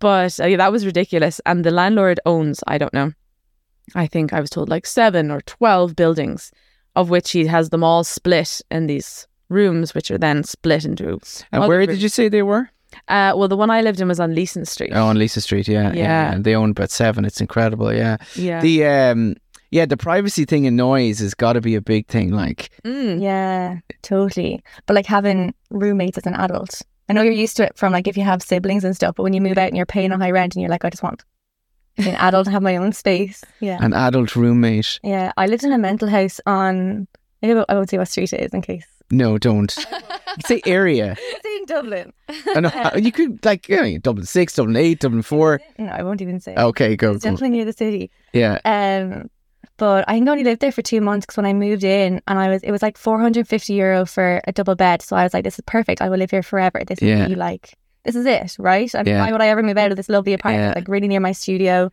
But 0.00 0.38
uh, 0.40 0.46
yeah, 0.46 0.56
that 0.56 0.72
was 0.72 0.84
ridiculous. 0.84 1.40
And 1.46 1.64
the 1.64 1.70
landlord 1.70 2.20
owns, 2.26 2.62
I 2.66 2.78
don't 2.78 2.92
know, 2.92 3.12
I 3.94 4.06
think 4.06 4.32
I 4.32 4.40
was 4.40 4.50
told 4.50 4.68
like 4.68 4.86
seven 4.86 5.30
or 5.30 5.40
12 5.42 5.94
buildings, 5.94 6.50
of 6.96 7.10
which 7.10 7.30
he 7.30 7.46
has 7.46 7.70
them 7.70 7.84
all 7.84 8.02
split 8.02 8.60
in 8.70 8.86
these 8.88 9.28
rooms, 9.48 9.94
which 9.94 10.10
are 10.10 10.18
then 10.18 10.42
split 10.42 10.84
into. 10.84 11.20
And 11.52 11.68
where 11.68 11.78
rooms. 11.78 11.88
did 11.88 12.02
you 12.02 12.08
say 12.08 12.28
they 12.28 12.42
were? 12.42 12.68
Uh, 13.08 13.32
well, 13.36 13.48
the 13.48 13.56
one 13.56 13.70
I 13.70 13.82
lived 13.82 14.00
in 14.00 14.08
was 14.08 14.18
on 14.18 14.34
Leeson 14.34 14.64
Street. 14.64 14.92
Oh, 14.94 15.06
on 15.06 15.18
Leeson 15.18 15.42
Street. 15.42 15.68
Yeah. 15.68 15.92
Yeah. 15.92 16.32
And 16.32 16.44
they 16.44 16.54
own 16.56 16.70
about 16.70 16.90
seven. 16.90 17.24
It's 17.24 17.40
incredible. 17.40 17.92
Yeah. 17.92 18.16
yeah. 18.34 18.60
The 18.60 18.86
um. 18.86 19.36
Yeah, 19.72 19.84
the 19.84 19.96
privacy 19.96 20.44
thing 20.44 20.64
and 20.66 20.76
noise 20.76 21.18
has 21.18 21.34
got 21.34 21.54
to 21.54 21.60
be 21.60 21.74
a 21.74 21.80
big 21.80 22.06
thing. 22.06 22.30
Like, 22.30 22.70
Mm. 22.84 23.20
Yeah, 23.20 23.78
totally. 24.02 24.62
But 24.86 24.94
like 24.94 25.06
having 25.06 25.54
roommates 25.70 26.16
as 26.16 26.24
an 26.24 26.34
adult, 26.34 26.82
I 27.08 27.12
know 27.12 27.22
you're 27.22 27.32
used 27.32 27.56
to 27.58 27.64
it 27.64 27.76
from 27.76 27.92
like 27.92 28.06
if 28.06 28.16
you 28.16 28.22
have 28.22 28.42
siblings 28.42 28.84
and 28.84 28.94
stuff, 28.94 29.16
but 29.16 29.24
when 29.24 29.32
you 29.32 29.40
move 29.40 29.58
out 29.58 29.66
and 29.66 29.76
you're 29.76 29.84
paying 29.84 30.12
a 30.12 30.18
high 30.18 30.30
rent 30.30 30.54
and 30.54 30.62
you're 30.62 30.70
like, 30.70 30.84
I 30.84 30.90
just 30.90 31.02
want 31.02 31.18
to 31.18 31.24
be 31.24 31.30
an 31.98 32.14
adult 32.16 32.46
have 32.48 32.62
my 32.62 32.76
own 32.76 32.92
space. 32.92 33.42
Yeah. 33.60 33.78
an 33.80 33.92
adult 33.94 34.36
roommate. 34.36 35.00
Yeah. 35.02 35.32
I 35.36 35.46
lived 35.46 35.64
in 35.64 35.72
a 35.72 35.78
mental 35.78 36.08
house 36.08 36.40
on, 36.46 37.06
I 37.42 37.54
won't- 37.54 37.70
I 37.70 37.74
won't 37.74 37.90
say 37.90 37.98
what 37.98 38.08
street 38.08 38.32
it 38.32 38.40
is 38.40 38.52
in 38.52 38.62
case. 38.62 38.86
No, 39.10 39.38
don't. 39.38 39.70
say 40.46 40.60
area. 40.66 41.14
It's 41.18 41.44
in 41.44 41.64
Dublin. 41.66 42.12
I 42.54 42.60
know. 42.60 42.90
You 42.96 43.12
could 43.12 43.44
like 43.44 43.68
you 43.68 43.76
know, 43.80 43.98
Dublin 43.98 44.26
six, 44.26 44.54
Dublin 44.54 44.76
eight, 44.76 44.98
Dublin 45.00 45.22
four. 45.22 45.60
No, 45.78 45.86
I 45.86 46.02
won't 46.02 46.20
even 46.20 46.40
say. 46.40 46.54
Okay, 46.56 46.96
go. 46.96 47.12
It's 47.12 47.22
go. 47.24 47.30
definitely 47.30 47.56
near 47.56 47.64
the 47.64 47.72
city. 47.72 48.10
Yeah. 48.32 48.58
Um, 48.64 49.30
but 49.78 50.04
I 50.08 50.16
only 50.18 50.42
lived 50.42 50.60
there 50.60 50.72
for 50.72 50.82
two 50.82 51.00
months 51.00 51.24
because 51.24 51.36
when 51.36 51.46
I 51.46 51.52
moved 51.52 51.84
in, 51.84 52.20
and 52.26 52.38
I 52.38 52.48
was, 52.48 52.62
it 52.64 52.72
was 52.72 52.82
like 52.82 52.98
four 52.98 53.20
hundred 53.20 53.40
and 53.40 53.48
fifty 53.48 53.74
euro 53.74 54.06
for 54.06 54.40
a 54.46 54.52
double 54.52 54.74
bed. 54.74 55.02
So 55.02 55.14
I 55.16 55.22
was 55.22 55.32
like, 55.32 55.44
this 55.44 55.58
is 55.58 55.64
perfect. 55.66 56.02
I 56.02 56.08
will 56.08 56.18
live 56.18 56.32
here 56.32 56.42
forever. 56.42 56.82
This 56.84 57.00
Yeah. 57.00 57.14
is 57.14 57.20
really 57.22 57.34
like, 57.36 57.74
this 58.06 58.16
is 58.16 58.26
it, 58.26 58.56
right? 58.58 58.92
I 58.94 59.02
mean, 59.02 59.14
Yeah. 59.14 59.24
why 59.24 59.32
would 59.32 59.40
I 59.42 59.48
ever 59.48 59.62
move 59.62 59.76
out 59.76 59.90
of 59.90 59.96
this 59.96 60.08
lovely 60.08 60.32
apartment, 60.32 60.70
Yeah. 60.74 60.80
like 60.80 60.88
really 60.88 61.08
near 61.08 61.20
my 61.20 61.32
studio? 61.32 61.90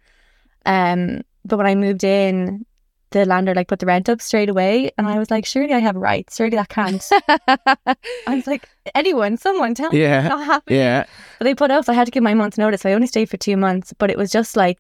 Um, 0.66 1.22
but 1.44 1.58
when 1.58 1.66
I 1.68 1.76
moved 1.76 2.04
in, 2.04 2.66
the 3.12 3.26
landlord 3.26 3.58
like 3.58 3.68
put 3.68 3.80
the 3.80 3.86
rent 3.86 4.10
up 4.10 4.22
straight 4.22 4.50
away, 4.50 4.92
and 4.98 5.08
I 5.08 5.20
was 5.20 5.30
like, 5.30 5.46
surely 5.46 5.74
I 5.74 5.80
have 5.80 5.96
rights. 5.96 6.36
Surely 6.38 6.56
that 6.58 6.70
can't. 6.70 7.04
I 7.48 8.36
was 8.36 8.48
like, 8.48 8.68
anyone, 8.96 9.38
someone, 9.38 9.76
tell 9.76 9.92
me. 9.92 10.00
It's 10.00 10.04
Yeah. 10.04 10.28
not 10.30 10.46
happening. 10.46 10.80
Yeah. 10.80 11.06
But 11.38 11.46
they 11.46 11.54
put 11.56 11.70
up, 11.72 11.86
so 11.86 11.92
I 11.92 11.96
had 11.96 12.06
to 12.06 12.12
give 12.12 12.24
my 12.24 12.34
month's 12.34 12.58
notice. 12.58 12.82
So 12.82 12.90
I 12.90 12.94
only 12.94 13.08
stayed 13.08 13.30
for 13.30 13.38
two 13.38 13.58
months, 13.58 13.94
but 13.98 14.10
it 14.10 14.18
was 14.18 14.32
just 14.32 14.56
like, 14.56 14.80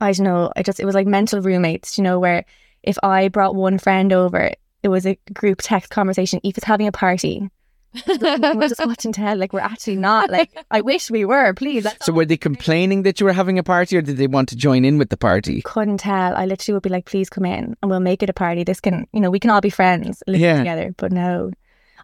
I 0.00 0.12
don't 0.12 0.24
know, 0.24 0.50
I 0.56 0.62
just, 0.62 0.80
it 0.80 0.86
was 0.86 0.94
like 0.94 1.06
mental 1.06 1.40
roommates, 1.40 1.98
you 1.98 2.04
know, 2.04 2.18
where 2.18 2.44
if 2.82 2.96
I 3.02 3.28
brought 3.28 3.54
one 3.54 3.78
friend 3.78 4.12
over, 4.12 4.50
it 4.82 4.88
was 4.88 5.06
a 5.06 5.18
group 5.32 5.60
text 5.62 5.90
conversation. 5.90 6.40
If 6.42 6.56
it's 6.56 6.66
having 6.66 6.86
a 6.86 6.92
party. 6.92 7.48
We're 8.06 8.68
just 8.68 8.84
watching 8.86 9.12
tell, 9.12 9.36
like 9.36 9.52
we're 9.52 9.60
actually 9.60 9.96
not. 9.96 10.30
Like 10.30 10.50
I 10.70 10.80
wish 10.80 11.10
we 11.10 11.24
were. 11.24 11.52
Please, 11.54 11.86
So 12.02 12.12
were 12.12 12.24
they 12.24 12.36
complaining 12.36 13.02
that 13.02 13.20
you 13.20 13.26
were 13.26 13.32
having 13.32 13.58
a 13.58 13.62
party, 13.62 13.96
or 13.96 14.02
did 14.02 14.16
they 14.16 14.26
want 14.26 14.48
to 14.50 14.56
join 14.56 14.84
in 14.84 14.98
with 14.98 15.10
the 15.10 15.16
party? 15.16 15.62
couldn't 15.62 15.98
tell. 15.98 16.36
I 16.36 16.46
literally 16.46 16.74
would 16.74 16.82
be 16.82 16.88
like, 16.90 17.04
please 17.06 17.28
come 17.28 17.44
in 17.44 17.76
and 17.82 17.90
we'll 17.90 18.00
make 18.00 18.22
it 18.22 18.30
a 18.30 18.34
party. 18.34 18.64
This 18.64 18.80
can, 18.80 19.06
you 19.12 19.20
know, 19.20 19.30
we 19.30 19.40
can 19.40 19.50
all 19.50 19.60
be 19.60 19.70
friends 19.70 20.22
living 20.26 20.42
Yeah. 20.42 20.58
together. 20.58 20.94
But 20.96 21.12
no, 21.12 21.50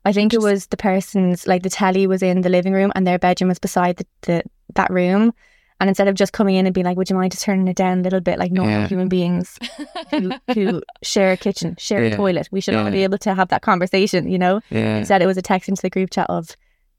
I 0.04 0.12
think 0.12 0.34
it 0.34 0.40
was 0.40 0.66
the 0.68 0.76
person's 0.76 1.46
like 1.46 1.62
the 1.62 1.70
telly 1.70 2.06
was 2.06 2.22
in 2.22 2.40
the 2.42 2.48
living 2.48 2.72
room 2.72 2.92
and 2.94 3.06
their 3.06 3.18
bedroom 3.18 3.48
was 3.48 3.58
beside 3.58 3.96
the, 3.98 4.06
the 4.22 4.42
that 4.74 4.90
room. 4.90 5.32
And 5.80 5.88
instead 5.90 6.08
of 6.08 6.14
just 6.14 6.32
coming 6.32 6.56
in 6.56 6.66
and 6.66 6.72
being 6.74 6.86
like, 6.86 6.96
would 6.96 7.10
you 7.10 7.16
mind 7.16 7.32
just 7.32 7.44
turning 7.44 7.68
it 7.68 7.76
down 7.76 7.98
a 7.98 8.02
little 8.02 8.20
bit, 8.20 8.38
like 8.38 8.50
normal 8.50 8.72
Yeah. 8.72 8.88
human 8.88 9.08
beings 9.08 9.58
who, 10.10 10.32
who 10.54 10.82
share 11.02 11.32
a 11.32 11.36
kitchen, 11.36 11.76
share 11.78 12.02
Yeah. 12.02 12.14
a 12.14 12.16
toilet, 12.16 12.48
we 12.50 12.60
should 12.62 12.74
all 12.74 12.84
Yeah. 12.84 12.90
be 12.90 13.04
able 13.04 13.18
to 13.18 13.34
have 13.34 13.48
that 13.48 13.60
conversation, 13.62 14.26
you 14.30 14.38
know? 14.38 14.60
Yeah. 14.70 14.96
Instead, 14.98 15.20
it 15.20 15.26
was 15.26 15.36
a 15.36 15.42
text 15.42 15.68
into 15.68 15.82
the 15.82 15.90
group 15.90 16.10
chat 16.10 16.30
of 16.30 16.56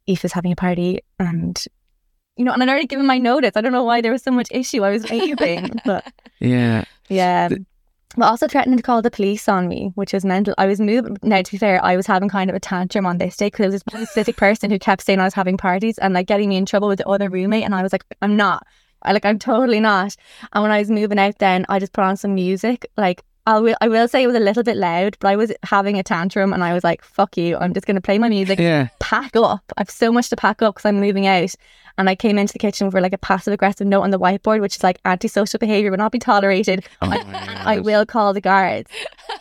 Aoife's 0.08 0.34
having 0.34 0.52
a 0.52 0.56
party 0.56 1.00
and. 1.20 1.62
You 2.40 2.46
know, 2.46 2.54
and 2.54 2.62
I'd 2.62 2.70
already 2.70 2.86
given 2.86 3.08
my 3.08 3.18
notice. 3.18 3.54
I 3.56 3.62
don't 3.62 3.72
know 3.72 3.84
why 3.84 4.02
there 4.02 4.12
was 4.12 4.22
so 4.22 4.30
much 4.30 4.48
issue. 4.52 4.84
I 4.84 4.92
was 4.92 5.10
raving, 5.10 5.72
but 5.84 6.06
Yeah. 6.40 6.84
yeah. 7.10 7.48
The- 7.48 7.66
but 8.18 8.26
also 8.26 8.48
threatening 8.48 8.78
to 8.78 8.84
call 8.84 9.02
the 9.02 9.12
police 9.12 9.48
on 9.48 9.68
me, 9.68 9.92
which 9.96 10.12
was 10.12 10.26
mental. 10.26 10.56
I 10.58 10.66
was 10.66 10.82
moving. 10.82 11.18
Now, 11.22 11.42
to 11.44 11.52
be 11.52 11.58
fair, 11.58 11.84
I 11.86 11.96
was 11.96 12.08
having 12.08 12.30
kind 12.30 12.50
of 12.50 12.56
a 12.56 12.60
tantrum 12.60 13.06
on 13.06 13.20
this 13.20 13.38
day 13.38 13.48
because 13.48 13.60
there 13.60 13.68
was 13.68 13.84
this 13.84 14.10
specific 14.10 14.38
person 14.38 14.72
who 14.72 14.80
kept 14.80 15.04
saying 15.04 15.20
I 15.20 15.26
was 15.26 15.36
having 15.36 15.58
parties 15.58 16.00
and 16.00 16.14
like 16.14 16.28
getting 16.28 16.50
me 16.50 16.58
in 16.58 16.66
trouble 16.66 16.88
with 16.88 16.98
the 16.98 17.08
other 17.08 17.30
roommate. 17.30 17.64
And 17.64 17.76
I 17.76 17.84
was 17.84 17.92
like, 17.92 18.04
I'm 18.22 18.36
not. 18.36 18.66
I 19.04 19.14
like, 19.14 19.26
I'm 19.26 19.38
totally 19.38 19.80
not. 19.80 20.16
And 20.54 20.64
when 20.64 20.72
I 20.72 20.80
was 20.80 20.90
moving 20.90 21.20
out, 21.20 21.38
then 21.38 21.66
I 21.70 21.78
just 21.78 21.94
put 21.94 22.04
on 22.04 22.18
some 22.18 22.34
music. 22.34 22.90
Like, 22.98 23.24
I 23.48 23.60
will, 23.60 23.76
I 23.82 23.88
will 23.88 24.08
say 24.10 24.22
it 24.22 24.28
was 24.28 24.36
a 24.36 24.40
little 24.42 24.62
bit 24.62 24.76
loud, 24.78 25.16
but 25.22 25.30
I 25.30 25.36
was 25.38 25.54
having 25.64 25.98
a 25.98 26.04
tantrum 26.04 26.52
and 26.54 26.64
I 26.64 26.74
was 26.74 26.84
like, 26.84 27.02
fuck 27.04 27.38
you. 27.38 27.56
I'm 27.58 27.74
just 27.74 27.88
going 27.88 27.96
to 27.96 28.02
play 28.02 28.20
my 28.20 28.28
music, 28.30 28.60
Yeah. 28.60 28.90
pack 29.00 29.36
up. 29.38 29.64
I 29.78 29.82
have 29.82 29.90
so 29.90 30.12
much 30.12 30.30
to 30.30 30.36
pack 30.36 30.62
up 30.62 30.76
because 30.76 30.86
I'm 30.88 31.00
moving 31.00 31.26
out. 31.28 31.56
And 31.98 32.10
I 32.10 32.16
came 32.16 32.38
into 32.38 32.54
the 32.54 32.60
kitchen 32.60 32.92
for 32.92 33.02
like 33.02 33.14
a 33.14 33.18
passive 33.18 33.54
aggressive 33.54 33.88
note 33.88 34.02
on 34.02 34.12
the 34.12 34.20
whiteboard, 34.20 34.62
which 34.62 34.76
is 34.76 34.84
like 34.84 35.00
antisocial 35.06 35.58
behavior 35.60 35.90
will 35.90 35.98
not 35.98 36.12
be 36.12 36.20
tolerated. 36.20 36.86
Oh 37.02 37.10
I, 37.10 37.76
I 37.78 37.80
will 37.80 38.06
call 38.06 38.34
the 38.34 38.42
guards. 38.42 38.92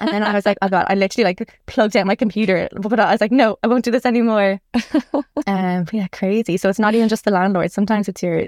And 0.01 0.09
then 0.09 0.23
I 0.23 0.33
was 0.33 0.47
like, 0.47 0.57
oh 0.63 0.69
God, 0.69 0.87
I 0.89 0.95
literally 0.95 1.25
like 1.25 1.53
plugged 1.67 1.97
out 1.97 2.07
my 2.07 2.15
computer. 2.15 2.69
But 2.73 2.99
I 2.99 3.11
was 3.13 3.21
like, 3.21 3.33
no, 3.33 3.59
I 3.63 3.67
won't 3.67 3.85
do 3.85 3.91
this 3.91 4.07
anymore. 4.07 4.61
um, 5.47 5.87
yeah, 5.93 6.07
crazy. 6.13 6.57
So 6.57 6.69
it's 6.71 6.79
not 6.79 6.95
even 6.95 7.09
just 7.09 7.25
the 7.25 7.31
landlord. 7.31 7.73
Sometimes 7.73 8.09
it's 8.09 8.23
your 8.23 8.47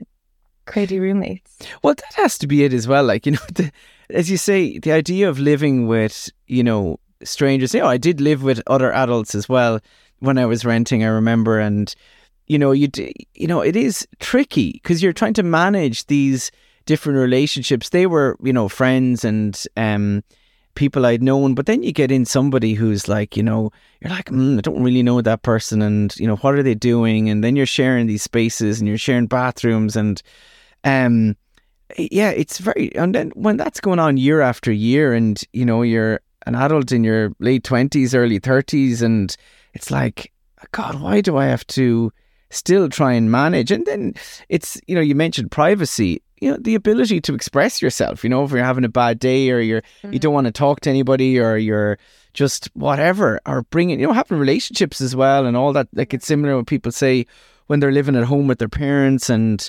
crazy 0.68 1.00
roommates. 1.00 1.58
Well, 1.82 1.94
that 1.94 2.14
has 2.14 2.38
to 2.38 2.46
be 2.46 2.64
it 2.64 2.72
as 2.72 2.86
well. 2.86 3.04
Like, 3.04 3.26
you 3.26 3.32
know, 3.32 3.38
the, 3.54 3.72
as 4.10 4.30
you 4.30 4.36
say, 4.36 4.78
the 4.78 4.92
idea 4.92 5.28
of 5.28 5.38
living 5.38 5.86
with, 5.86 6.30
you 6.46 6.62
know, 6.62 7.00
strangers. 7.24 7.74
You 7.74 7.80
know, 7.80 7.88
I 7.88 7.96
did 7.96 8.20
live 8.20 8.42
with 8.42 8.62
other 8.66 8.92
adults 8.92 9.34
as 9.34 9.48
well 9.48 9.80
when 10.20 10.38
I 10.38 10.46
was 10.46 10.64
renting, 10.64 11.02
I 11.02 11.08
remember. 11.08 11.58
And, 11.58 11.92
you 12.46 12.58
know, 12.58 12.72
you, 12.72 12.88
d- 12.88 13.14
you 13.34 13.46
know, 13.46 13.60
it 13.60 13.76
is 13.76 14.06
tricky 14.20 14.72
because 14.72 15.02
you're 15.02 15.12
trying 15.12 15.34
to 15.34 15.42
manage 15.42 16.06
these 16.06 16.50
different 16.86 17.18
relationships. 17.18 17.88
They 17.88 18.06
were, 18.06 18.36
you 18.42 18.52
know, 18.52 18.68
friends 18.68 19.24
and, 19.24 19.60
um, 19.76 20.22
people 20.78 21.04
I'd 21.04 21.24
known, 21.24 21.54
but 21.54 21.66
then 21.66 21.82
you 21.82 21.90
get 21.90 22.12
in 22.12 22.24
somebody 22.24 22.74
who's 22.74 23.08
like, 23.08 23.36
you 23.36 23.42
know, 23.42 23.72
you're 24.00 24.12
like, 24.12 24.26
mm, 24.26 24.58
I 24.58 24.60
don't 24.60 24.80
really 24.80 25.02
know 25.02 25.20
that 25.20 25.42
person, 25.42 25.82
and 25.82 26.16
you 26.16 26.26
know, 26.28 26.36
what 26.36 26.54
are 26.54 26.62
they 26.62 26.76
doing? 26.76 27.28
And 27.28 27.42
then 27.42 27.56
you're 27.56 27.66
sharing 27.66 28.06
these 28.06 28.22
spaces, 28.22 28.78
and 28.78 28.86
you're 28.86 28.96
sharing 28.96 29.26
bathrooms, 29.26 29.96
and 29.96 30.22
um, 30.85 31.37
yeah, 31.97 32.31
it's 32.31 32.59
very. 32.59 32.95
And 32.95 33.14
then 33.14 33.31
when 33.35 33.57
that's 33.57 33.81
going 33.81 33.99
on 33.99 34.16
year 34.16 34.41
after 34.41 34.70
year, 34.70 35.12
and 35.12 35.43
you 35.53 35.64
know, 35.64 35.83
you're 35.83 36.20
an 36.47 36.55
adult 36.55 36.93
in 36.93 37.05
your 37.05 37.33
late 37.39 37.64
twenties, 37.64 38.14
early 38.14 38.39
thirties, 38.39 39.03
and 39.03 39.35
it's 39.74 39.91
like, 39.91 40.33
God, 40.72 41.01
why 41.01 41.20
do 41.20 41.37
I 41.37 41.47
have 41.47 41.66
to 41.68 42.12
still 42.51 42.89
try 42.89 43.12
and 43.12 43.31
manage? 43.31 43.70
And 43.70 43.87
then 43.87 44.14
it's, 44.49 44.81
you 44.87 44.95
know, 44.95 45.01
you 45.01 45.14
mentioned 45.14 45.51
privacy. 45.51 46.22
You 46.41 46.53
know, 46.53 46.59
the 46.61 46.76
ability 46.76 47.20
to 47.22 47.35
express 47.35 47.83
yourself. 47.83 48.22
You 48.22 48.31
know, 48.31 48.45
if 48.45 48.53
you're 48.53 48.62
having 48.62 48.85
a 48.85 48.89
bad 48.89 49.18
day, 49.18 49.51
or 49.51 49.61
you're 49.61 49.83
you 50.11 50.18
don't 50.18 50.35
want 50.35 50.47
to 50.47 50.53
talk 50.53 50.81
to 50.81 50.91
anybody, 50.91 51.39
or 51.39 51.57
you're 51.57 51.99
just 52.33 52.70
whatever, 52.74 53.41
or 53.45 53.62
bringing, 53.62 53.99
you 53.99 54.07
know, 54.07 54.12
having 54.12 54.39
relationships 54.39 55.01
as 55.01 55.16
well, 55.16 55.47
and 55.47 55.57
all 55.57 55.72
that. 55.72 55.89
Like 55.95 56.14
it's 56.14 56.26
similar 56.26 56.55
when 56.55 56.64
people 56.64 56.93
say 56.93 57.26
when 57.66 57.81
they're 57.81 57.91
living 57.91 58.14
at 58.14 58.24
home 58.24 58.47
with 58.47 58.61
their 58.61 58.68
parents 58.68 59.29
and 59.29 59.68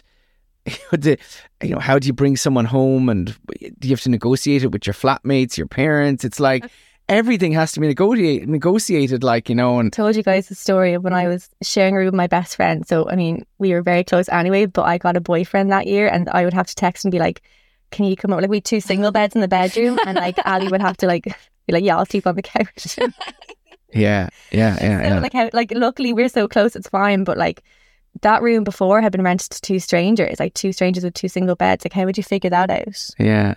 you 0.92 1.18
know, 1.64 1.80
how 1.80 2.00
do 2.00 2.08
you 2.08 2.14
bring 2.14 2.38
someone 2.38 2.66
home 2.66 3.10
and 3.10 3.38
do 3.60 3.88
you 3.88 3.92
have 3.92 4.02
to 4.02 4.10
negotiate 4.10 4.64
it 4.64 4.72
with 4.72 4.86
your 4.86 4.94
flatmates, 4.94 5.58
your 5.58 5.68
parents? 5.68 6.24
It's 6.24 6.40
like 6.40 6.66
everything 7.10 7.52
has 7.54 7.72
to 7.74 7.80
be 7.80 7.88
negotiate, 7.88 8.48
negotiated, 8.48 9.24
like, 9.24 9.50
you 9.50 9.56
know, 9.56 9.80
and 9.80 9.88
I 9.88 9.90
told 9.90 10.16
you 10.16 10.24
guys 10.24 10.48
the 10.48 10.56
story 10.56 10.94
of 10.94 11.04
when 11.04 11.14
I 11.14 11.28
was 11.28 11.50
sharing 11.64 11.96
a 11.96 11.98
room 11.98 12.06
with 12.06 12.14
my 12.14 12.28
best 12.28 12.56
friend. 12.56 12.88
So, 12.88 13.10
I 13.10 13.16
mean, 13.16 13.46
we 13.58 13.74
were 13.74 13.82
very 13.82 14.04
close 14.04 14.30
anyway, 14.30 14.68
but 14.68 14.84
I 14.84 14.98
got 14.98 15.18
a 15.18 15.22
boyfriend 15.22 15.72
that 15.72 15.88
year 15.88 16.08
and 16.08 16.30
I 16.30 16.46
would 16.46 16.54
have 16.54 16.68
to 16.68 16.76
text 16.76 17.04
and 17.04 17.12
be 17.12 17.20
like, 17.20 17.42
can 17.92 18.06
you 18.06 18.16
come 18.16 18.32
over? 18.32 18.42
Like, 18.42 18.52
we 18.52 18.58
had 18.58 18.66
two 18.66 18.80
single 18.80 19.12
beds 19.12 19.36
in 19.36 19.42
the 19.42 19.48
bedroom 19.48 20.00
and 20.06 20.16
like 20.16 20.38
Ali 20.46 20.68
would 20.68 20.82
have 20.82 20.98
to 20.98 21.08
like 21.08 21.26
be 21.66 21.74
like, 21.74 21.84
yeah, 21.84 21.98
I'll 21.98 22.06
sleep 22.06 22.28
on 22.28 22.36
the 22.36 22.44
couch. 22.44 22.98
yeah, 23.94 24.30
yeah, 24.52 24.78
yeah, 24.80 24.80
yeah. 24.82 25.20
like, 25.20 25.34
how, 25.34 25.50
like, 25.52 25.72
luckily 25.76 26.14
we're 26.14 26.30
so 26.30 26.48
close, 26.48 26.76
it's 26.76 26.90
fine. 26.90 27.24
But 27.24 27.38
like, 27.38 27.64
that 28.22 28.42
room 28.42 28.64
before 28.64 29.02
had 29.02 29.12
been 29.12 29.24
rented 29.24 29.50
to 29.52 29.62
two 29.62 29.80
strangers, 29.80 30.40
like 30.40 30.54
two 30.54 30.72
strangers 30.72 31.04
with 31.04 31.14
two 31.14 31.28
single 31.28 31.56
beds. 31.56 31.86
Like, 31.86 31.94
how 31.94 32.06
would 32.06 32.18
you 32.18 32.24
figure 32.24 32.50
that 32.50 32.70
out? 32.70 33.10
Yeah. 33.18 33.56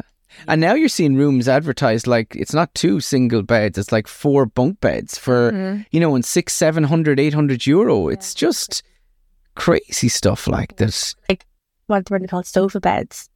And 0.48 0.60
now 0.60 0.72
you're 0.74 0.88
seeing 0.88 1.14
rooms 1.16 1.46
advertised 1.48 2.06
like 2.06 2.34
it's 2.34 2.54
not 2.54 2.74
two 2.74 3.00
single 3.00 3.42
beds, 3.42 3.76
it's 3.76 3.92
like 3.92 4.06
four 4.08 4.46
bunk 4.46 4.80
beds 4.80 5.18
for, 5.18 5.52
Mhm. 5.52 5.86
you 5.90 6.00
know, 6.00 6.14
in 6.14 6.22
six, 6.22 6.54
seven 6.54 6.84
hundred, 6.84 7.20
eight 7.20 7.34
hundred 7.34 7.66
euro. 7.66 8.08
It's 8.08 8.32
just 8.34 8.82
crazy 9.54 10.08
stuff 10.08 10.46
like 10.48 10.76
this. 10.76 11.14
Like, 11.28 11.44
what 11.86 12.08
were 12.10 12.18
they 12.18 12.26
called? 12.26 12.46
Sofa 12.46 12.80
beds. 12.80 13.28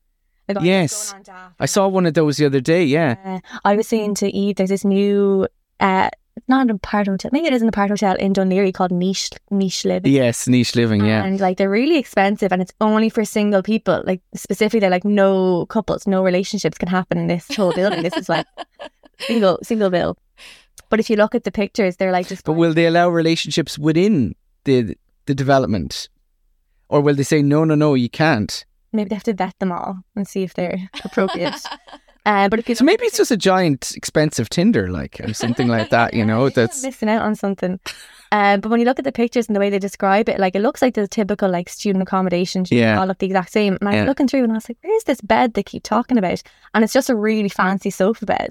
Like, 0.49 0.63
Yes. 0.63 1.11
going 1.13 1.19
on 1.19 1.23
daft. 1.25 1.55
I 1.61 1.67
saw 1.67 1.89
one 1.89 2.07
of 2.07 2.15
those 2.15 2.37
the 2.39 2.47
other 2.47 2.61
day, 2.61 2.85
yeah. 2.85 3.17
Uh, 3.25 3.39
I 3.65 3.77
was 3.77 3.89
saying 3.89 4.15
to 4.17 4.31
Eve, 4.35 4.57
there's 4.57 4.71
this 4.71 4.85
new, 4.85 5.49
uh, 5.81 6.09
not 6.49 6.71
a 6.71 6.79
part 6.79 7.07
hotel, 7.07 7.31
maybe 7.33 7.47
it 7.47 7.53
is 7.53 7.63
a 7.63 7.71
part 7.71 7.91
hotel 7.91 8.15
in 8.17 8.33
Dún 8.33 8.49
Laoghaire 8.49 8.73
called 8.73 8.93
Niche 8.93 9.31
Niche 9.51 9.85
Living. 9.85 10.13
Yes, 10.13 10.47
niche 10.47 10.75
living, 10.77 11.05
yeah. 11.05 11.25
And 11.25 11.41
like 11.41 11.57
they're 11.57 11.71
really 11.71 11.99
expensive 11.99 12.53
and 12.53 12.63
it's 12.63 12.73
only 12.81 13.09
for 13.09 13.25
single 13.25 13.63
people. 13.63 14.03
Like 14.05 14.21
specifically, 14.35 14.81
they're 14.81 14.91
like 14.91 15.05
no 15.05 15.67
couples, 15.67 16.07
no 16.07 16.23
relationships 16.23 16.79
can 16.79 16.89
happen 16.89 17.19
in 17.19 17.27
this 17.27 17.47
whole 17.55 17.73
building. 17.73 18.03
This 18.03 18.17
is 18.17 18.29
like 18.29 18.47
single 19.21 19.59
single 19.63 19.91
bill. 19.91 20.17
But 20.89 21.01
if 21.01 21.11
you 21.11 21.17
look 21.17 21.35
at 21.35 21.45
the 21.45 21.53
pictures, 21.53 21.97
they're 21.97 22.13
like 22.13 22.29
just. 22.29 22.45
But 22.45 22.53
will 22.53 22.75
they 22.75 22.87
allow 22.87 23.09
relationships 23.09 23.79
within 23.79 24.35
the 24.65 24.97
the 25.27 25.35
development? 25.35 26.09
Or 26.89 27.01
will 27.01 27.15
they 27.15 27.25
say 27.25 27.43
no 27.43 27.65
no 27.65 27.75
no 27.75 27.95
you 27.95 28.09
can't? 28.09 28.65
maybe 28.97 29.09
they 29.09 29.15
have 29.15 29.25
to 29.25 29.35
vet 29.35 29.57
them 29.61 29.71
all 29.71 29.99
and 30.17 30.27
see 30.27 30.43
if 30.43 30.55
they're 30.55 30.91
appropriate. 31.05 31.55
uh, 32.27 32.49
but 32.51 32.59
if 32.59 32.69
you 32.69 32.75
So 32.75 32.85
maybe 32.85 33.07
it's 33.07 33.17
just 33.17 33.31
a 33.31 33.37
giant 33.39 33.93
expensive 33.97 34.51
Tinder 34.51 34.89
like 34.89 35.19
or 35.21 35.33
something 35.33 35.69
like 35.69 35.89
that, 35.91 36.13
you 36.13 36.25
know, 36.31 36.51
that's 36.51 36.83
missing 36.83 37.09
out 37.09 37.23
on 37.23 37.35
something. 37.35 37.81
Um, 38.33 38.61
but 38.61 38.71
when 38.71 38.81
you 38.81 38.87
look 38.87 38.99
at 38.99 39.05
the 39.05 39.13
pictures 39.13 39.47
and 39.47 39.55
the 39.57 39.61
way 39.61 39.71
they 39.71 39.79
describe 39.79 40.29
it, 40.29 40.39
like 40.41 40.55
it 40.57 40.61
looks 40.61 40.83
like 40.83 40.95
the 40.95 41.07
typical 41.09 41.49
like 41.49 41.69
student 41.71 42.03
accommodation. 42.03 42.65
Yeah. 42.69 42.99
all 43.01 43.07
look 43.07 43.19
the 43.19 43.27
exact 43.27 43.53
same. 43.53 43.79
And 43.81 43.89
I 43.89 43.93
was 43.93 44.01
Yeah. 44.03 44.05
looking 44.07 44.27
through 44.29 44.43
and 44.43 44.53
I 44.53 44.57
was 44.57 44.69
like, 44.69 44.79
"Where's 44.83 45.05
this 45.05 45.21
bed 45.23 45.55
they 45.55 45.63
keep 45.63 45.85
talking 45.85 46.19
about?" 46.19 46.43
And 46.75 46.83
it's 46.85 46.93
just 46.93 47.09
a 47.09 47.15
really 47.17 47.49
fancy 47.49 47.91
sofa 47.91 48.27
bed. 48.27 48.51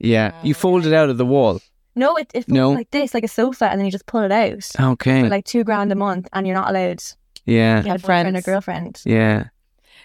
yeah. 0.00 0.32
You 0.42 0.52
fold 0.54 0.84
it 0.86 0.92
out 0.92 1.08
of 1.08 1.16
the 1.18 1.24
wall. 1.26 1.60
No, 1.94 2.16
it 2.16 2.30
it 2.34 2.48
No. 2.48 2.72
like 2.72 2.90
this, 2.90 3.14
like 3.14 3.22
a 3.24 3.28
sofa, 3.28 3.66
and 3.70 3.78
then 3.78 3.84
you 3.86 3.92
just 3.92 4.06
pull 4.06 4.22
it 4.22 4.32
out 4.32 4.64
Okay. 4.80 5.22
for 5.22 5.28
like 5.28 5.44
two 5.44 5.62
grand 5.62 5.92
a 5.92 5.94
month, 5.94 6.26
and 6.32 6.46
you're 6.46 6.56
not 6.56 6.70
allowed 6.70 7.02
yeah. 7.44 7.82
to 7.82 7.88
have 7.88 7.96
a 7.96 8.02
boyfriend 8.02 8.28
or 8.28 8.32
Friends. 8.42 8.46
girlfriend. 8.46 9.02
Yeah. 9.04 9.44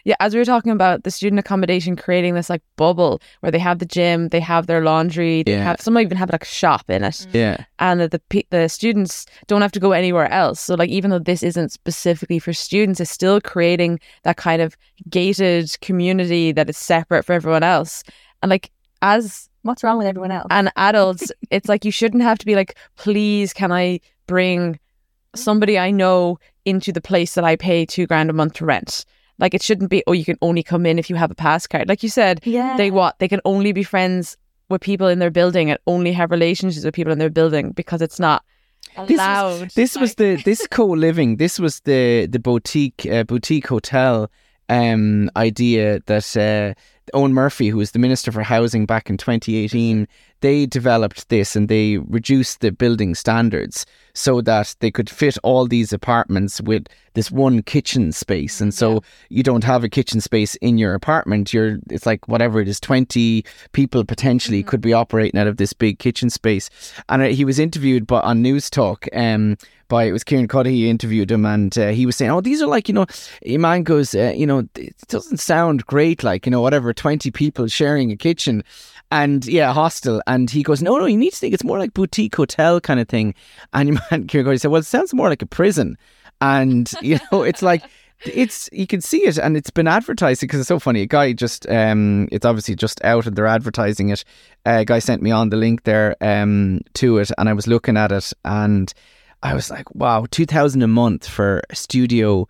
Yeah, 0.03 0.15
as 0.19 0.33
we 0.33 0.39
were 0.39 0.45
talking 0.45 0.71
about 0.71 1.03
the 1.03 1.11
student 1.11 1.39
accommodation 1.39 1.95
creating 1.95 2.35
this 2.35 2.49
like 2.49 2.61
bubble 2.75 3.21
where 3.41 3.51
they 3.51 3.59
have 3.59 3.79
the 3.79 3.85
gym, 3.85 4.29
they 4.29 4.39
have 4.39 4.67
their 4.67 4.81
laundry, 4.81 5.43
they 5.43 5.53
Yeah. 5.53 5.63
have 5.63 5.81
some 5.81 5.97
even 5.97 6.17
have 6.17 6.31
like 6.31 6.43
a 6.43 6.45
shop 6.45 6.89
in 6.89 7.03
it, 7.03 7.13
mm. 7.13 7.33
Yeah. 7.33 7.65
and 7.79 7.99
that 8.01 8.11
the 8.11 8.45
the 8.49 8.69
students 8.69 9.25
don't 9.47 9.61
have 9.61 9.71
to 9.73 9.79
go 9.79 9.91
anywhere 9.91 10.31
else. 10.31 10.59
So 10.59 10.75
like 10.75 10.89
even 10.89 11.11
though 11.11 11.19
this 11.19 11.43
isn't 11.43 11.71
specifically 11.71 12.39
for 12.39 12.53
students, 12.53 12.99
it's 12.99 13.11
still 13.11 13.41
creating 13.41 13.99
that 14.23 14.37
kind 14.37 14.61
of 14.61 14.77
gated 15.09 15.75
community 15.81 16.51
that 16.51 16.69
is 16.69 16.77
separate 16.77 17.23
for 17.23 17.33
everyone 17.33 17.63
else. 17.63 18.03
And 18.41 18.49
like 18.49 18.71
as 19.01 19.49
What's 19.67 19.83
wrong 19.83 19.97
with 19.97 20.07
everyone 20.07 20.31
else? 20.31 20.47
And 20.49 20.71
adults, 20.77 21.29
it's 21.51 21.67
like 21.67 21.83
you 21.83 21.91
shouldn't 21.91 22.23
have 22.23 22.37
to 22.37 22.45
be 22.45 22.55
like, 22.55 22.77
please, 22.95 23.51
can 23.51 23.69
I 23.69 23.99
bring 24.25 24.75
mm. 24.75 24.79
somebody 25.35 25.77
I 25.77 25.91
know 25.91 26.39
into 26.63 26.93
the 26.93 27.01
place 27.01 27.35
that 27.35 27.43
I 27.43 27.57
pay 27.57 27.85
two 27.85 28.07
grand 28.07 28.29
a 28.29 28.33
month 28.33 28.53
to 28.53 28.65
rent? 28.65 29.03
Like 29.39 29.53
it 29.53 29.61
shouldn't 29.61 29.89
be, 29.89 30.03
oh, 30.07 30.13
you 30.13 30.25
can 30.25 30.37
only 30.41 30.63
come 30.63 30.85
in 30.85 30.97
if 30.97 31.09
you 31.09 31.15
have 31.15 31.31
a 31.31 31.35
pass 31.35 31.67
card. 31.67 31.87
Like 31.87 32.01
you 32.03 32.09
said, 32.09 32.41
yeah, 32.43 32.75
they 32.77 32.89
what? 32.91 33.19
They 33.19 33.27
can 33.27 33.41
only 33.45 33.71
be 33.71 33.83
friends 33.83 34.35
with 34.69 34.81
people 34.81 35.07
in 35.07 35.19
their 35.19 35.29
building 35.31 35.69
and 35.69 35.79
only 35.87 36.11
have 36.13 36.31
relationships 36.31 36.83
with 36.83 36.93
people 36.93 37.13
in 37.13 37.19
their 37.19 37.29
building 37.29 37.71
because 37.71 38.01
it's 38.01 38.19
not 38.19 38.43
This 38.95 39.09
was- 39.11 39.11
allowed. 39.19 39.69
This 39.75 39.95
was 39.95 40.15
the 40.15 40.41
this 40.43 40.65
co-living. 40.67 41.37
This 41.37 41.59
was 41.59 41.81
the 41.81 42.25
the 42.27 42.39
boutique 42.39 43.05
uh, 43.05 43.23
boutique 43.23 43.67
hotel 43.67 44.29
um 44.69 45.29
idea 45.37 46.01
that 46.07 46.35
uh, 46.35 46.73
Eoghan 47.13 47.31
Murphy, 47.31 47.69
who 47.69 47.77
was 47.77 47.91
the 47.91 47.99
minister 47.99 48.31
for 48.31 48.41
housing 48.41 48.85
back 48.85 49.09
in 49.09 49.17
2018, 49.17 50.07
they 50.41 50.65
developed 50.65 51.29
this 51.29 51.55
and 51.55 51.67
they 51.67 51.97
reduced 51.97 52.59
the 52.59 52.71
building 52.71 53.15
standards 53.15 53.85
so 54.13 54.41
that 54.41 54.75
they 54.79 54.91
could 54.91 55.09
fit 55.09 55.37
all 55.43 55.67
these 55.67 55.91
apartments 55.91 56.61
with 56.61 56.87
this 57.13 57.31
one 57.31 57.63
kitchen 57.63 58.11
space. 58.11 58.61
And 58.61 58.73
so 58.73 59.01
you 59.29 59.41
don't 59.41 59.63
have 59.63 59.83
a 59.83 59.89
kitchen 59.89 60.21
space 60.21 60.55
in 60.55 60.77
your 60.77 60.93
apartment. 60.93 61.53
You're 61.53 61.79
it's 61.89 62.05
like 62.05 62.27
whatever 62.27 62.59
it 62.61 62.67
is, 62.67 62.79
20 62.79 63.43
people 63.71 64.05
potentially 64.05 64.61
could 64.61 64.81
be 64.81 64.93
operating 64.93 65.39
out 65.39 65.47
of 65.47 65.57
this 65.57 65.73
big 65.73 65.97
kitchen 65.97 66.29
space. 66.29 66.69
And 67.09 67.21
uh, 67.21 67.25
he 67.25 67.45
was 67.45 67.57
interviewed 67.57 68.05
by, 68.05 68.19
on 68.21 68.43
Newstalk. 68.43 69.07
Um, 69.17 69.57
by 69.87 70.03
it 70.03 70.11
was 70.11 70.23
Kieran 70.23 70.47
Cuddihy 70.47 70.81
who 70.81 70.89
interviewed 70.89 71.31
him, 71.31 71.45
and 71.45 71.77
uh, 71.77 71.89
he 71.89 72.05
was 72.05 72.15
saying, 72.15 72.31
"Oh, 72.31 72.41
these 72.41 72.61
are 72.61 72.67
like 72.67 72.87
you 72.87 72.93
know, 72.93 73.05
a 73.45 73.57
man 73.57 73.83
goes, 73.83 74.13
uh, 74.13 74.33
you 74.35 74.45
know, 74.45 74.67
it 74.75 74.95
doesn't 75.07 75.37
sound 75.37 75.85
great, 75.85 76.23
like 76.23 76.45
you 76.45 76.51
know, 76.51 76.61
whatever, 76.61 76.93
twenty 76.97 77.31
people 77.31 77.67
sharing 77.67 78.11
a 78.11 78.17
kitchen, 78.17 78.63
and 79.11 79.45
yeah, 79.45 79.73
hostel." 79.73 80.21
And 80.27 80.49
he 80.49 80.63
goes, 80.63 80.81
"No, 80.81 80.97
no, 80.97 81.05
you 81.05 81.17
need 81.17 81.31
to 81.31 81.37
think 81.37 81.53
it's 81.53 81.63
more 81.63 81.79
like 81.79 81.93
boutique 81.93 82.35
hotel 82.35 82.81
kind 82.81 82.99
of 82.99 83.07
thing." 83.07 83.33
And 83.73 83.89
your 83.89 83.99
man 84.11 84.27
Kieran 84.27 84.57
said, 84.57 84.71
"Well, 84.71 84.81
it 84.81 84.85
sounds 84.85 85.13
more 85.13 85.29
like 85.29 85.41
a 85.41 85.47
prison," 85.47 85.97
and 86.41 86.91
you 87.01 87.19
know, 87.31 87.43
it's 87.43 87.61
like. 87.61 87.83
It's 88.25 88.67
you 88.73 88.87
can 88.87 88.99
see 88.99 89.27
it 89.27 89.37
and 89.37 89.55
it's 89.55 89.69
been 89.69 89.87
advertised 89.87 90.41
because 90.41 90.59
it's 90.59 90.67
so 90.67 90.79
funny. 90.79 91.03
A 91.03 91.05
guy 91.05 91.33
just 91.33 91.69
um 91.69 92.27
it's 92.31 92.47
obviously 92.47 92.73
just 92.73 92.99
out 93.03 93.27
and 93.27 93.35
they're 93.35 93.45
advertising 93.45 94.09
it. 94.09 94.23
a 94.65 94.83
guy 94.83 94.97
sent 94.97 95.21
me 95.21 95.29
on 95.29 95.49
the 95.49 95.55
link 95.55 95.83
there 95.83 96.15
um 96.19 96.81
to 96.95 97.19
it 97.19 97.29
and 97.37 97.47
I 97.47 97.53
was 97.53 97.67
looking 97.67 97.95
at 97.95 98.11
it 98.11 98.33
and 98.43 98.91
I 99.43 99.53
was 99.53 99.69
like, 99.69 99.93
wow, 99.93 100.25
2000 100.31 100.81
a 100.81 100.87
month 100.87 101.27
for 101.27 101.61
a 101.69 101.75
studio 101.75 102.47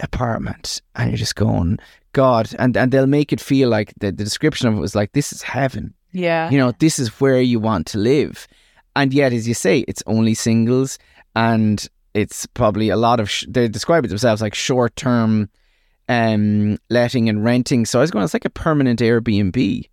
apartment. 0.00 0.82
And 0.94 1.10
you're 1.10 1.18
just 1.18 1.36
going, 1.36 1.78
God. 2.12 2.50
And 2.58 2.76
and 2.76 2.92
they'll 2.92 3.06
make 3.06 3.32
it 3.32 3.40
feel 3.40 3.68
like 3.68 3.92
the, 4.00 4.06
the 4.12 4.24
description 4.24 4.68
of 4.68 4.74
it 4.74 4.80
was 4.80 4.94
like, 4.94 5.12
this 5.12 5.32
is 5.32 5.42
heaven. 5.42 5.94
Yeah. 6.12 6.50
You 6.50 6.58
know, 6.58 6.72
this 6.78 6.98
is 6.98 7.20
where 7.20 7.40
you 7.40 7.60
want 7.60 7.86
to 7.88 7.98
live. 7.98 8.46
And 8.96 9.14
yet, 9.14 9.32
as 9.32 9.46
you 9.46 9.54
say, 9.54 9.84
it's 9.86 10.02
only 10.06 10.34
singles 10.34 10.98
and 11.36 11.86
it's 12.14 12.46
probably 12.46 12.88
a 12.88 12.96
lot 12.96 13.20
of, 13.20 13.30
sh- 13.30 13.44
they 13.48 13.68
describe 13.68 14.04
it 14.04 14.08
themselves 14.08 14.42
like 14.42 14.54
short 14.54 14.96
term 14.96 15.48
um, 16.08 16.76
letting 16.90 17.28
and 17.28 17.44
renting. 17.44 17.86
So 17.86 18.00
I 18.00 18.02
was 18.02 18.10
going, 18.10 18.24
it's 18.24 18.34
like 18.34 18.44
a 18.44 18.50
permanent 18.50 18.98
Airbnb 18.98 19.88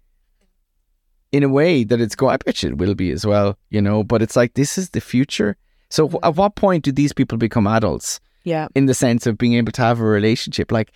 in 1.32 1.44
a 1.44 1.50
way 1.50 1.84
that 1.84 2.02
it's 2.02 2.16
going, 2.16 2.34
I 2.34 2.38
bet 2.38 2.64
you 2.64 2.70
it 2.70 2.78
will 2.78 2.96
be 2.96 3.12
as 3.12 3.26
well, 3.26 3.58
you 3.70 3.82
know, 3.82 4.04
but 4.04 4.22
it's 4.24 4.36
like, 4.36 4.56
this 4.56 4.78
is 4.78 4.90
the 4.92 5.02
future. 5.02 5.56
So 5.90 6.10
at 6.24 6.36
what 6.36 6.56
point 6.56 6.84
do 6.86 6.92
these 6.92 7.14
people 7.14 7.38
become 7.38 7.68
adults 7.68 8.20
Yeah. 8.44 8.68
in 8.76 8.88
the 8.88 8.94
sense 8.96 9.28
of 9.28 9.38
being 9.38 9.54
able 9.54 9.72
to 9.74 9.82
have 9.84 10.00
a 10.00 10.04
relationship? 10.06 10.72
Like 10.72 10.92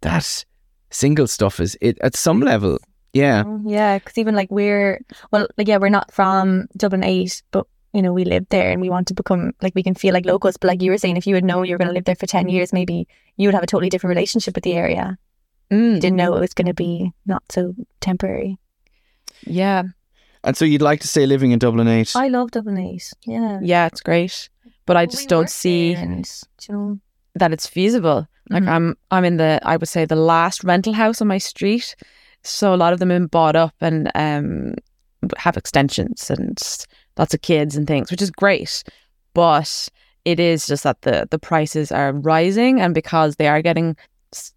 that 0.00 0.44
single 0.94 1.26
stuff 1.26 1.60
is 1.60 1.76
it 1.80 1.98
at 2.00 2.16
some 2.16 2.40
level. 2.40 2.78
Yeah. 3.12 3.44
Mm, 3.44 3.62
Yeah, 3.66 3.98
because 3.98 4.18
even 4.18 4.34
like 4.34 4.50
we're 4.50 5.00
well, 5.30 5.46
like 5.56 5.68
yeah, 5.68 5.78
we're 5.78 5.88
not 5.88 6.12
from 6.12 6.66
Dublin 6.76 7.04
Eight, 7.04 7.42
but 7.50 7.66
you 7.92 8.02
know 8.02 8.12
we 8.12 8.24
live 8.24 8.46
there 8.50 8.70
and 8.70 8.80
we 8.80 8.90
want 8.90 9.06
to 9.08 9.14
become 9.14 9.52
like 9.62 9.74
we 9.74 9.82
can 9.82 9.94
feel 9.94 10.14
like 10.14 10.26
locals. 10.26 10.56
But 10.56 10.68
like 10.68 10.82
you 10.82 10.90
were 10.90 10.98
saying, 10.98 11.16
if 11.16 11.26
you 11.26 11.34
had 11.34 11.44
known 11.44 11.64
you 11.66 11.74
were 11.74 11.78
going 11.78 11.88
to 11.88 11.94
live 11.94 12.04
there 12.04 12.16
for 12.16 12.26
ten 12.26 12.48
years, 12.48 12.72
maybe 12.72 13.06
you 13.36 13.48
would 13.48 13.54
have 13.54 13.62
a 13.62 13.66
totally 13.68 13.90
different 13.90 14.16
relationship 14.16 14.54
with 14.54 14.64
the 14.64 14.74
area. 14.74 15.18
Mm. 15.70 16.00
Didn't 16.00 16.16
know 16.16 16.36
it 16.36 16.40
was 16.40 16.54
going 16.54 16.66
to 16.66 16.74
be 16.74 17.12
not 17.26 17.42
so 17.50 17.74
temporary. 18.00 18.58
Yeah. 19.46 19.84
And 20.42 20.56
so 20.56 20.64
you'd 20.64 20.82
like 20.82 21.00
to 21.00 21.08
stay 21.08 21.24
living 21.26 21.52
in 21.52 21.58
Dublin 21.58 21.88
8? 21.88 22.14
I 22.16 22.28
love 22.28 22.50
Dublin 22.50 22.76
Eight. 22.78 23.10
Yeah, 23.26 23.60
Yeah, 23.62 23.86
it's 23.86 24.02
great. 24.02 24.50
But 24.84 24.96
I 24.98 25.06
just 25.06 25.22
We 25.22 25.28
don't 25.28 25.48
see 25.48 25.94
and, 25.94 26.30
you 26.68 26.74
know, 26.74 27.00
that 27.34 27.52
it's 27.52 27.66
feasible. 27.66 28.28
Like 28.50 28.62
Mhm. 28.64 28.68
I'm 28.68 28.96
I'm 29.10 29.24
in 29.24 29.36
the 29.38 29.60
I 29.62 29.76
would 29.76 29.88
say 29.88 30.04
the 30.04 30.16
last 30.16 30.64
rental 30.64 30.92
house 30.92 31.20
on 31.20 31.28
my 31.28 31.38
street. 31.38 31.94
So 32.42 32.74
a 32.74 32.76
lot 32.76 32.92
of 32.92 32.98
them 32.98 33.10
have 33.10 33.20
been 33.20 33.26
bought 33.26 33.56
up 33.56 33.74
and 33.80 34.10
um 34.14 34.74
have 35.38 35.56
extensions 35.56 36.30
and 36.30 36.58
lots 37.16 37.32
of 37.34 37.40
kids 37.40 37.76
and 37.76 37.86
things, 37.86 38.10
which 38.10 38.20
is 38.22 38.30
great. 38.30 38.82
But 39.34 39.88
it 40.24 40.38
is 40.40 40.66
just 40.66 40.84
that 40.84 41.00
the 41.02 41.26
the 41.30 41.38
prices 41.38 41.90
are 41.92 42.12
rising 42.12 42.80
and 42.80 42.94
because 42.94 43.36
they 43.36 43.48
are 43.48 43.62
getting 43.62 43.96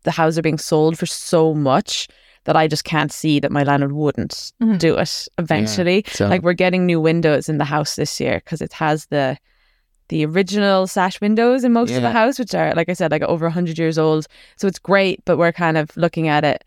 the 0.04 0.12
houses 0.12 0.38
are 0.40 0.42
being 0.42 0.58
sold 0.58 0.98
for 0.98 1.06
so 1.06 1.54
much 1.54 2.08
that 2.46 2.56
I 2.56 2.68
just 2.68 2.84
can't 2.84 3.12
see 3.12 3.40
that 3.40 3.52
my 3.52 3.64
landlord 3.64 3.92
wouldn't 3.92 4.52
Mhm. 4.62 4.80
do 4.80 4.98
it 4.98 5.28
eventually. 5.38 6.04
So 6.12 6.28
Like 6.28 6.42
we're 6.42 6.54
getting 6.54 6.86
new 6.86 7.00
windows 7.02 7.48
in 7.50 7.58
the 7.58 7.66
house 7.66 7.96
this 7.96 8.20
year 8.20 8.42
because 8.44 8.62
it 8.62 8.74
has 8.74 9.06
the 9.08 9.38
the 10.10 10.26
original 10.26 10.88
sash 10.88 11.20
windows 11.22 11.64
in 11.64 11.74
most 11.74 11.92
of 11.94 12.02
the 12.02 12.12
house, 12.12 12.40
which 12.40 12.54
are 12.56 12.74
like 12.76 12.90
I 12.90 12.94
said, 12.94 13.12
like 13.12 13.24
over 13.24 13.50
hundred 13.50 13.78
years 13.78 13.98
old. 13.98 14.28
So 14.56 14.68
it's 14.68 14.80
great, 14.80 15.24
but 15.26 15.38
we're 15.38 15.52
kind 15.52 15.78
of 15.78 15.96
looking 15.98 16.28
at 16.28 16.44
it 16.46 16.64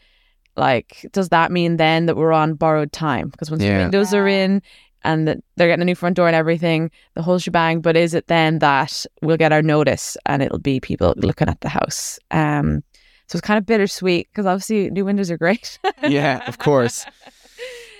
like, 0.56 1.06
does 1.12 1.28
that 1.30 1.50
mean 1.52 1.76
then 1.76 2.06
that 2.06 2.16
we're 2.16 2.32
on 2.32 2.54
borrowed 2.54 2.92
time? 2.92 3.28
Because 3.28 3.50
once 3.50 3.62
Yeah. 3.62 3.78
the 3.78 3.84
windows 3.84 4.12
are 4.12 4.26
in 4.28 4.60
and 5.04 5.26
that 5.28 5.38
they're 5.56 5.68
getting 5.68 5.82
a 5.82 5.86
new 5.86 5.94
front 5.94 6.16
door 6.16 6.26
and 6.26 6.36
everything, 6.36 6.90
the 7.14 7.22
whole 7.22 7.38
shebang. 7.38 7.80
But 7.80 7.96
is 7.96 8.12
it 8.14 8.26
then 8.26 8.58
that 8.58 9.06
we'll 9.22 9.38
get 9.38 9.52
our 9.52 9.62
notice 9.62 10.16
and 10.26 10.42
it'll 10.42 10.58
be 10.58 10.80
people 10.80 11.14
looking 11.16 11.48
at 11.48 11.60
the 11.62 11.68
house? 11.70 12.18
Um, 12.30 12.82
so 13.26 13.36
it's 13.38 13.46
kind 13.46 13.56
of 13.58 13.64
bittersweet 13.64 14.28
because 14.30 14.44
obviously 14.44 14.90
new 14.90 15.04
windows 15.04 15.30
are 15.30 15.38
great. 15.38 15.78
yeah, 16.02 16.46
of 16.48 16.58
course. 16.58 17.06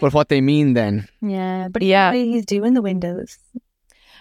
But 0.00 0.12
what 0.12 0.28
they 0.28 0.40
mean 0.40 0.74
then? 0.74 1.08
yeah, 1.22 1.68
but 1.68 1.82
Yeah. 1.82 2.12
yeah, 2.12 2.24
he's 2.24 2.44
doing 2.44 2.74
the 2.74 2.82
windows. 2.82 3.38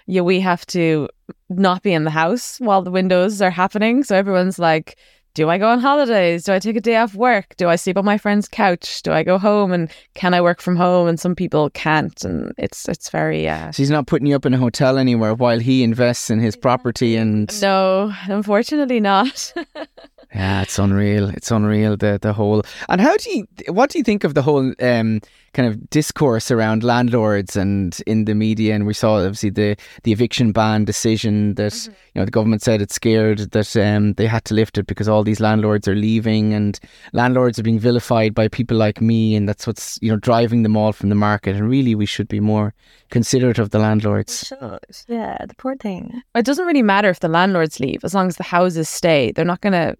Yeah, 0.10 0.22
we 0.22 0.40
have 0.40 0.66
to 0.68 1.08
not 1.50 1.84
be 1.84 1.94
in 1.94 2.04
the 2.04 2.10
house 2.10 2.58
while 2.60 2.82
the 2.82 2.90
windows 2.90 3.44
are 3.44 3.52
happening. 3.52 4.04
So 4.04 4.16
everyone's 4.16 4.58
like, 4.58 4.98
do 5.36 5.50
I 5.50 5.60
go 5.60 5.70
on 5.70 5.80
holidays? 5.80 6.46
Do 6.46 6.54
I 6.54 6.58
take 6.58 6.76
a 6.76 6.82
day 6.82 6.96
off 6.96 7.14
work? 7.14 7.56
Do 7.58 7.70
I 7.70 7.76
sleep 7.76 7.96
on 7.96 8.06
my 8.06 8.18
friend's 8.18 8.48
couch? 8.48 9.04
Do 9.04 9.12
I 9.12 9.22
go 9.22 9.38
home 9.38 9.72
and 9.72 9.92
can 10.16 10.34
I 10.34 10.42
work 10.42 10.62
from 10.62 10.76
home? 10.76 11.08
And 11.08 11.20
some 11.20 11.36
people 11.36 11.70
can't, 11.70 12.24
and 12.24 12.52
it's 12.58 12.90
it's 12.90 13.12
very 13.12 13.48
uh, 13.48 13.72
So 13.72 13.84
he's 13.84 13.92
not 13.92 14.08
putting 14.08 14.26
you 14.26 14.36
up 14.36 14.48
in 14.48 14.54
a 14.56 14.58
hotel 14.58 14.98
anywhere 14.98 15.36
while 15.36 15.60
he 15.60 15.84
invests 15.84 16.32
in 16.32 16.40
his 16.40 16.56
property 16.56 17.16
and 17.16 17.62
no, 17.62 18.12
unfortunately 18.28 19.00
not. 19.00 19.54
Yeah, 20.34 20.62
it's 20.62 20.78
unreal. 20.78 21.30
It's 21.30 21.50
unreal 21.50 21.98
the 21.98 22.20
the 22.22 22.34
whole. 22.34 22.62
And 22.88 23.02
how 23.02 23.18
do 23.18 23.32
you 23.32 23.48
what 23.74 23.90
do 23.90 23.98
you 23.98 24.04
think 24.04 24.24
of 24.24 24.36
the 24.36 24.44
whole 24.44 24.74
um 24.80 25.22
kind 25.54 25.68
of 25.68 25.90
discourse 25.90 26.52
around 26.52 26.84
landlords 26.84 27.56
and 27.56 28.00
in 28.06 28.26
the 28.26 28.36
media 28.36 28.76
and 28.76 28.86
we 28.86 28.94
saw 28.94 29.16
obviously 29.16 29.50
the 29.50 29.76
the 30.04 30.12
eviction 30.12 30.52
ban 30.52 30.86
decision 30.86 31.56
that 31.56 31.72
Mm-hmm. 31.74 31.92
you 32.14 32.20
know 32.22 32.26
the 32.26 32.32
government 32.32 32.62
said 32.62 32.82
it's 32.82 32.94
scared 32.94 33.40
that 33.52 33.76
um 33.78 34.14
they 34.14 34.28
had 34.28 34.46
to 34.46 34.54
lift 34.54 34.78
it 34.78 34.86
because 34.86 35.08
all 35.10 35.24
these 35.24 35.40
landlords 35.40 35.88
are 35.88 35.96
leaving 35.96 36.54
and 36.54 36.80
landlords 37.14 37.58
are 37.58 37.64
being 37.64 37.80
vilified 37.80 38.36
by 38.36 38.48
people 38.48 38.78
like 38.78 39.02
me 39.02 39.36
and 39.36 39.50
that's 39.50 39.66
what's 39.66 39.98
you 40.04 40.12
know 40.12 40.18
driving 40.18 40.62
them 40.62 40.78
all 40.78 40.94
from 40.94 41.10
the 41.10 41.16
market 41.16 41.56
and 41.56 41.68
really 41.68 41.96
we 41.96 42.06
should 42.06 42.28
be 42.28 42.40
more 42.40 42.74
considerate 43.10 43.58
of 43.58 43.72
the 43.72 43.80
landlords. 43.80 44.46
Should. 44.46 44.80
Yeah, 45.08 45.44
the 45.48 45.56
poor 45.56 45.76
thing. 45.76 46.22
it 46.36 46.46
doesn't 46.46 46.66
really 46.68 46.84
matter 46.84 47.10
if 47.10 47.20
the 47.22 47.28
landlords 47.28 47.80
leave 47.80 48.04
as 48.04 48.14
long 48.14 48.28
as 48.28 48.36
the 48.38 48.44
houses 48.44 48.88
stay. 48.88 49.32
They're 49.32 49.46
not 49.46 49.62
gonna 49.62 49.96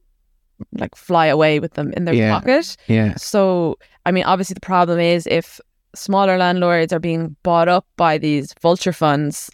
like 0.74 0.96
fly 0.96 1.28
away 1.28 1.60
with 1.60 1.74
them 1.74 1.94
in 1.96 2.06
their 2.06 2.14
Yeah. 2.14 2.34
pocket. 2.34 2.78
Yeah. 2.88 3.16
So, 3.16 3.78
I 4.06 4.12
mean, 4.12 4.24
obviously, 4.26 4.54
the 4.54 4.60
problem 4.62 5.00
is 5.00 5.28
if 5.28 5.60
smaller 5.96 6.38
landlords 6.38 6.94
are 6.94 7.00
being 7.00 7.36
bought 7.44 7.68
up 7.68 7.86
by 7.98 8.18
these 8.18 8.54
vulture 8.62 8.94
funds, 8.94 9.50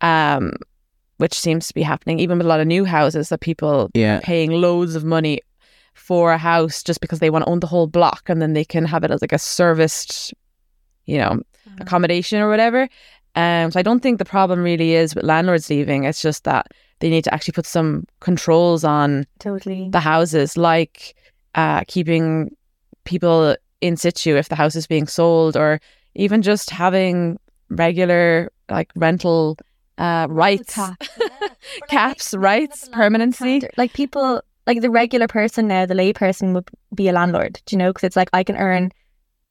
um, 0.00 0.52
which 1.18 1.34
seems 1.34 1.68
to 1.68 1.74
be 1.74 1.82
happening 1.82 2.18
even 2.20 2.38
with 2.38 2.46
a 2.46 2.48
lot 2.48 2.60
of 2.60 2.66
new 2.66 2.84
houses 2.84 3.28
that 3.30 3.40
people 3.40 3.90
Yeah. 3.94 4.20
paying 4.22 4.50
loads 4.50 4.94
of 4.94 5.04
money 5.04 5.40
for 5.94 6.32
a 6.32 6.38
house 6.38 6.82
just 6.82 7.00
because 7.00 7.20
they 7.20 7.30
want 7.30 7.44
to 7.44 7.50
own 7.50 7.60
the 7.60 7.66
whole 7.66 7.86
block 7.86 8.28
and 8.28 8.42
then 8.42 8.52
they 8.52 8.64
can 8.64 8.84
have 8.84 9.02
it 9.02 9.10
as 9.10 9.22
like 9.22 9.32
a 9.32 9.38
serviced, 9.38 10.34
you 11.06 11.16
know, 11.18 11.40
accommodation 11.80 12.40
or 12.40 12.48
whatever. 12.50 12.88
Um, 13.34 13.70
so 13.70 13.78
I 13.80 13.82
don't 13.82 14.00
think 14.00 14.18
the 14.18 14.24
problem 14.24 14.62
really 14.62 14.92
is 14.94 15.14
with 15.14 15.24
landlords 15.24 15.70
leaving. 15.70 16.04
It's 16.04 16.20
just 16.22 16.44
that 16.44 16.66
they 17.00 17.10
need 17.10 17.24
to 17.24 17.34
actually 17.34 17.52
put 17.52 17.66
some 17.66 18.06
controls 18.20 18.84
on 18.84 19.26
Totally. 19.38 19.90
the 19.90 20.00
houses, 20.00 20.56
like 20.56 21.14
uh, 21.54 21.82
keeping 21.86 22.54
people 23.04 23.56
in 23.80 23.96
situ 23.96 24.36
if 24.36 24.48
the 24.48 24.54
house 24.54 24.74
is 24.76 24.86
being 24.86 25.06
sold, 25.06 25.56
or 25.56 25.80
even 26.14 26.42
just 26.42 26.70
having 26.70 27.38
regular 27.68 28.50
like 28.70 28.90
rental 28.96 29.58
uh, 29.98 30.26
rights, 30.28 30.78
caps, 31.88 32.34
rights, 32.36 32.88
permanency. 32.92 33.62
Like 33.76 33.92
people, 33.92 34.42
like 34.66 34.80
the 34.80 34.90
regular 34.90 35.28
person 35.28 35.68
now, 35.68 35.86
the 35.86 35.94
lay 35.94 36.12
person 36.12 36.52
would 36.54 36.68
be 36.94 37.08
a 37.08 37.12
landlord, 37.12 37.60
do 37.66 37.76
you 37.76 37.78
know? 37.78 37.90
Because 37.90 38.04
it's 38.04 38.16
like 38.16 38.30
I 38.32 38.44
can 38.44 38.56
earn 38.56 38.92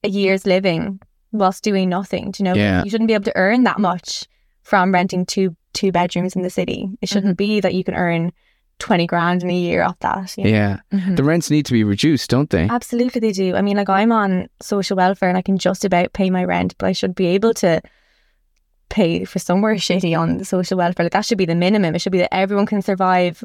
a 0.03 0.09
year's 0.09 0.45
living 0.45 0.99
whilst 1.31 1.63
doing 1.63 1.89
nothing, 1.89 2.31
do 2.31 2.43
you 2.43 2.45
know? 2.45 2.55
Yeah. 2.55 2.83
You 2.83 2.89
shouldn't 2.89 3.07
be 3.07 3.13
able 3.13 3.25
to 3.25 3.35
earn 3.35 3.63
that 3.63 3.79
much 3.79 4.25
from 4.61 4.93
renting 4.93 5.25
two 5.25 5.55
two 5.75 5.91
bedrooms 5.91 6.35
in 6.35 6.41
the 6.41 6.49
city. 6.49 6.89
It 7.01 7.09
shouldn't 7.09 7.37
be 7.37 7.59
that 7.59 7.75
you 7.75 7.83
can 7.83 7.93
earn 7.93 8.31
20 8.79 9.05
grand 9.07 9.43
in 9.43 9.49
a 9.49 9.53
year 9.55 9.83
off 9.83 9.97
that. 9.99 10.35
you 10.37 10.43
know? 10.45 10.49
Yeah. 10.49 10.79
Mhm. 10.91 11.15
The 11.15 11.23
rents 11.23 11.49
need 11.51 11.65
to 11.67 11.73
be 11.73 11.83
reduced, 11.83 12.29
don't 12.29 12.49
they? 12.49 12.67
Absolutely, 12.67 13.21
they 13.21 13.31
do. 13.31 13.55
I 13.55 13.61
mean, 13.61 13.77
like 13.77 13.89
I'm 13.89 14.11
on 14.11 14.47
social 14.61 14.97
welfare 14.97 15.29
and 15.29 15.37
I 15.37 15.41
can 15.41 15.57
just 15.57 15.85
about 15.85 16.11
pay 16.13 16.29
my 16.29 16.43
rent, 16.43 16.75
but 16.77 16.87
I 16.87 16.91
should 16.91 17.13
be 17.15 17.27
able 17.27 17.53
to 17.55 17.81
pay 18.89 19.23
for 19.25 19.39
somewhere 19.39 19.75
shitty 19.87 20.17
on 20.17 20.37
the 20.37 20.45
social 20.45 20.77
welfare. 20.77 21.05
Like 21.05 21.13
that 21.13 21.25
should 21.25 21.37
be 21.37 21.45
the 21.45 21.55
minimum. 21.55 21.95
It 21.95 21.99
should 21.99 22.11
be 22.11 22.17
that 22.19 22.33
everyone 22.33 22.65
can 22.65 22.81
survive 22.81 23.43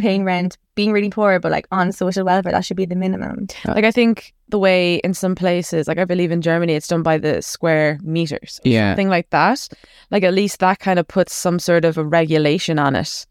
paying 0.00 0.24
rent, 0.24 0.58
being 0.78 0.92
really 0.92 1.10
poor, 1.10 1.40
but 1.40 1.50
like 1.50 1.66
on 1.72 1.90
social 1.92 2.24
welfare, 2.24 2.52
that 2.52 2.64
should 2.64 2.76
be 2.76 2.86
the 2.86 2.94
minimum. 2.94 3.48
Like 3.66 3.84
I 3.84 3.90
think 3.90 4.32
the 4.48 4.60
way 4.60 4.96
in 5.06 5.12
some 5.12 5.34
places, 5.34 5.88
like 5.88 5.98
I 5.98 6.04
believe 6.04 6.30
in 6.30 6.40
Germany, 6.40 6.74
it's 6.74 6.86
done 6.86 7.02
by 7.02 7.18
the 7.18 7.42
square 7.42 7.98
meters, 8.02 8.60
or 8.64 8.68
Yeah. 8.70 8.90
something 8.92 9.08
like 9.08 9.28
that. 9.30 9.68
Like 10.12 10.22
at 10.22 10.34
least 10.34 10.60
that 10.60 10.78
kind 10.78 10.98
of 11.00 11.08
puts 11.08 11.34
some 11.34 11.58
sort 11.58 11.84
of 11.84 11.98
a 11.98 12.04
regulation 12.04 12.78
on 12.78 12.94
it 12.94 13.26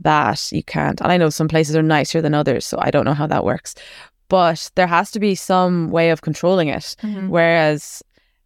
that 0.00 0.52
you 0.52 0.62
can't. 0.62 1.00
And 1.00 1.10
I 1.12 1.16
know 1.16 1.30
some 1.30 1.48
places 1.48 1.74
are 1.76 1.82
nicer 1.82 2.22
than 2.22 2.34
others, 2.34 2.64
so 2.64 2.78
I 2.80 2.90
don't 2.92 3.04
know 3.04 3.14
how 3.14 3.26
that 3.26 3.44
works. 3.44 3.74
But 4.28 4.70
there 4.76 4.86
has 4.86 5.10
to 5.10 5.20
be 5.20 5.34
some 5.34 5.90
way 5.90 6.10
of 6.10 6.22
controlling 6.22 6.68
it. 6.68 6.96
Mm-hmm. 7.02 7.28
Whereas 7.28 8.02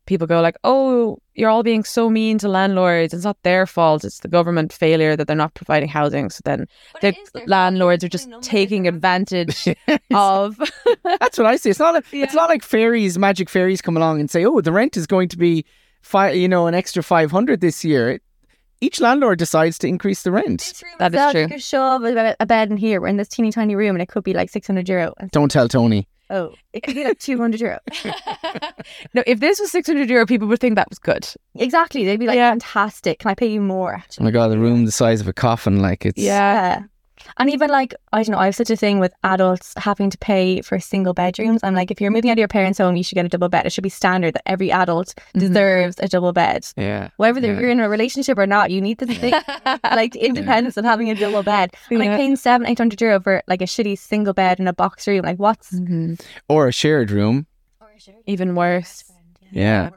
people 0.08 0.26
go 0.26 0.40
like, 0.40 0.56
"Oh, 0.64 1.18
you're 1.34 1.50
all 1.50 1.62
being 1.62 1.84
so 1.84 2.10
mean 2.10 2.38
to 2.38 2.48
landlords. 2.48 3.14
It's 3.14 3.24
not 3.24 3.36
their 3.44 3.64
fault. 3.66 4.04
It's 4.04 4.18
the 4.20 4.28
government 4.28 4.72
failure 4.72 5.14
that 5.16 5.26
they're 5.28 5.36
not 5.36 5.54
providing 5.54 5.88
housing." 5.88 6.30
So 6.30 6.40
then 6.44 6.66
the 7.00 7.14
landlords 7.46 8.02
are 8.02 8.08
just 8.08 8.28
taking 8.42 8.88
advantage 8.88 9.68
of. 10.14 10.58
That's 11.04 11.38
what 11.38 11.46
I 11.46 11.56
say. 11.56 11.70
It's 11.70 11.78
not. 11.78 11.94
A, 11.94 12.02
It's 12.12 12.34
not 12.34 12.48
like 12.48 12.64
fairies, 12.64 13.16
magic 13.18 13.48
fairies 13.48 13.80
come 13.80 13.96
along 13.96 14.18
and 14.18 14.28
say, 14.30 14.44
"Oh, 14.44 14.60
the 14.60 14.72
rent 14.72 14.96
is 14.96 15.06
going 15.06 15.28
to 15.28 15.36
be, 15.38 15.64
fi- 16.02 16.32
you 16.32 16.48
know, 16.48 16.66
an 16.66 16.74
extra 16.74 17.02
five 17.02 17.30
hundred 17.30 17.60
this 17.60 17.84
year." 17.84 18.18
Each 18.80 19.00
landlord 19.00 19.40
decides 19.40 19.76
to 19.78 19.88
increase 19.88 20.22
the 20.22 20.30
rent. 20.30 20.82
That 21.00 21.12
is 21.12 21.20
So 21.20 21.32
true. 21.32 21.40
You 21.42 21.48
could 21.48 21.62
shove 21.62 22.04
a 22.04 22.36
a 22.38 22.46
bed 22.46 22.70
in 22.70 22.76
here. 22.76 23.00
We're 23.00 23.08
in 23.08 23.16
this 23.16 23.28
teeny 23.28 23.50
tiny 23.50 23.74
room, 23.74 23.96
and 23.96 24.02
it 24.02 24.08
could 24.08 24.22
be 24.22 24.32
like 24.32 24.50
600 24.50 24.88
euro. 24.88 25.14
Don't 25.32 25.50
tell 25.50 25.68
Tony. 25.68 26.06
Oh, 26.30 26.52
it 26.72 26.82
could 26.82 26.94
be 26.94 27.04
like 27.04 27.18
200 27.18 27.60
euro. 27.60 27.78
no, 29.14 29.22
if 29.26 29.40
this 29.40 29.58
was 29.60 29.70
600 29.70 30.08
euro, 30.10 30.26
people 30.26 30.48
would 30.48 30.60
think 30.60 30.74
that 30.76 30.88
was 30.90 30.98
good. 30.98 31.26
exactly. 31.54 32.04
They'd 32.04 32.18
be 32.20 32.26
like, 32.26 32.36
Yeah. 32.36 32.50
fantastic. 32.50 33.18
Can 33.20 33.30
I 33.30 33.34
pay 33.34 33.46
you 33.46 33.60
more? 33.60 34.02
Oh 34.20 34.24
my 34.24 34.30
god, 34.30 34.48
the 34.48 34.58
room 34.58 34.84
the 34.84 34.92
size 34.92 35.20
of 35.20 35.28
a 35.28 35.32
coffin, 35.32 35.80
like 35.80 36.04
it's 36.06 36.18
Yeah. 36.20 36.82
And 37.38 37.50
even 37.50 37.70
like, 37.70 37.94
I 38.12 38.22
don't 38.22 38.32
know, 38.32 38.38
I 38.38 38.46
have 38.46 38.54
such 38.56 38.70
a 38.70 38.76
thing 38.76 39.00
with 39.00 39.12
adults 39.24 39.74
having 39.76 40.10
to 40.10 40.18
pay 40.18 40.60
for 40.62 40.78
single 40.80 41.14
bedrooms. 41.14 41.60
I'm 41.62 41.74
like, 41.74 41.90
if 41.90 42.00
you're 42.00 42.10
moving 42.10 42.30
out 42.30 42.34
of 42.34 42.38
your 42.38 42.48
parents' 42.48 42.78
home, 42.78 42.96
you 42.96 43.02
should 43.02 43.14
get 43.16 43.24
a 43.24 43.28
double 43.28 43.48
bed. 43.48 43.66
It 43.66 43.72
should 43.72 43.82
be 43.84 43.88
standard 43.88 44.34
that 44.34 44.42
every 44.48 44.70
adult 44.72 45.14
deserves 45.34 45.96
a 46.00 46.08
double 46.08 46.32
bed. 46.32 46.66
Yeah. 46.76 47.08
Whether 47.16 47.40
Yeah. 47.40 47.60
you're 47.60 47.70
in 47.70 47.80
a 47.80 47.88
relationship 47.88 48.38
or 48.38 48.46
not, 48.46 48.70
you 48.70 48.80
need 48.80 48.98
to 49.00 49.06
think 49.06 49.32
like 49.84 50.12
the 50.12 50.24
independence 50.24 50.76
of 50.76 50.84
having 50.84 51.10
a 51.10 51.14
double 51.14 51.42
bed. 51.42 51.70
And 51.90 51.98
like 51.98 52.10
paying 52.10 52.36
seven, 52.36 52.66
eight 52.66 52.78
hundred 52.78 53.00
euro 53.00 53.20
for 53.20 53.42
like 53.46 53.62
a 53.62 53.66
shitty 53.66 53.98
single 53.98 54.34
bed 54.34 54.60
in 54.60 54.68
a 54.68 54.72
box 54.72 55.06
room. 55.06 55.22
Like 55.24 55.38
what's 55.38 55.72
Mhm. 55.72 56.20
Or 56.48 56.68
a 56.68 56.72
shared 56.72 57.10
room. 57.10 57.46
Or 57.80 57.88
a 57.96 58.00
shared 58.00 58.16
room. 58.16 58.24
Even 58.26 58.54
worse. 58.54 59.04
Yeah. 59.50 59.90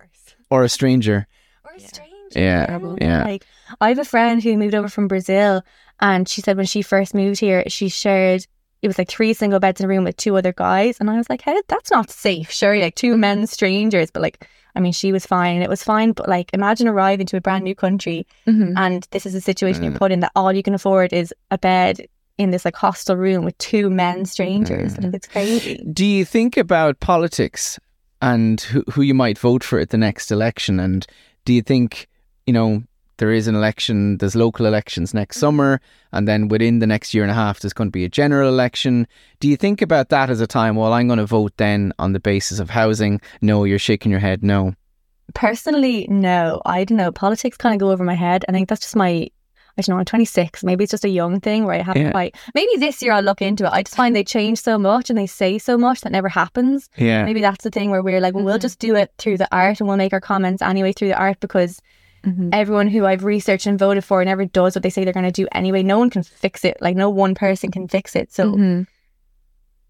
Or 0.50 0.64
a 0.64 0.70
stranger. 0.70 1.28
Or 1.66 1.72
a 1.76 1.80
stranger. 1.80 2.12
Yeah. 2.34 2.80
Yeah. 3.02 3.24
Like 3.26 3.46
I 3.82 3.90
have 3.90 4.00
a 4.00 4.06
friend 4.06 4.42
who 4.42 4.58
moved 4.58 4.76
over 4.76 4.88
from 4.88 5.08
Brazil 5.08 5.64
and 6.02 6.28
she 6.28 6.42
said 6.42 6.58
when 6.58 6.66
she 6.66 6.82
first 6.82 7.14
moved 7.14 7.40
here, 7.40 7.64
she 7.68 7.90
shared 7.90 8.46
it 8.82 8.88
was 8.88 8.98
like 8.98 9.10
three 9.10 9.34
single 9.34 9.60
beds 9.60 9.80
in 9.80 9.86
a 9.86 9.88
room 9.88 10.04
with 10.04 10.18
two 10.18 10.36
other 10.36 10.52
guys. 10.54 11.00
And 11.00 11.08
I 11.10 11.16
was 11.18 11.30
like, 11.30 11.44
How 11.44 11.62
that's 11.68 11.92
not 11.92 12.10
safe, 12.10 12.50
sure. 12.52 12.78
Like 12.80 12.96
two 12.96 13.16
men 13.18 13.46
strangers. 13.48 14.10
But 14.12 14.22
like 14.24 14.48
I 14.76 14.80
mean, 14.80 14.94
she 14.94 15.12
was 15.12 15.26
fine 15.26 15.56
and 15.56 15.64
it 15.64 15.70
was 15.70 15.84
fine. 15.84 16.14
But 16.14 16.28
like 16.30 16.50
imagine 16.54 16.88
arriving 16.88 17.28
to 17.28 17.38
a 17.38 17.42
brand 17.42 17.64
new 17.64 17.76
country 17.76 18.26
Mhm. 18.48 18.74
and 18.78 19.08
this 19.12 19.26
is 19.26 19.36
a 19.36 19.42
situation 19.42 19.84
you're 19.84 19.92
Mm. 19.94 19.98
put 20.00 20.12
in 20.12 20.22
that 20.22 20.32
all 20.36 20.52
you 20.54 20.64
can 20.64 20.74
afford 20.74 21.14
is 21.14 21.34
a 21.52 21.58
bed 21.58 22.08
in 22.38 22.50
this 22.52 22.66
like 22.66 22.76
hostel 22.76 23.16
room 23.16 23.46
with 23.46 23.56
two 23.60 23.90
men 23.92 24.26
strangers. 24.26 24.96
Mm. 24.96 25.04
Like 25.04 25.14
it's 25.14 25.28
crazy. 25.28 25.86
Do 25.94 26.06
you 26.06 26.26
think 26.26 26.58
about 26.58 27.00
politics 27.02 27.78
and 28.22 28.60
who, 28.62 28.84
who 28.92 29.02
you 29.04 29.14
might 29.14 29.38
vote 29.38 29.64
for 29.64 29.78
at 29.78 29.90
the 29.90 29.98
next 29.98 30.32
election? 30.32 30.80
And 30.80 31.06
do 31.46 31.54
you 31.54 31.62
think, 31.62 32.08
you 32.48 32.54
know, 32.54 32.82
there 33.22 33.32
is 33.32 33.48
an 33.48 33.54
election, 33.56 34.18
there's 34.18 34.36
local 34.36 34.66
elections 34.66 35.14
next 35.14 35.38
summer, 35.38 35.80
and 36.12 36.28
then 36.28 36.48
within 36.48 36.80
the 36.80 36.88
next 36.88 37.14
year 37.14 37.24
and 37.24 37.30
a 37.30 37.36
half, 37.36 37.60
there's 37.60 37.72
going 37.72 37.88
to 37.88 37.92
be 37.92 38.04
a 38.04 38.10
general 38.10 38.50
election. 38.50 39.08
Do 39.40 39.48
you 39.48 39.56
think 39.56 39.80
about 39.80 40.10
that 40.10 40.32
as 40.32 40.42
a 40.42 40.48
time, 40.48 40.76
well, 40.76 40.92
I'm 40.92 41.06
going 41.08 41.20
to 41.20 41.26
vote 41.28 41.54
then 41.58 41.94
on 42.00 42.14
the 42.14 42.20
basis 42.20 42.58
of 42.60 42.72
housing? 42.72 43.22
No, 43.40 43.64
you're 43.64 43.78
shaking 43.80 44.10
your 44.10 44.20
head, 44.20 44.44
no. 44.44 44.74
Personally, 45.36 46.08
no. 46.10 46.62
I 46.66 46.84
don't 46.84 46.98
know. 46.98 47.12
Politics 47.12 47.58
kind 47.58 47.76
of 47.76 47.80
go 47.80 47.92
over 47.92 48.04
my 48.04 48.16
head. 48.16 48.44
I 48.50 48.52
think 48.52 48.68
that's 48.68 48.82
just 48.82 48.96
my. 48.96 49.30
I 49.78 49.82
don't 49.82 49.96
know. 49.96 50.00
I'm 50.00 50.06
26. 50.06 50.66
Maybe 50.66 50.84
it's 50.84 50.92
just 50.92 51.06
a 51.06 51.10
young 51.10 51.40
thing 51.40 51.64
where 51.64 51.76
I 51.76 51.82
have 51.82 51.96
Yeah. 51.96 52.06
to 52.08 52.12
quite. 52.12 52.36
Maybe 52.54 52.72
this 52.78 53.02
year 53.02 53.14
I'll 53.14 53.24
look 53.24 53.42
into 53.42 53.64
it. 53.66 53.70
I 53.72 53.84
just 53.84 53.96
find 53.96 54.14
they 54.14 54.24
change 54.26 54.60
so 54.60 54.78
much 54.78 55.10
and 55.10 55.18
they 55.18 55.28
say 55.28 55.58
so 55.58 55.78
much 55.78 56.02
that 56.02 56.12
never 56.12 56.28
happens. 56.28 56.90
Yeah. 56.98 57.24
Maybe 57.24 57.40
that's 57.40 57.64
the 57.64 57.70
thing 57.70 57.90
where 57.92 58.04
we're 58.04 58.20
like, 58.20 58.34
well, 58.34 58.44
we'll 58.44 58.58
Mhm. 58.58 58.62
just 58.68 58.80
do 58.80 58.96
it 58.96 59.14
through 59.18 59.38
the 59.38 59.48
art 59.56 59.80
and 59.80 59.88
we'll 59.88 59.96
make 59.96 60.12
our 60.12 60.20
comments 60.20 60.62
anyway 60.62 60.92
through 60.92 61.08
the 61.08 61.18
art 61.18 61.40
because 61.40 61.80
Mhm. 62.26 62.50
everyone 62.54 62.88
who 62.88 63.06
I've 63.06 63.24
researched 63.24 63.66
and 63.66 63.80
voted 63.80 64.04
for 64.04 64.24
never 64.24 64.46
does 64.46 64.76
what 64.76 64.84
they 64.84 64.90
say 64.90 65.04
they're 65.04 65.14
going 65.14 65.26
to 65.26 65.32
do 65.32 65.48
anyway. 65.54 65.82
No 65.84 65.98
one 66.00 66.10
can 66.10 66.24
fix 66.24 66.64
it. 66.64 66.78
Like 66.82 66.96
no 66.96 67.10
one 67.10 67.34
person 67.36 67.72
can 67.72 67.88
fix 67.88 68.16
it. 68.16 68.32
So 68.32 68.54
Mhm. 68.54 68.88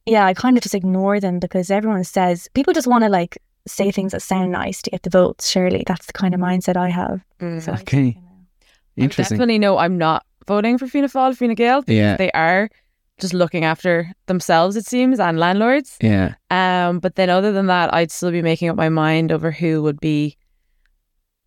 yeah, 0.06 0.26
I 0.26 0.34
kind 0.34 0.58
of 0.58 0.64
just 0.64 0.76
ignore 0.76 1.20
them 1.20 1.40
because 1.40 1.70
everyone 1.70 2.04
says 2.04 2.48
people 2.54 2.74
just 2.74 2.88
want 2.88 3.04
to 3.04 3.10
like 3.10 3.38
say 3.68 3.92
things 3.92 4.12
that 4.14 4.22
sound 4.22 4.52
nice 4.52 4.82
to 4.82 4.90
get 4.90 5.04
the 5.04 5.10
votes. 5.10 5.50
Surely 5.50 5.84
that's 5.86 6.06
the 6.08 6.14
kind 6.14 6.34
of 6.34 6.40
mindset 6.40 6.76
I 6.78 6.90
have. 6.90 7.22
Mhm. 7.40 7.62
So 7.62 7.74
I- 7.74 7.76
Okay. 7.82 8.04
you 8.04 8.14
know. 8.16 8.22
Interesting. 8.98 9.38
Definitely 9.38 9.60
no, 9.60 9.78
I'm 9.78 9.98
not 9.98 10.26
voting 10.48 10.78
for 10.78 10.88
Fianna 10.88 11.08
Fáil, 11.10 11.36
Fine 11.36 11.54
Gael. 11.56 11.84
Yeah. 11.88 12.18
They 12.18 12.32
are 12.32 12.70
just 13.20 13.34
looking 13.34 13.64
after 13.64 14.12
themselves, 14.26 14.76
it 14.76 14.86
seems, 14.86 15.20
and 15.20 15.38
landlords. 15.40 15.98
Yeah. 16.02 16.34
Um, 16.50 17.00
but 17.00 17.16
then 17.16 17.30
other 17.30 17.52
than 17.52 17.68
that, 17.68 17.94
I'd 17.94 18.10
still 18.12 18.32
be 18.32 18.42
making 18.42 18.70
up 18.70 18.76
my 18.76 18.90
mind 18.90 19.32
over 19.32 19.52
who 19.52 19.84
would 19.84 20.00
be 20.00 20.36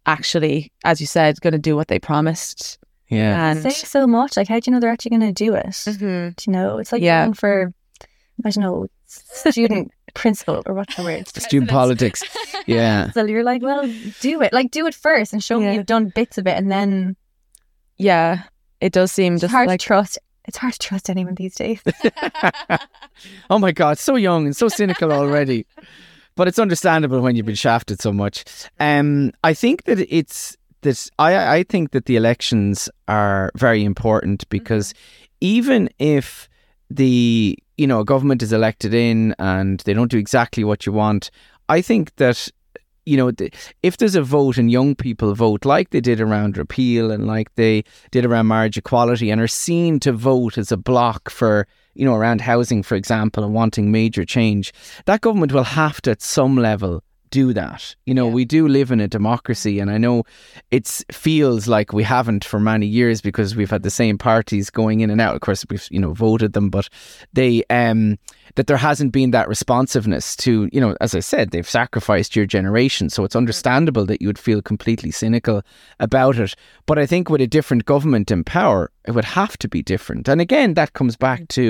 actually, 0.06 0.72
as 0.84 1.00
you 1.00 1.06
said, 1.06 1.40
going 1.40 1.52
to 1.52 1.58
do 1.58 1.76
what 1.76 1.88
they 1.88 1.98
promised. 1.98 2.78
Yeah. 3.08 3.50
And 3.50 3.62
say 3.62 3.70
so 3.70 4.06
much. 4.06 4.36
Like, 4.36 4.48
how 4.48 4.58
do 4.60 4.62
you 4.70 4.72
know 4.74 4.80
they're 4.80 4.90
actually 4.90 5.16
going 5.18 5.34
to 5.34 5.44
do 5.44 5.54
it? 5.54 5.66
Mhm. 5.66 6.36
Do 6.36 6.44
you 6.46 6.52
know? 6.52 6.78
It's 6.78 6.90
like 6.92 7.02
Yeah. 7.02 7.24
going 7.24 7.34
for, 7.34 7.72
I 8.44 8.50
don't 8.50 8.62
know, 8.62 8.86
student 9.06 9.92
principal 10.14 10.62
or 10.66 10.74
what's 10.74 10.96
the 10.96 11.02
word? 11.04 11.28
Student 11.28 11.70
politics. 11.70 12.22
Yeah. 12.66 13.10
So 13.14 13.24
you're 13.24 13.44
like, 13.44 13.62
well, 13.62 13.82
do 14.20 14.42
it. 14.42 14.52
Like, 14.52 14.70
do 14.70 14.86
it 14.86 14.94
first 14.94 15.32
and 15.32 15.42
show 15.44 15.60
Yeah. 15.60 15.70
me 15.70 15.76
you've 15.76 15.86
done 15.86 16.08
bits 16.14 16.38
of 16.38 16.46
it, 16.46 16.56
and 16.56 16.70
then 16.72 17.16
yeah, 17.96 18.44
it 18.80 18.92
does 18.92 19.12
seem 19.12 19.34
it's 19.34 19.42
just 19.42 19.52
hard 19.52 19.68
like 19.68 19.80
to 19.80 19.86
trust. 19.86 20.18
It's 20.46 20.56
hard 20.58 20.72
to 20.74 20.78
trust 20.78 21.08
anyone 21.08 21.34
these 21.36 21.54
days. 21.54 21.80
oh 23.50 23.58
my 23.58 23.72
God, 23.72 23.98
so 23.98 24.16
young 24.16 24.46
and 24.46 24.56
so 24.56 24.68
cynical 24.68 25.12
already. 25.12 25.66
But 26.36 26.48
it's 26.48 26.58
understandable 26.58 27.20
when 27.20 27.36
you've 27.36 27.46
been 27.46 27.54
shafted 27.54 28.00
so 28.00 28.12
much. 28.12 28.44
Um, 28.80 29.32
I 29.44 29.54
think 29.54 29.84
that 29.84 30.00
it's 30.12 30.56
that 30.84 31.08
I 31.18 31.58
I 31.58 31.62
think 31.64 31.90
that 31.90 32.06
the 32.06 32.16
elections 32.16 32.88
are 33.08 33.50
very 33.56 33.84
important 33.84 34.48
because 34.48 34.94
even 35.40 35.88
if 35.98 36.48
the 36.90 37.58
you 37.76 37.86
know 37.86 38.00
a 38.00 38.04
government 38.04 38.42
is 38.42 38.52
elected 38.52 38.94
in 38.94 39.34
and 39.38 39.80
they 39.80 39.94
don't 39.94 40.10
do 40.10 40.18
exactly 40.18 40.64
what 40.64 40.86
you 40.86 40.92
want, 40.92 41.30
I 41.68 41.82
think 41.82 42.14
that 42.16 42.48
you 43.04 43.16
know 43.16 43.32
if 43.82 43.96
there's 43.96 44.14
a 44.14 44.22
vote 44.22 44.56
and 44.56 44.70
young 44.70 44.94
people 44.94 45.34
vote 45.34 45.64
like 45.64 45.90
they 45.90 46.00
did 46.00 46.20
around 46.20 46.56
repeal 46.56 47.10
and 47.10 47.26
like 47.26 47.54
they 47.56 47.84
did 48.10 48.24
around 48.24 48.46
marriage 48.46 48.78
equality 48.78 49.30
and 49.30 49.40
are 49.40 49.48
seen 49.48 50.00
to 50.00 50.12
vote 50.12 50.56
as 50.56 50.72
a 50.72 50.76
block 50.76 51.30
for 51.30 51.66
you 51.94 52.04
know 52.04 52.14
around 52.14 52.40
housing 52.40 52.82
for 52.82 52.94
example 52.94 53.44
and 53.44 53.54
wanting 53.54 53.90
major 53.90 54.24
change 54.24 54.72
that 55.06 55.20
government 55.20 55.52
will 55.52 55.64
have 55.64 56.00
to 56.02 56.10
at 56.10 56.22
some 56.22 56.56
level 56.56 57.02
do 57.40 57.52
that. 57.52 57.80
You 58.08 58.14
know 58.18 58.28
Yeah. 58.28 58.34
we 58.38 58.44
do 58.56 58.62
live 58.78 58.90
in 58.94 59.00
a 59.00 59.08
democracy 59.18 59.74
and 59.80 59.90
i 59.96 59.98
know 60.04 60.16
it 60.70 60.86
feels 61.26 61.62
like 61.76 61.88
we 61.98 62.04
haven't 62.16 62.44
for 62.44 62.60
many 62.72 62.86
years 63.00 63.18
because 63.28 63.56
we've 63.56 63.74
had 63.76 63.82
the 63.82 63.96
same 64.02 64.16
parties 64.18 64.70
going 64.80 65.00
in 65.04 65.10
and 65.14 65.20
out. 65.20 65.34
Of 65.36 65.40
course 65.46 65.64
we've 65.70 65.86
you 65.94 66.00
know 66.04 66.12
voted 66.26 66.52
them 66.52 66.68
but 66.76 66.86
they 67.38 67.52
um 67.80 68.00
that 68.56 68.66
there 68.68 68.82
hasn't 68.90 69.12
been 69.18 69.30
that 69.32 69.48
responsiveness 69.56 70.26
to 70.44 70.50
you 70.74 70.80
know 70.82 70.92
as 71.06 71.12
i 71.20 71.22
said 71.32 71.44
they've 71.50 71.76
sacrificed 71.80 72.36
your 72.36 72.46
generation. 72.58 73.06
So 73.10 73.24
it's 73.24 73.40
understandable 73.42 74.04
that 74.06 74.20
you 74.22 74.28
would 74.30 74.44
feel 74.48 74.60
completely 74.62 75.10
cynical 75.22 75.58
about 75.98 76.36
it. 76.44 76.52
But 76.88 76.98
i 77.02 77.06
think 77.06 77.24
with 77.30 77.42
a 77.48 77.54
different 77.56 77.84
government 77.94 78.30
in 78.30 78.44
power 78.44 78.82
it 79.08 79.12
would 79.16 79.30
have 79.40 79.54
to 79.62 79.68
be 79.68 79.82
different. 79.94 80.28
And 80.30 80.40
again 80.48 80.70
that 80.74 80.92
comes 80.98 81.16
back 81.26 81.40
to 81.58 81.64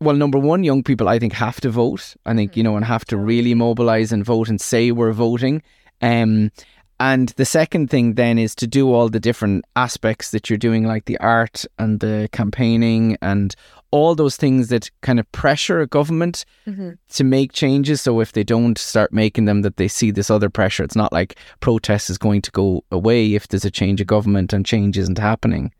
well, 0.00 0.16
number 0.16 0.38
one, 0.38 0.64
young 0.64 0.82
people, 0.82 1.08
I 1.08 1.18
think, 1.18 1.32
have 1.34 1.60
to 1.60 1.70
vote. 1.70 2.14
I 2.24 2.34
think, 2.34 2.56
you 2.56 2.62
know, 2.62 2.76
and 2.76 2.84
have 2.84 3.04
to 3.06 3.16
really 3.16 3.54
mobilize 3.54 4.12
and 4.12 4.24
vote 4.24 4.48
and 4.48 4.60
say 4.60 4.90
we're 4.92 5.12
voting. 5.12 5.62
Um, 6.00 6.50
and 6.98 7.30
the 7.30 7.44
second 7.44 7.88
thing 7.90 8.14
then 8.14 8.38
is 8.38 8.54
to 8.56 8.66
do 8.66 8.92
all 8.92 9.08
the 9.08 9.20
different 9.20 9.64
aspects 9.76 10.30
that 10.32 10.48
you're 10.48 10.58
doing, 10.58 10.84
like 10.84 11.04
the 11.06 11.18
art 11.18 11.64
and 11.78 12.00
the 12.00 12.28
campaigning 12.32 13.16
and 13.22 13.54
all 13.90 14.14
those 14.14 14.36
things 14.36 14.68
that 14.68 14.90
kind 15.02 15.18
of 15.18 15.30
pressure 15.32 15.80
a 15.80 15.86
government 15.86 16.44
Mhm. 16.66 16.96
to 17.10 17.24
make 17.24 17.52
changes. 17.52 18.00
So 18.02 18.20
if 18.20 18.32
they 18.32 18.44
don't 18.44 18.78
start 18.78 19.12
making 19.12 19.46
them, 19.46 19.62
that 19.62 19.76
they 19.78 19.88
see 19.88 20.10
this 20.10 20.30
other 20.30 20.48
pressure. 20.50 20.84
It's 20.84 20.94
not 20.96 21.12
like 21.12 21.36
protest 21.60 22.08
is 22.10 22.18
going 22.18 22.42
to 22.42 22.50
go 22.52 22.84
away 22.92 23.34
if 23.34 23.48
there's 23.48 23.64
a 23.64 23.70
change 23.70 24.00
of 24.00 24.06
government 24.06 24.52
and 24.52 24.64
change 24.64 24.96
isn't 24.96 25.18
happening. 25.18 25.72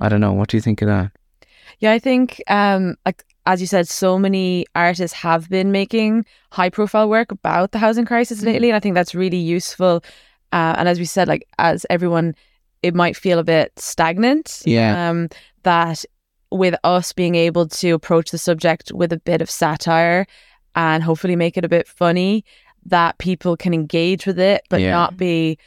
I 0.00 0.08
don't 0.08 0.20
know. 0.20 0.32
What 0.34 0.48
do 0.50 0.56
you 0.56 0.60
think 0.60 0.82
of 0.82 0.88
that? 0.88 1.10
Yeah, 1.80 1.92
I 1.92 1.98
think, 1.98 2.42
um, 2.48 2.96
like 3.06 3.24
as 3.48 3.62
you 3.62 3.66
said, 3.66 3.88
so 3.88 4.18
many 4.18 4.66
artists 4.74 5.16
have 5.16 5.48
been 5.48 5.72
making 5.72 6.26
high 6.52 6.68
profile 6.68 7.08
work 7.08 7.32
about 7.32 7.72
the 7.72 7.78
housing 7.78 8.04
crisis 8.04 8.42
lately, 8.42 8.68
and 8.68 8.76
I 8.76 8.80
think 8.80 8.94
that's 8.94 9.14
really 9.14 9.38
useful. 9.38 10.04
Uh, 10.52 10.74
and 10.76 10.86
as 10.86 10.98
we 10.98 11.06
said, 11.06 11.28
like 11.28 11.48
as 11.58 11.86
everyone, 11.88 12.34
it 12.82 12.94
might 12.94 13.16
feel 13.16 13.38
a 13.38 13.44
bit 13.44 13.72
stagnant. 13.76 14.62
Yeah. 14.66 15.08
Um, 15.08 15.30
that 15.62 16.04
with 16.52 16.74
us 16.84 17.14
being 17.14 17.34
able 17.36 17.66
to 17.68 17.90
approach 17.92 18.30
the 18.30 18.38
subject 18.38 18.92
with 18.92 19.12
a 19.14 19.18
bit 19.18 19.40
of 19.40 19.50
satire 19.50 20.26
and 20.74 21.02
hopefully 21.02 21.34
make 21.34 21.56
it 21.56 21.64
a 21.64 21.68
bit 21.70 21.88
funny, 21.88 22.44
that 22.84 23.16
people 23.16 23.56
can 23.56 23.72
engage 23.72 24.26
with 24.26 24.38
it, 24.38 24.62
but 24.68 24.80
Yeah. 24.82 24.90
not 24.92 25.16
be. 25.16 25.58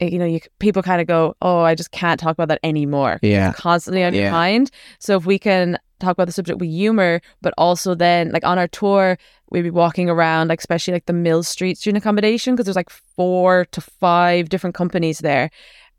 You 0.00 0.18
know, 0.18 0.26
you 0.26 0.40
people 0.60 0.82
kind 0.82 1.00
of 1.00 1.06
go, 1.08 1.34
"Oh, 1.42 1.60
I 1.60 1.74
just 1.74 1.90
can't 1.90 2.20
talk 2.20 2.34
about 2.34 2.48
that 2.48 2.60
anymore." 2.62 3.18
Yeah. 3.22 3.52
constantly 3.54 4.04
on 4.04 4.14
Yeah. 4.14 4.24
your 4.24 4.30
mind. 4.30 4.70
So 5.00 5.16
if 5.16 5.26
we 5.26 5.38
can 5.40 5.76
talk 5.98 6.12
about 6.12 6.26
the 6.26 6.32
subject 6.32 6.58
with 6.58 6.68
humor, 6.68 7.20
but 7.42 7.54
also 7.58 7.94
then 7.94 8.30
like 8.30 8.44
on 8.44 8.58
our 8.58 8.68
tour, 8.68 9.18
we'd 9.50 9.62
be 9.62 9.70
walking 9.70 10.08
around, 10.10 10.48
like 10.48 10.60
especially 10.60 10.92
like 10.92 11.06
the 11.06 11.12
Mill 11.12 11.42
Street 11.42 11.78
student 11.78 12.02
accommodation, 12.02 12.54
because 12.54 12.66
there's 12.66 12.76
like 12.76 12.90
four 12.90 13.66
to 13.72 13.80
five 13.80 14.48
different 14.48 14.74
companies 14.74 15.18
there. 15.18 15.50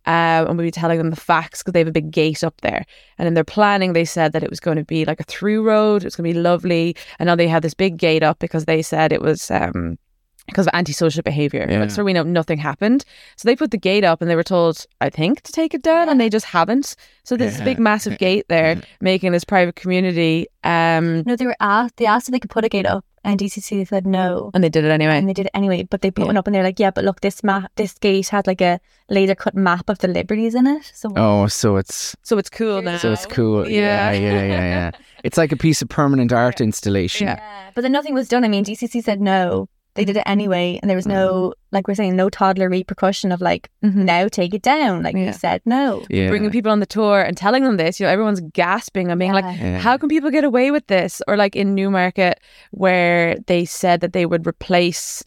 Um, 0.06 0.47
and 0.47 0.58
we'd 0.58 0.64
be 0.64 0.72
telling 0.72 0.97
them 0.97 1.10
the 1.10 1.16
facts 1.16 1.62
because 1.62 1.74
they 1.74 1.80
have 1.80 1.88
a 1.88 1.91
big 1.91 2.10
gate 2.10 2.43
up 2.43 2.60
there. 2.62 2.86
And 3.18 3.28
in 3.28 3.34
their 3.34 3.43
planning, 3.43 3.93
they 3.93 4.06
said 4.06 4.32
that 4.34 4.43
it 4.43 4.50
was 4.50 4.60
going 4.60 4.78
to 4.78 4.86
be 4.86 5.06
like 5.06 5.20
a 5.20 5.26
through 5.26 5.62
road. 5.64 6.02
It 6.02 6.06
was 6.06 6.16
going 6.16 6.28
to 6.28 6.34
be 6.34 6.39
lovely. 6.39 6.95
And 7.20 7.28
now 7.28 7.36
they 7.36 7.47
have 7.47 7.62
this 7.62 7.74
big 7.74 7.97
gate 7.97 8.24
up 8.24 8.39
because 8.39 8.66
they 8.66 8.82
said 8.82 9.12
it 9.12 9.22
was 9.22 9.52
um, 9.52 9.97
because 10.50 10.68
of 10.68 10.72
antisocial 10.74 11.24
behavior. 11.24 11.66
Yeah. 11.70 11.80
But 11.80 11.91
so 11.91 12.04
we 12.04 12.14
know 12.14 12.24
nothing 12.24 12.58
happened. 12.58 13.06
So 13.38 13.47
they 13.47 13.56
put 13.56 13.72
the 13.72 13.78
gate 13.78 14.04
up 14.04 14.22
and 14.22 14.30
they 14.30 14.36
were 14.36 14.43
told, 14.43 14.86
I 15.02 15.10
think, 15.10 15.41
to 15.43 15.52
take 15.52 15.74
it 15.74 15.82
down, 15.82 16.10
and 16.10 16.20
they 16.20 16.30
just 16.30 16.45
haven't. 16.45 16.95
So 17.24 17.38
there's 17.38 17.54
this 17.58 17.62
big, 17.64 17.80
massive 17.80 18.18
gate 18.18 18.45
there, 18.50 18.82
making 19.02 19.32
this 19.32 19.43
private 19.43 19.76
community. 19.76 20.47
Um, 20.64 21.24
No, 21.26 21.36
they 21.36 21.45
were 21.45 21.56
asked. 21.60 21.97
They 21.97 22.06
asked 22.06 22.28
if 22.28 22.34
they 22.34 22.39
could 22.39 22.50
put 22.50 22.66
a 22.66 22.70
gate 22.70 22.86
up, 22.88 23.06
and 23.24 23.39
DCC 23.39 23.88
said 23.88 24.08
no. 24.08 24.50
And 24.54 24.64
they 24.64 24.70
did 24.70 24.84
it 24.86 24.89
anyway. 24.91 25.18
And 25.18 25.30
they 25.30 25.34
did 25.34 25.45
it 25.45 25.52
anyway, 25.54 25.84
but 25.84 26.02
they 26.02 26.10
put 26.12 26.24
Yeah. 26.24 26.28
one 26.28 26.38
up 26.38 26.47
and 26.47 26.56
they're 26.56 26.64
like, 26.64 26.80
yeah, 26.80 26.89
but 26.91 27.04
look, 27.06 27.22
this 27.22 27.43
map, 27.43 27.72
this 27.76 27.93
gate 28.00 28.30
had 28.30 28.47
like 28.47 28.62
a 28.62 28.80
laser 29.10 29.36
cut 29.36 29.54
map 29.56 29.89
of 29.89 30.00
the 30.00 30.08
liberties 30.08 30.56
in 30.56 30.66
it. 30.68 30.89
So 30.93 31.12
Oh, 31.16 31.47
so 31.47 31.78
it's 31.78 32.16
So 32.24 32.38
it's 32.38 32.50
cool 32.50 32.82
now. 32.82 32.97
so 32.97 33.12
it's 33.12 33.26
cool. 33.26 33.70
Yeah. 33.70 34.12
Yeah, 34.12 34.20
yeah, 34.20 34.45
yeah, 34.45 34.64
yeah. 34.66 34.91
It's 35.24 35.38
like 35.38 35.52
a 35.52 35.58
piece 35.58 35.82
of 35.82 35.89
permanent 35.89 36.32
art 36.43 36.62
installation. 36.62 37.28
Yeah. 37.28 37.36
Yeah, 37.38 37.70
but 37.76 37.82
then 37.82 37.91
nothing 37.91 38.14
was 38.14 38.28
done. 38.30 38.43
I 38.43 38.47
mean, 38.47 38.64
DCC 38.64 39.04
said 39.04 39.20
no. 39.22 39.68
They 40.00 40.06
did 40.06 40.18
it 40.18 40.24
anyway, 40.26 40.80
and 40.82 40.89
there 40.89 40.95
was 40.95 41.06
no, 41.06 41.54
like 41.72 41.88
we're 41.88 41.93
saying, 41.95 42.16
no 42.16 42.30
toddler 42.30 42.70
repercussion 42.70 43.32
of 43.34 43.41
like, 43.41 43.70
Mhm. 43.84 43.95
now 44.06 44.28
take 44.30 44.54
it 44.54 44.62
down. 44.62 45.04
Like 45.04 45.16
Yeah. 45.16 45.26
you 45.28 45.34
said 45.34 45.62
no. 45.66 46.04
Yeah. 46.10 46.30
Bringing 46.30 46.52
people 46.52 46.72
on 46.72 46.80
the 46.80 46.86
tour 46.86 47.22
and 47.22 47.36
telling 47.36 47.64
them 47.66 47.76
this, 47.78 48.00
you 48.00 48.06
know, 48.06 48.12
everyone's 48.14 48.39
gasping 48.54 49.12
and 49.12 49.20
being 49.20 49.34
like, 49.34 49.43
Yeah. 49.45 49.72
Yeah. 49.72 49.78
how 49.80 49.97
can 49.97 50.08
people 50.08 50.32
get 50.32 50.45
away 50.45 50.72
with 50.72 50.88
this? 50.88 51.22
Or 51.28 51.36
like 51.36 51.56
in 51.58 51.76
Newmarket, 51.76 52.39
where 52.72 53.36
they 53.47 53.66
said 53.66 54.00
that 54.02 54.14
they 54.14 54.26
would 54.26 54.47
replace 54.47 55.22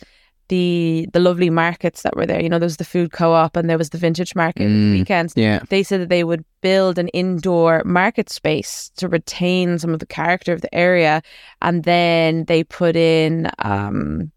the 0.49 1.07
the 1.15 1.21
lovely 1.21 1.49
markets 1.51 2.03
that 2.03 2.15
were 2.17 2.27
there. 2.27 2.43
You 2.43 2.49
know, 2.51 2.59
there 2.59 2.67
was 2.67 2.77
the 2.77 2.85
food 2.85 3.13
co-op 3.13 3.57
and 3.57 3.71
there 3.71 3.79
was 3.79 3.91
the 3.91 3.99
vintage 3.99 4.35
market 4.35 4.67
Mm. 4.69 4.93
the 4.93 4.99
weekends. 4.99 5.33
Yeah. 5.37 5.61
They 5.71 5.83
said 5.83 6.01
that 6.03 6.09
they 6.11 6.25
would 6.25 6.45
build 6.61 6.99
an 6.99 7.09
indoor 7.09 7.83
market 7.85 8.29
space 8.29 8.91
to 8.97 9.09
retain 9.09 9.79
some 9.79 9.93
of 9.95 10.01
the 10.01 10.07
character 10.07 10.53
of 10.53 10.61
the 10.61 10.75
area, 10.75 11.23
and 11.63 11.85
then 11.85 12.45
they 12.49 12.65
put 12.65 12.97
in 12.97 13.51
um, 13.61 14.31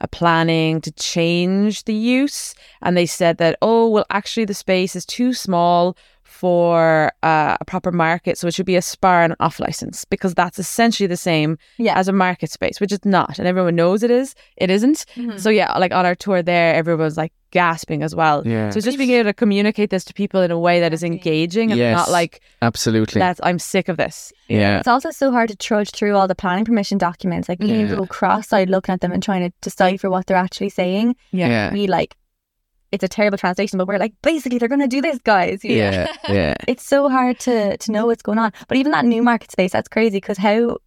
a 0.00 0.08
planning 0.08 0.80
to 0.82 0.92
change 0.92 1.84
the 1.84 1.94
use. 1.94 2.54
And 2.82 2.96
they 2.96 3.06
said 3.06 3.38
that, 3.38 3.58
oh, 3.62 3.88
well, 3.88 4.06
actually, 4.10 4.44
the 4.44 4.54
space 4.54 4.94
is 4.94 5.04
too 5.04 5.32
small 5.32 5.96
for 6.42 7.10
uh, 7.24 7.56
a 7.60 7.64
proper 7.64 7.90
market, 7.90 8.38
so 8.38 8.46
it 8.46 8.54
should 8.54 8.66
be 8.66 8.76
a 8.76 8.82
spar 8.82 9.22
and 9.24 9.32
an 9.32 9.36
off 9.40 9.58
license 9.58 10.04
because 10.04 10.34
that's 10.34 10.58
essentially 10.58 11.06
the 11.08 11.16
same 11.16 11.58
Yeah. 11.78 11.98
as 11.98 12.06
a 12.08 12.12
market 12.12 12.50
space, 12.50 12.80
which 12.80 12.92
it's 12.92 13.04
not, 13.04 13.38
and 13.38 13.48
everyone 13.48 13.74
knows 13.74 14.02
it 14.02 14.10
is. 14.10 14.34
It 14.56 14.70
isn't. 14.70 15.04
Mhm. 15.16 15.40
So 15.40 15.50
yeah, 15.50 15.76
like 15.78 15.92
on 15.92 16.06
our 16.06 16.14
tour 16.14 16.40
there, 16.42 16.74
everyone 16.74 17.04
was 17.04 17.16
like 17.16 17.32
gasping 17.50 18.02
as 18.02 18.14
well. 18.14 18.46
Yeah. 18.46 18.70
So 18.70 18.80
just 18.80 18.98
being 18.98 19.10
able 19.10 19.30
to 19.30 19.34
communicate 19.34 19.90
this 19.90 20.04
to 20.04 20.14
people 20.14 20.40
in 20.42 20.50
a 20.50 20.58
way 20.58 20.80
that 20.80 20.92
is 20.92 21.02
engaging 21.02 21.70
and 21.72 21.78
Yes. 21.78 21.96
not 21.96 22.10
like 22.10 22.40
Absolutely. 22.62 23.18
that's 23.18 23.40
I'm 23.42 23.58
sick 23.58 23.88
of 23.88 23.96
this. 23.96 24.32
yeah. 24.48 24.78
It's 24.78 24.86
also 24.88 25.10
so 25.10 25.30
hard 25.32 25.48
to 25.48 25.56
trudge 25.56 25.90
through 25.90 26.14
all 26.14 26.28
the 26.28 26.34
planning 26.34 26.64
permission 26.66 26.98
documents. 26.98 27.48
Like 27.48 27.60
you 27.62 27.68
Yeah. 27.68 27.78
need 27.84 27.96
go 27.96 28.06
cross-eyed 28.06 28.68
looking 28.70 28.92
at 28.92 29.00
them 29.00 29.12
and 29.12 29.22
trying 29.22 29.42
to 29.48 29.52
decipher 29.62 30.08
what 30.10 30.26
they're 30.26 30.36
actually 30.46 30.68
saying. 30.68 31.16
Yeah. 31.32 31.48
Yeah. 31.48 31.72
We 31.72 31.86
like, 31.86 32.14
it's 32.92 33.04
a 33.04 33.08
terrible 33.08 33.38
translation, 33.38 33.76
but 33.78 33.86
we're 33.86 33.98
like, 33.98 34.14
basically, 34.22 34.58
they're 34.58 34.68
going 34.68 34.80
to 34.80 34.86
do 34.88 35.02
this, 35.02 35.18
guys. 35.18 35.62
you 35.64 35.76
know? 35.76 35.90
Yeah. 35.90 36.06
Yeah. 36.28 36.54
It's 36.66 36.84
so 36.86 37.08
hard 37.08 37.38
to 37.40 37.76
to 37.76 37.92
know 37.92 38.06
what's 38.06 38.22
going 38.22 38.38
on. 38.38 38.52
But 38.68 38.76
even 38.78 38.92
that 38.92 39.04
new 39.04 39.22
market 39.22 39.50
space, 39.50 39.72
that's 39.72 39.88
crazy 39.88 40.18
because 40.18 40.38
how 40.38 40.78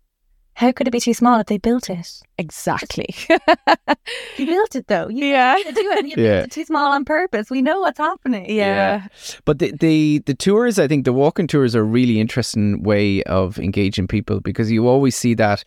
how 0.54 0.72
could 0.74 0.86
it 0.88 0.92
be 0.92 1.00
too 1.00 1.14
small 1.14 1.40
if 1.40 1.48
they 1.48 1.58
built 1.58 1.90
it? 1.90 2.22
Exactly. 2.38 3.16
You 4.38 4.46
built 4.46 4.76
it 4.76 4.88
though. 4.88 5.08
You 5.10 5.26
Yeah. 5.26 5.56
didn't 5.56 5.76
do 5.76 5.92
it. 5.92 6.06
You 6.06 6.14
Yeah. 6.24 6.40
built 6.42 6.46
it 6.48 6.52
too 6.52 6.66
small 6.66 6.92
on 6.92 7.06
purpose. 7.06 7.50
We 7.50 7.62
know 7.62 7.80
what's 7.82 7.98
happening. 8.00 8.50
yeah. 8.50 9.08
But 9.46 9.60
the, 9.60 9.72
the 9.80 10.20
the 10.26 10.34
tours, 10.34 10.80
I 10.80 10.88
think 10.88 11.06
the 11.06 11.14
walking 11.14 11.48
tours 11.48 11.76
are 11.76 11.82
a 11.82 11.92
really 12.00 12.20
interesting 12.20 12.84
way 12.84 13.24
of 13.24 13.58
engaging 13.60 14.08
people 14.08 14.40
because 14.42 14.72
you 14.72 14.88
always 14.88 15.16
see 15.16 15.36
that, 15.36 15.64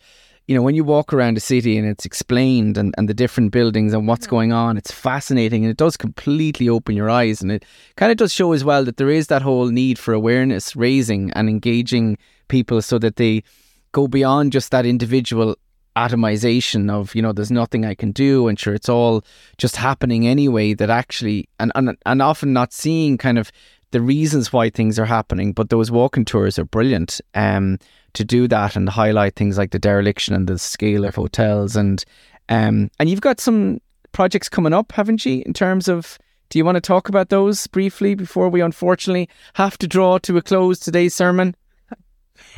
you 0.47 0.55
know, 0.55 0.61
when 0.61 0.75
you 0.75 0.83
walk 0.83 1.11
around 1.11 1.37
a 1.37 1.39
city 1.39 1.77
and 1.77 1.87
it's 1.87 2.05
explained 2.05 2.77
and, 2.77 2.93
and 2.97 3.09
the 3.09 3.13
different 3.13 3.51
buildings 3.51 3.93
and 3.93 4.07
what's 4.07 4.27
going 4.27 4.53
on, 4.53 4.77
it's 4.77 4.91
fascinating 4.91 5.63
and 5.63 5.71
it 5.71 5.77
does 5.77 5.97
completely 5.97 6.69
open 6.69 6.95
your 6.95 7.09
eyes 7.09 7.41
and 7.41 7.51
it 7.51 7.65
kind 7.95 8.11
of 8.11 8.17
does 8.17 8.31
show 8.31 8.51
as 8.51 8.63
well 8.63 8.85
that 8.85 8.97
there 8.97 9.09
is 9.09 9.27
that 9.27 9.41
whole 9.41 9.67
need 9.67 9.97
for 9.97 10.13
awareness 10.13 10.75
raising 10.75 11.31
and 11.31 11.49
engaging 11.49 12.17
people 12.47 12.81
so 12.81 12.99
that 12.99 13.15
they 13.15 13.43
go 13.91 14.07
beyond 14.07 14.51
just 14.51 14.69
that 14.71 14.85
individual 14.85 15.55
atomization 15.95 16.91
of 16.91 17.15
you 17.15 17.21
know 17.21 17.31
there's 17.31 17.51
nothing 17.51 17.85
I 17.85 17.95
can 17.95 18.11
do 18.11 18.49
and 18.49 18.59
sure 18.59 18.73
it's 18.73 18.89
all 18.89 19.23
just 19.57 19.77
happening 19.77 20.27
anyway 20.27 20.73
that 20.73 20.89
actually 20.89 21.47
and 21.57 21.71
and, 21.73 21.97
and 22.05 22.21
often 22.21 22.51
not 22.51 22.73
seeing 22.73 23.17
kind 23.17 23.37
of 23.37 23.49
the 23.91 24.01
reasons 24.01 24.51
why 24.51 24.69
things 24.69 24.99
are 24.99 25.05
happening 25.05 25.53
but 25.53 25.69
those 25.69 25.91
walking 25.91 26.25
tours 26.25 26.59
are 26.59 26.65
brilliant 26.65 27.21
um 27.33 27.79
to 28.15 28.25
do 28.25 28.47
that 28.47 28.75
and 28.75 28.89
highlight 28.89 29.35
things 29.35 29.57
like 29.57 29.71
the 29.71 29.79
dereliction 29.79 30.33
and 30.33 30.47
the 30.47 30.57
scale 30.57 31.05
of 31.05 31.15
hotels. 31.15 31.75
And 31.75 32.03
um 32.49 32.89
and 32.99 33.09
you've 33.09 33.21
got 33.21 33.39
some 33.39 33.79
projects 34.11 34.47
coming 34.47 34.73
up 34.73 34.93
haven't 34.93 35.25
you 35.25 35.43
in 35.45 35.53
terms 35.53 35.87
of 35.89 36.17
do 36.49 36.57
you 36.57 36.63
want 36.63 36.75
to 36.75 36.81
talk 36.81 37.09
about 37.09 37.29
those 37.29 37.67
briefly 37.67 38.15
before 38.15 38.47
we 38.47 38.61
unfortunately 38.61 39.27
have 39.55 39.77
to 39.77 39.87
draw 39.87 40.17
to 40.19 40.37
a 40.37 40.41
close 40.41 40.79
today's 40.79 41.13
sermon 41.13 41.53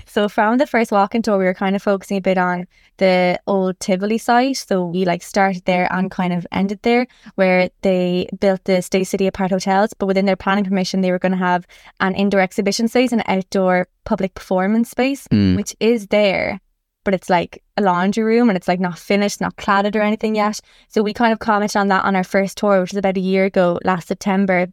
So 0.06 0.28
from 0.30 0.58
the 0.58 0.68
first 0.68 0.92
walking 0.92 1.22
tour, 1.22 1.38
we 1.38 1.46
were 1.46 1.54
kind 1.54 1.76
of 1.76 1.84
focusing 1.84 2.18
a 2.18 2.22
bit 2.22 2.38
on 2.38 2.68
the 2.98 3.40
old 3.48 3.80
Tivoli 3.80 4.18
site. 4.18 4.58
So 4.58 4.86
we 4.86 5.06
like 5.06 5.22
started 5.22 5.66
there 5.66 5.88
and 5.94 6.10
kind 6.12 6.34
of 6.34 6.46
ended 6.52 6.80
there, 6.84 7.08
where 7.36 7.70
they 7.82 8.28
built 8.40 8.64
the 8.66 8.74
Staycity 8.74 9.28
apart 9.28 9.52
hotels. 9.52 9.94
But 9.94 10.08
within 10.08 10.26
their 10.26 10.36
planning 10.36 10.64
permission, 10.66 11.02
they 11.02 11.12
were 11.12 11.20
going 11.20 11.32
to 11.34 11.38
have 11.38 11.68
an 12.00 12.16
indoor 12.16 12.42
exhibition 12.42 12.88
space 12.88 13.12
and 13.12 13.24
outdoor 13.28 13.88
public 14.06 14.34
performance 14.34 14.90
space, 14.90 15.28
Mm. 15.28 15.56
which 15.56 15.76
is 15.80 16.08
there. 16.08 16.60
But 17.04 17.14
it's 17.14 17.30
like 17.30 17.64
a 17.78 17.82
laundry 17.82 18.24
room 18.24 18.50
and 18.50 18.58
it's 18.58 18.68
like 18.68 18.80
not 18.82 19.00
finished, 19.00 19.40
not 19.40 19.56
cladded 19.56 19.96
or 19.96 20.02
anything 20.02 20.36
yet. 20.36 20.60
So 20.90 21.02
we 21.02 21.14
kind 21.14 21.32
of 21.32 21.40
commented 21.40 21.78
on 21.78 21.88
that 21.88 22.04
on 22.04 22.16
our 22.16 22.24
first 22.24 22.58
tour, 22.58 22.82
which 22.82 22.92
was 22.92 22.98
about 22.98 23.16
a 23.18 23.22
year 23.22 23.46
ago, 23.46 23.80
last 23.86 24.10
September. 24.10 24.68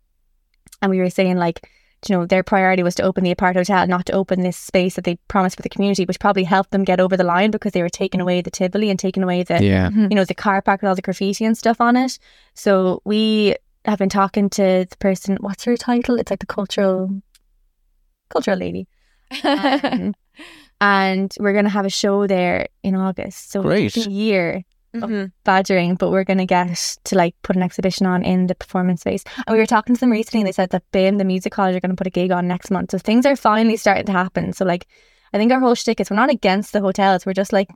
And 0.83 0.91
we 0.91 0.99
were 0.99 1.11
saying 1.11 1.37
like, 1.37 1.69
you 2.09 2.17
know, 2.17 2.27
their 2.27 2.43
priority 2.43 2.83
was 2.83 2.95
to 2.97 3.03
open 3.03 3.25
the 3.25 3.31
apart 3.31 3.57
hotel, 3.57 3.87
not 3.87 4.07
to 4.07 4.13
open 4.13 4.41
this 4.41 4.57
space 4.57 4.95
that 4.97 5.05
they 5.05 5.17
promised 5.29 5.57
for 5.57 5.63
the 5.63 5.69
community, 5.69 6.05
which 6.05 6.21
probably 6.21 6.45
helped 6.45 6.71
them 6.71 6.85
get 6.85 7.01
over 7.01 7.17
the 7.17 7.25
line 7.25 7.51
because 7.51 7.73
they 7.73 7.83
were 7.83 7.89
taking 7.89 8.21
away 8.21 8.41
the 8.41 8.51
Tivoli 8.51 8.91
and 8.91 8.99
taking 8.99 9.23
away 9.23 9.43
the, 9.43 9.63
yeah 9.63 9.91
you 9.91 10.09
know, 10.09 10.25
the 10.25 10.35
car 10.35 10.63
park 10.63 10.83
with 10.83 10.89
all 10.89 10.95
the 10.95 11.03
graffiti 11.03 11.45
and 11.45 11.57
stuff 11.57 11.81
on 11.81 11.97
it. 11.97 12.19
So 12.55 13.01
we 13.05 13.57
have 13.85 13.99
been 13.99 14.09
talking 14.09 14.51
to 14.51 14.87
the 14.89 14.97
person. 14.99 15.37
What's 15.41 15.65
her 15.65 15.77
title? 15.77 16.19
It's 16.19 16.31
like 16.31 16.41
the 16.41 16.47
cultural, 16.47 17.23
cultural 18.29 18.59
lady. 18.59 18.87
Um, 19.45 20.15
and 20.81 21.35
we're 21.39 21.53
going 21.53 21.65
to 21.65 21.71
have 21.71 21.87
a 21.87 21.91
show 21.91 22.27
there 22.27 22.67
in 22.83 22.95
August. 22.95 23.53
So 23.53 23.63
Great. 23.63 23.97
it's 23.97 24.07
a 24.07 24.11
year 24.11 24.65
Mhm. 24.95 25.33
badgering, 25.45 25.97
but 25.97 26.11
we're 26.11 26.25
going 26.25 26.39
to 26.39 26.47
get 26.47 26.97
to 27.05 27.17
like 27.17 27.35
put 27.43 27.57
an 27.57 27.63
exhibition 27.63 28.07
on 28.07 28.23
in 28.23 28.47
the 28.47 28.55
performance 28.55 29.01
space. 29.01 29.25
And 29.47 29.55
we 29.55 29.59
were 29.59 29.67
talking 29.67 29.95
to 29.95 30.01
them 30.01 30.11
recently 30.13 30.41
and 30.41 30.47
they 30.49 30.53
said 30.53 30.71
that 30.71 30.85
BIMM, 30.93 31.19
the 31.19 31.25
music 31.25 31.53
college, 31.53 31.75
are 31.77 31.81
going 31.81 31.91
to 31.91 31.97
put 31.97 32.07
a 32.07 32.11
gig 32.11 32.31
on 32.31 32.47
next 32.49 32.71
month. 32.71 32.91
So 32.93 32.99
things 32.99 33.27
are 33.27 33.37
finally 33.37 33.77
starting 33.77 34.07
to 34.07 34.13
happen. 34.13 34.53
So 34.53 34.65
like, 34.65 34.87
I 35.33 35.39
think 35.39 35.51
our 35.53 35.61
whole 35.61 35.75
shtick 35.75 36.01
is 36.01 36.11
we're 36.11 36.17
not 36.17 36.31
against 36.31 36.73
the 36.73 36.81
hotels. 36.81 37.27
We're 37.27 37.33
just 37.33 37.53
like, 37.53 37.69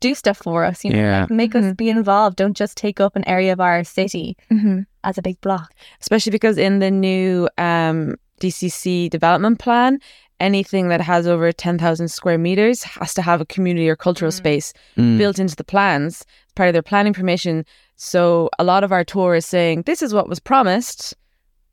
do 0.00 0.14
stuff 0.14 0.38
for 0.38 0.64
us, 0.64 0.84
you 0.84 0.90
know, 0.92 0.98
Yeah. 0.98 1.20
like, 1.22 1.30
make 1.30 1.54
us 1.54 1.64
Mhm. 1.64 1.76
be 1.76 1.88
involved. 1.88 2.36
Don't 2.36 2.56
just 2.56 2.76
take 2.76 3.00
up 3.00 3.14
an 3.16 3.26
area 3.28 3.52
of 3.52 3.60
our 3.60 3.84
city 3.84 4.36
Mhm. 4.50 4.84
as 5.04 5.16
a 5.16 5.22
big 5.22 5.40
block. 5.40 5.72
Especially 6.00 6.32
because 6.32 6.58
in 6.58 6.80
the 6.80 6.90
new 6.90 7.48
um, 7.56 8.16
DCC 8.40 9.08
development 9.08 9.58
plan, 9.60 10.00
anything 10.48 10.88
that 10.88 11.00
has 11.00 11.26
over 11.26 11.50
10,000 11.52 12.08
square 12.08 12.38
meters 12.38 12.82
has 12.82 13.12
to 13.14 13.22
have 13.22 13.40
a 13.40 13.46
community 13.54 13.88
or 13.88 13.96
cultural 13.96 14.30
Mm. 14.32 14.40
space 14.42 14.68
Mm. 14.96 15.18
built 15.18 15.38
into 15.38 15.56
the 15.56 15.64
plans 15.74 16.24
part 16.56 16.68
of 16.68 16.74
their 16.74 16.82
planning 16.90 17.14
permission. 17.20 17.64
So 17.96 18.50
a 18.58 18.64
lot 18.64 18.84
of 18.84 18.90
our 18.92 19.04
tour 19.04 19.34
is 19.40 19.46
saying 19.46 19.82
this 19.90 20.02
is 20.02 20.12
what 20.16 20.28
was 20.28 20.40
promised. 20.40 21.14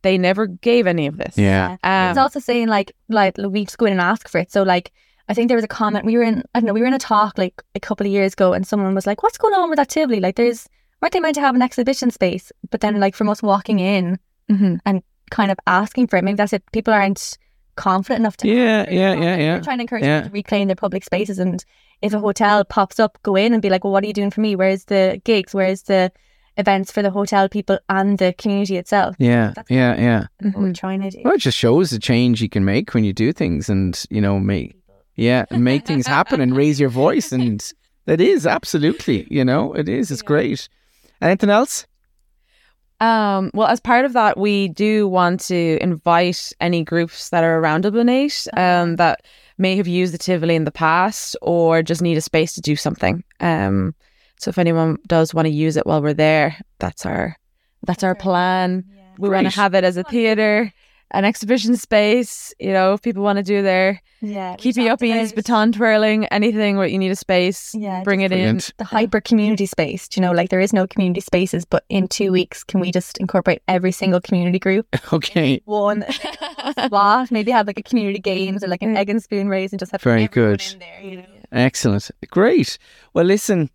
They 0.03 0.17
never 0.17 0.47
gave 0.47 0.87
any 0.87 1.05
of 1.11 1.15
this. 1.17 1.33
Yeah. 1.37 1.77
Um, 1.83 2.09
it's 2.09 2.17
also 2.25 2.39
saying 2.39 2.67
like, 2.77 2.89
like 3.19 3.35
we 3.37 3.65
just 3.65 3.77
go 3.77 3.85
in 3.85 3.91
and 3.97 4.01
ask 4.13 4.27
for 4.29 4.39
it. 4.43 4.51
So 4.51 4.63
like, 4.63 4.91
I 5.29 5.33
think 5.33 5.47
there 5.47 5.57
was 5.61 5.69
a 5.71 5.75
comment. 5.81 6.05
We 6.05 6.17
were 6.17 6.23
in, 6.31 6.43
I 6.55 6.59
don't 6.59 6.67
know, 6.67 6.73
we 6.73 6.81
were 6.81 6.87
in 6.93 6.93
a 7.01 7.07
talk 7.13 7.37
like 7.37 7.55
a 7.75 7.79
couple 7.79 8.05
of 8.07 8.11
years 8.11 8.33
ago, 8.33 8.53
and 8.53 8.65
someone 8.67 8.95
was 8.95 9.07
like, 9.07 9.23
"What's 9.23 9.37
going 9.37 9.53
on 9.53 9.69
with 9.69 9.77
that 9.77 9.87
Tivoli? 9.87 10.19
Like, 10.19 10.35
there's 10.35 10.67
weren't 10.99 11.13
they 11.13 11.21
meant 11.21 11.35
to 11.35 11.41
have 11.47 11.55
an 11.55 11.61
exhibition 11.61 12.09
space?" 12.11 12.51
But 12.71 12.81
then, 12.81 12.99
like, 12.99 13.15
from 13.15 13.29
us 13.29 13.41
walking 13.41 13.79
in, 13.79 14.19
mhm. 14.51 14.79
kind 15.29 15.51
of 15.51 15.57
asking 15.67 16.07
for 16.07 16.17
it, 16.17 16.23
maybe 16.25 16.35
that's 16.35 16.51
it. 16.53 16.63
People 16.73 16.93
aren't 16.93 17.37
confident 17.75 18.19
enough 18.21 18.37
to. 18.37 18.47
Yeah, 18.47 18.89
yeah, 18.89 19.13
yeah, 19.13 19.19
yeah. 19.37 19.37
They're 19.53 19.61
trying 19.61 19.77
to 19.77 19.81
encourage 19.83 20.03
Yeah. 20.03 20.19
people 20.21 20.29
to 20.29 20.33
reclaim 20.33 20.67
their 20.67 20.75
public 20.75 21.03
spaces, 21.03 21.39
and 21.39 21.63
if 22.01 22.13
a 22.13 22.19
hotel 22.19 22.63
pops 22.65 22.99
up, 22.99 23.17
go 23.23 23.35
in 23.35 23.53
and 23.53 23.61
be 23.61 23.69
like, 23.69 23.83
"Well, 23.83 23.93
what 23.93 24.03
are 24.03 24.07
you 24.07 24.13
doing 24.13 24.31
for 24.31 24.41
me? 24.41 24.55
Where's 24.55 24.85
the 24.85 25.21
gigs? 25.23 25.53
Where's 25.53 25.83
the 25.83 26.11
events 26.57 26.91
for 26.91 27.01
the 27.01 27.09
hotel 27.11 27.47
people 27.47 27.77
and 27.89 28.17
the 28.17 28.33
community 28.37 28.77
itself?" 28.77 29.15
Yeah, 29.19 29.47
That's- 29.55 29.65
yeah, 29.69 29.99
yeah. 29.99 30.25
That's 30.39 30.55
what 30.55 30.63
we're 30.63 30.69
Mhm. 30.71 30.75
trying 30.77 31.01
to 31.01 31.09
do. 31.09 31.21
Well, 31.23 31.33
it 31.35 31.39
just 31.41 31.57
shows 31.57 31.91
the 31.91 31.99
change 31.99 32.41
you 32.41 32.49
can 32.49 32.65
make 32.65 32.93
when 32.93 33.03
you 33.03 33.13
do 33.13 33.31
things 33.31 33.69
and, 33.69 34.01
you 34.09 34.19
know, 34.21 34.39
make, 34.39 34.75
yeah, 35.15 35.45
and 35.51 35.63
make 35.63 35.85
things 35.85 36.07
happen 36.07 36.41
and 36.41 36.55
raise 36.55 36.79
your 36.79 36.89
voice. 36.89 37.31
And 37.31 37.61
that 38.07 38.19
is 38.19 38.45
absolutely, 38.47 39.27
you 39.29 39.45
know, 39.45 39.73
it 39.73 39.87
is. 39.87 40.11
It's 40.11 40.21
great. 40.23 40.67
Anything 41.21 41.49
else? 41.51 41.85
Um, 43.01 43.49
well, 43.55 43.67
as 43.67 43.79
part 43.79 44.05
of 44.05 44.13
that, 44.13 44.37
we 44.37 44.67
do 44.67 45.07
want 45.07 45.39
to 45.41 45.79
invite 45.81 46.53
any 46.61 46.83
groups 46.83 47.29
that 47.29 47.43
are 47.43 47.57
around 47.57 47.81
Dublin 47.81 48.07
8 48.07 48.47
um, 48.55 48.95
that 48.97 49.25
may 49.57 49.75
have 49.75 49.87
used 49.87 50.13
the 50.13 50.19
Tivoli 50.19 50.55
in 50.55 50.65
the 50.65 50.71
past 50.71 51.35
or 51.41 51.81
just 51.81 52.03
need 52.03 52.15
a 52.17 52.21
space 52.21 52.53
to 52.53 52.61
do 52.61 52.75
something. 52.75 53.23
Um, 53.39 53.95
so 54.37 54.49
if 54.49 54.59
anyone 54.59 54.97
does 55.07 55.33
want 55.33 55.47
to 55.47 55.51
use 55.51 55.77
it 55.77 55.87
while 55.87 56.01
we're 56.01 56.13
there, 56.13 56.55
that's 56.79 57.05
our 57.05 57.35
that's 57.83 58.03
our 58.03 58.13
plan. 58.13 58.85
We 59.17 59.29
want 59.29 59.47
to 59.47 59.55
have 59.55 59.73
it 59.73 59.83
as 59.83 59.97
a 59.97 60.03
theatre. 60.03 60.71
An 61.11 61.25
exhibition 61.25 61.75
space. 61.77 62.53
You 62.59 62.71
know, 62.73 62.93
if 62.93 63.01
people 63.01 63.23
want 63.23 63.37
to 63.37 63.43
do 63.43 63.61
their 63.61 64.01
Yeah. 64.21 64.55
keepy 64.57 64.83
uppies, 64.83 65.33
baton 65.33 65.71
twirling, 65.71 66.25
anything 66.27 66.77
where 66.77 66.87
you 66.87 66.97
need 66.97 67.11
a 67.11 67.15
space, 67.15 67.73
Yeah, 67.75 68.03
bring 68.03 68.21
it 68.21 68.31
in. 68.31 68.61
The 68.77 68.83
hyper 68.83 69.21
community 69.21 69.65
space. 69.65 70.07
Do 70.07 70.19
you 70.19 70.25
know, 70.25 70.31
like 70.31 70.49
there 70.49 70.59
is 70.59 70.73
no 70.73 70.87
community 70.87 71.21
spaces, 71.21 71.65
but 71.65 71.83
in 71.89 72.07
two 72.07 72.31
weeks, 72.31 72.63
can 72.63 72.79
we 72.79 72.91
just 72.91 73.17
incorporate 73.17 73.61
every 73.67 73.91
single 73.91 74.21
community 74.21 74.59
group? 74.59 74.87
Okay. 75.13 75.61
One 75.65 76.05
spot, 76.85 77.31
maybe 77.31 77.51
have 77.51 77.67
like 77.67 77.77
a 77.77 77.83
community 77.83 78.19
games 78.19 78.63
or 78.63 78.67
like 78.67 78.81
an 78.81 78.93
mm. 78.93 78.97
egg 78.97 79.09
and 79.09 79.21
spoon 79.21 79.49
race 79.49 79.71
and 79.71 79.79
just 79.79 79.91
have 79.91 80.01
Very 80.01 80.27
good. 80.27 80.63
in 80.73 80.79
there, 80.79 81.01
you 81.01 81.17
know? 81.17 81.25
Excellent. 81.51 82.09
Great. 82.29 82.77
Well, 83.13 83.25
listen, 83.25 83.69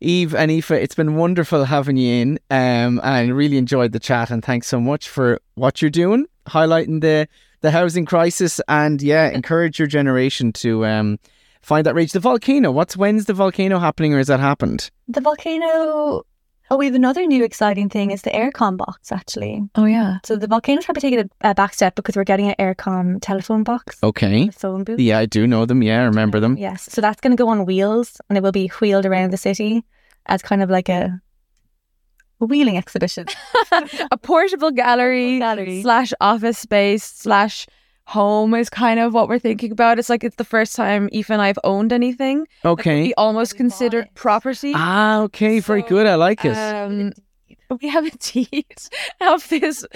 Eve 0.00 0.34
and 0.34 0.50
Aoife, 0.50 0.70
it's 0.70 0.94
been 0.94 1.14
wonderful 1.14 1.64
having 1.64 1.96
you 1.96 2.12
in. 2.22 2.38
Um, 2.50 3.00
and 3.02 3.36
really 3.36 3.58
enjoyed 3.58 3.92
the 3.92 3.98
chat. 3.98 4.30
And 4.30 4.44
thanks 4.44 4.66
so 4.66 4.80
much 4.80 5.08
for 5.08 5.40
what 5.54 5.82
you're 5.82 5.90
doing, 5.90 6.26
highlighting 6.46 7.00
the 7.00 7.28
the 7.62 7.70
housing 7.70 8.06
crisis, 8.06 8.60
and 8.68 9.02
yeah, 9.02 9.28
encourage 9.28 9.78
your 9.78 9.88
generation 9.88 10.52
to 10.54 10.86
um 10.86 11.18
find 11.62 11.84
that 11.86 11.94
rage. 11.94 12.12
The 12.12 12.20
volcano. 12.20 12.70
What's 12.70 12.96
when's 12.96 13.26
the 13.26 13.34
volcano 13.34 13.78
happening, 13.78 14.14
or 14.14 14.18
has 14.18 14.28
that 14.28 14.40
happened? 14.40 14.90
The 15.08 15.20
volcano. 15.20 16.24
Oh, 16.72 16.76
we 16.76 16.86
have 16.86 16.94
another 16.94 17.26
new 17.26 17.42
exciting 17.42 17.88
thing 17.88 18.12
is 18.12 18.22
the 18.22 18.30
Eircom 18.30 18.76
box 18.76 19.10
actually. 19.10 19.62
Oh 19.74 19.86
yeah. 19.86 20.18
So 20.24 20.36
the 20.36 20.46
volcano's 20.46 20.84
probably 20.84 21.00
taking 21.00 21.18
a, 21.18 21.50
a 21.50 21.54
back 21.54 21.74
step 21.74 21.96
because 21.96 22.14
we're 22.16 22.22
getting 22.24 22.46
an 22.48 22.54
Eircom 22.60 23.18
telephone 23.20 23.64
box, 23.64 23.96
Okay. 24.04 24.48
phone 24.50 24.84
booth. 24.84 25.00
Yeah, 25.00 25.18
I 25.18 25.26
do 25.26 25.46
know 25.48 25.66
them. 25.66 25.82
Yeah, 25.82 26.02
I 26.02 26.04
remember 26.04 26.38
them. 26.38 26.56
Yes. 26.56 26.84
So 26.84 27.00
that's 27.00 27.20
going 27.20 27.36
to 27.36 27.42
go 27.42 27.48
on 27.48 27.66
wheels 27.66 28.20
and 28.28 28.38
it 28.38 28.42
will 28.42 28.52
be 28.52 28.68
wheeled 28.80 29.04
around 29.04 29.32
the 29.32 29.36
city 29.36 29.82
as 30.26 30.42
kind 30.42 30.62
of 30.62 30.70
like 30.70 30.88
a, 30.88 31.20
a 32.40 32.46
wheeling 32.46 32.76
exhibition. 32.76 33.26
a 34.12 34.16
portable 34.16 34.70
gallery, 34.70 35.40
Gallery. 35.40 35.82
slash 35.82 36.12
office 36.20 36.58
space 36.58 37.02
slash 37.02 37.66
home 38.10 38.54
is 38.54 38.68
kind 38.68 38.98
of 39.00 39.14
what 39.14 39.28
we're 39.28 39.38
thinking 39.38 39.72
about. 39.72 39.98
It's 39.98 40.10
like 40.10 40.24
it's 40.24 40.36
the 40.36 40.44
first 40.44 40.74
time 40.76 41.08
Aoife 41.14 41.30
and 41.30 41.40
I 41.40 41.46
have 41.46 41.58
owned 41.64 41.92
anything. 41.92 42.46
Okay. 42.64 43.04
be 43.08 43.14
almost 43.16 43.52
We 43.52 43.56
bought 43.56 43.60
considered 43.62 44.04
it. 44.06 44.14
property. 44.14 44.72
Ah, 44.74 45.20
okay. 45.22 45.60
Very 45.60 45.82
good. 45.82 46.06
I 46.06 46.16
like 46.16 46.44
it. 46.44 46.56
Um, 46.56 47.12
we 47.80 47.88
have 47.88 48.04
indeed 48.04 48.64
have 49.20 49.48
this 49.54 49.86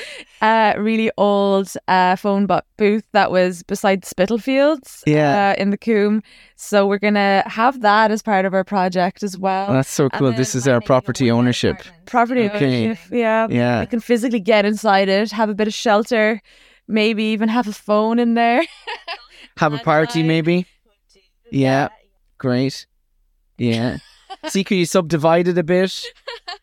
uh, 0.41 0.75
really 0.79 1.11
old 1.19 1.73
uh, 1.89 2.15
phone 2.15 2.47
bo- 2.47 2.61
booth 2.77 3.05
that 3.13 3.33
was 3.33 3.65
beside 3.65 4.05
Spitalfields 4.05 5.03
Yeah. 5.07 5.55
uh, 5.59 5.61
in 5.61 5.71
the 5.71 5.77
Coombe. 5.77 6.23
So 6.55 6.87
we're 6.87 6.99
gonna 7.01 7.43
have 7.47 7.81
that 7.81 8.13
as 8.13 8.23
part 8.23 8.45
of 8.45 8.55
our 8.55 8.63
project 8.63 9.25
as 9.25 9.37
well. 9.37 9.73
That's 9.73 9.91
so 9.91 10.09
cool. 10.09 10.31
This 10.33 10.55
is 10.55 10.69
our 10.69 10.81
property 10.81 11.33
ownership. 11.33 11.81
apartment. 11.81 12.07
Property 12.07 12.45
Okay. 12.51 12.85
ownership, 12.87 13.11
yeah. 13.11 13.49
Yeah. 13.51 13.81
I 13.81 13.87
can 13.87 13.99
physically 14.01 14.41
get 14.41 14.65
inside 14.65 15.09
it, 15.09 15.33
have 15.33 15.49
a 15.51 15.55
bit 15.55 15.67
of 15.67 15.75
shelter, 15.75 16.41
maybe 16.89 17.25
even 17.25 17.49
have 17.49 17.69
a 17.69 17.73
phone 17.73 18.19
in 18.19 18.35
there. 18.35 18.63
Have 19.59 19.73
a 19.73 19.79
party, 19.79 20.23
Landline. 20.23 20.27
maybe. 20.27 20.67
Yeah. 21.51 21.89
Great. 22.39 22.87
Yeah. 23.57 23.99
See, 24.49 24.65
could 24.65 24.77
you 24.77 24.85
subdivide 24.87 25.47
it 25.47 25.57
a 25.59 25.63
bit? 25.63 26.05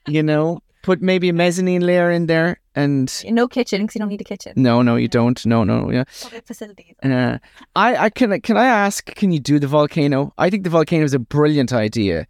You 0.08 0.22
know, 0.24 0.60
put 0.84 1.02
maybe 1.02 1.30
a 1.30 1.34
mezzanine 1.34 1.82
layer 1.86 2.12
in 2.12 2.26
there, 2.26 2.60
and 2.76 3.10
No 3.30 3.48
kitchen 3.48 3.82
because 3.84 3.96
you 3.96 4.00
don't 4.00 4.10
need 4.10 4.20
a 4.20 4.26
kitchen. 4.26 4.54
no, 4.58 4.82
no, 4.82 4.98
you 4.98 5.08
don't. 5.08 5.44
No, 5.46 5.64
no, 5.64 5.90
yeah. 5.90 6.04
Public 6.22 6.46
facilities. 6.46 6.96
Uh, 7.02 7.38
I, 7.78 7.96
I 7.96 8.10
can, 8.10 8.42
can 8.42 8.58
I 8.58 8.66
ask? 8.66 9.06
Can 9.16 9.32
you 9.32 9.40
do 9.40 9.58
the 9.58 9.68
volcano? 9.68 10.34
I 10.38 10.50
think 10.50 10.64
the 10.66 10.70
volcano 10.70 11.06
is 11.06 11.14
a 11.14 11.20
brilliant 11.20 11.72
idea, 11.72 12.28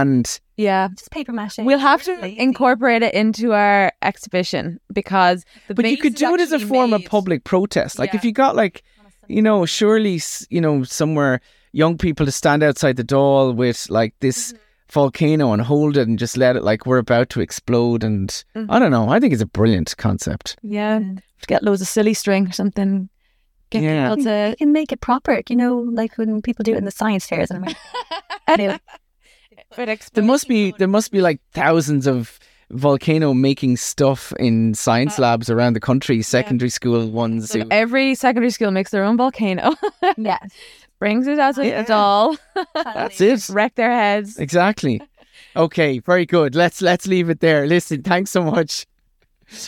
and 0.00 0.40
Yeah. 0.56 0.88
Just 0.96 1.10
paper 1.10 1.32
mache. 1.32 1.58
We'll 1.58 1.78
have 1.78 2.02
to 2.04 2.14
Lazy. 2.20 2.38
incorporate 2.38 3.02
it 3.02 3.14
into 3.14 3.52
our 3.52 3.92
exhibition 4.02 4.78
because 4.92 5.44
the 5.68 5.74
but 5.74 5.84
you 5.90 5.96
could 5.98 6.14
do 6.14 6.34
it 6.34 6.40
as 6.40 6.52
a 6.52 6.56
actually 6.56 6.68
form 6.68 6.92
of 6.92 7.04
public 7.06 7.44
protest. 7.44 7.98
Like 7.98 8.14
if 8.14 8.24
you 8.24 8.32
got 8.32 8.54
like 8.56 8.82
you 9.28 9.40
know, 9.40 9.64
surely, 9.66 10.20
you 10.50 10.60
know, 10.60 10.82
somewhere 10.84 11.40
young 11.72 11.96
people 11.98 12.26
to 12.26 12.32
stand 12.32 12.62
outside 12.62 12.96
the 12.96 13.04
door 13.04 13.52
with 13.52 13.88
like 13.90 14.14
this 14.20 14.52
Mm-hmm. 14.52 14.60
volcano 14.92 15.52
and 15.52 15.62
hold 15.62 15.96
it 15.96 16.06
and 16.06 16.18
just 16.18 16.36
let 16.36 16.56
it 16.56 16.62
like 16.62 16.86
we're 16.86 16.98
about 16.98 17.28
to 17.30 17.40
explode. 17.40 18.04
And 18.04 18.28
Mhm. 18.54 18.66
I 18.68 18.78
don't 18.78 18.90
know. 18.92 19.08
I 19.08 19.18
think 19.18 19.32
it's 19.32 19.42
a 19.42 19.46
brilliant 19.58 19.96
concept. 19.96 20.56
Yeah. 20.62 21.00
Get 21.46 21.62
loads 21.62 21.80
of 21.82 21.88
silly 21.88 22.14
string 22.14 22.46
or 22.46 22.52
something. 22.52 23.08
Get 23.70 23.82
Yeah. 23.82 24.10
people 24.10 24.24
to 24.24 24.48
You 24.50 24.56
can 24.56 24.72
make 24.72 24.92
it 24.92 25.00
proper, 25.00 25.40
you 25.48 25.56
know, 25.56 25.74
like 26.00 26.16
when 26.18 26.42
people 26.42 26.62
do 26.62 26.74
it 26.74 26.78
in 26.78 26.84
the 26.84 26.90
science 27.00 27.26
fairs. 27.26 27.50
in 27.50 27.56
America. 27.56 27.80
anyway, 28.46 28.78
There 29.76 30.24
must 30.24 30.48
be 30.48 30.72
there 30.78 30.88
must 30.88 31.10
be 31.12 31.20
like 31.20 31.40
thousands 31.52 32.06
of 32.06 32.38
volcano 32.70 33.34
making 33.34 33.76
stuff 33.76 34.32
in 34.38 34.74
science 34.74 35.18
Uh, 35.18 35.22
labs 35.22 35.50
around 35.50 35.74
the 35.74 35.80
country, 35.80 36.22
secondary 36.22 36.70
school 36.70 37.08
ones. 37.10 37.50
So 37.50 37.60
who- 37.60 37.68
every 37.70 38.14
secondary 38.14 38.50
school 38.50 38.70
makes 38.70 38.90
their 38.90 39.04
own 39.04 39.16
volcano. 39.16 39.74
yeah. 40.16 40.38
Brings 40.98 41.26
it 41.26 41.38
as 41.38 41.58
a 41.58 41.66
Yeah. 41.66 41.82
doll, 41.84 42.36
That's 42.74 43.20
it. 43.20 43.48
wreck 43.50 43.74
their 43.74 43.90
heads. 43.92 44.38
Exactly. 44.38 45.02
Okay, 45.56 45.98
very 45.98 46.24
good. 46.26 46.54
Let's 46.54 46.80
let's 46.80 47.06
leave 47.06 47.28
it 47.30 47.40
there. 47.40 47.66
Listen, 47.66 48.02
thanks 48.02 48.30
so 48.30 48.42
much 48.42 48.86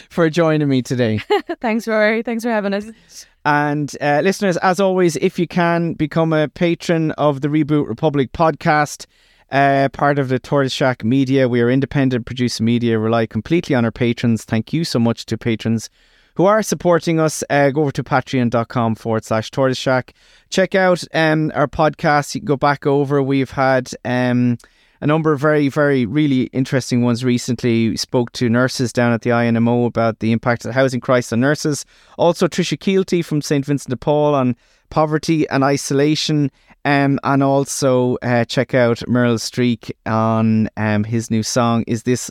for 0.08 0.30
joining 0.30 0.68
me 0.68 0.82
today. 0.82 1.20
Thanks, 1.60 1.86
Rory. 1.86 2.22
Thanks 2.22 2.42
for 2.44 2.50
having 2.50 2.72
us. 2.72 3.26
And 3.44 3.94
uh, 4.00 4.20
listeners, 4.24 4.56
as 4.58 4.80
always, 4.80 5.16
if 5.16 5.38
you 5.38 5.46
can 5.46 5.92
become 5.92 6.32
a 6.32 6.48
patron 6.48 7.12
of 7.12 7.40
the 7.42 7.48
Reboot 7.48 7.86
Republic 7.88 8.32
podcast, 8.32 9.06
uh, 9.50 9.88
part 9.92 10.18
of 10.18 10.28
the 10.28 10.38
Tortoise 10.38 10.72
Shack 10.72 11.04
Media, 11.04 11.48
we 11.48 11.60
are 11.60 11.70
independent 11.70 12.26
producer 12.26 12.62
media, 12.62 12.98
rely 12.98 13.26
completely 13.26 13.74
on 13.74 13.84
our 13.84 13.92
patrons. 13.92 14.44
Thank 14.44 14.72
you 14.72 14.84
so 14.84 14.98
much 14.98 15.26
to 15.26 15.38
patrons 15.38 15.88
who 16.34 16.44
are 16.44 16.62
supporting 16.62 17.18
us. 17.18 17.42
Uh, 17.48 17.70
go 17.70 17.82
over 17.82 17.92
to 17.92 18.04
patreon.com 18.04 18.94
forward 18.94 19.24
slash 19.24 19.50
Tortoise 19.50 19.78
Shack. 19.78 20.14
Check 20.50 20.74
out 20.74 21.02
um, 21.14 21.50
our 21.54 21.66
podcast. 21.66 22.34
You 22.34 22.40
can 22.40 22.46
go 22.46 22.56
back 22.56 22.86
over. 22.86 23.22
We've 23.22 23.50
had. 23.50 23.90
Um, 24.04 24.58
a 25.00 25.06
number 25.06 25.32
of 25.32 25.40
very, 25.40 25.68
very, 25.68 26.06
really 26.06 26.44
interesting 26.54 27.02
ones 27.02 27.24
recently. 27.24 27.90
We 27.90 27.96
spoke 27.96 28.32
to 28.32 28.48
nurses 28.48 28.92
down 28.92 29.12
at 29.12 29.22
the 29.22 29.30
INMO 29.30 29.86
about 29.86 30.20
the 30.20 30.32
impact 30.32 30.64
of 30.64 30.70
the 30.70 30.72
housing 30.72 31.00
crisis 31.00 31.34
on 31.34 31.40
nurses. 31.40 31.84
Also, 32.16 32.48
Tricia 32.48 32.78
Keilthy 32.78 33.24
from 33.24 33.42
St. 33.42 33.64
Vincent 33.64 33.90
de 33.90 33.96
Paul 33.96 34.34
on 34.34 34.56
poverty 34.88 35.48
and 35.48 35.62
isolation. 35.64 36.50
Um, 36.86 37.18
and 37.24 37.42
also 37.42 38.16
uh, 38.22 38.44
check 38.44 38.72
out 38.72 39.06
Merle 39.08 39.38
Streak 39.38 39.92
on 40.06 40.70
um, 40.76 41.02
his 41.02 41.32
new 41.32 41.42
song, 41.42 41.82
Is 41.88 42.04
This 42.04 42.30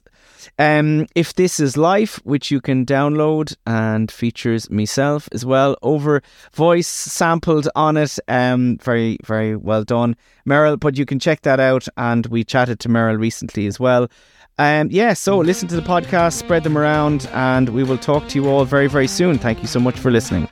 um, 0.57 1.07
If 1.13 1.35
This 1.35 1.59
Is 1.59 1.75
Life, 1.75 2.21
which 2.23 2.51
you 2.51 2.61
can 2.61 2.85
download 2.85 3.53
and 3.67 4.09
features 4.09 4.69
myself 4.69 5.27
as 5.33 5.45
well. 5.45 5.75
Over 5.81 6.21
voice 6.53 6.87
sampled 6.87 7.67
on 7.75 7.97
it. 7.97 8.17
Um, 8.29 8.77
very, 8.77 9.17
very 9.25 9.57
well 9.57 9.83
done. 9.83 10.15
Merrill, 10.45 10.77
but 10.77 10.97
you 10.97 11.05
can 11.05 11.19
check 11.19 11.41
that 11.41 11.59
out. 11.59 11.89
And 11.97 12.25
we 12.27 12.45
chatted 12.45 12.79
to 12.79 12.89
Merrill 12.89 13.17
recently 13.17 13.67
as 13.67 13.77
well. 13.77 14.07
Um, 14.57 14.87
yeah, 14.89 15.13
so 15.13 15.37
listen 15.37 15.67
to 15.67 15.75
the 15.75 15.81
podcast, 15.81 16.33
spread 16.33 16.63
them 16.63 16.77
around, 16.77 17.27
and 17.33 17.67
we 17.69 17.83
will 17.83 17.97
talk 17.97 18.29
to 18.29 18.41
you 18.41 18.49
all 18.49 18.63
very, 18.63 18.87
very 18.87 19.07
soon. 19.07 19.37
Thank 19.37 19.61
you 19.61 19.67
so 19.67 19.81
much 19.81 19.99
for 19.99 20.11
listening. 20.11 20.47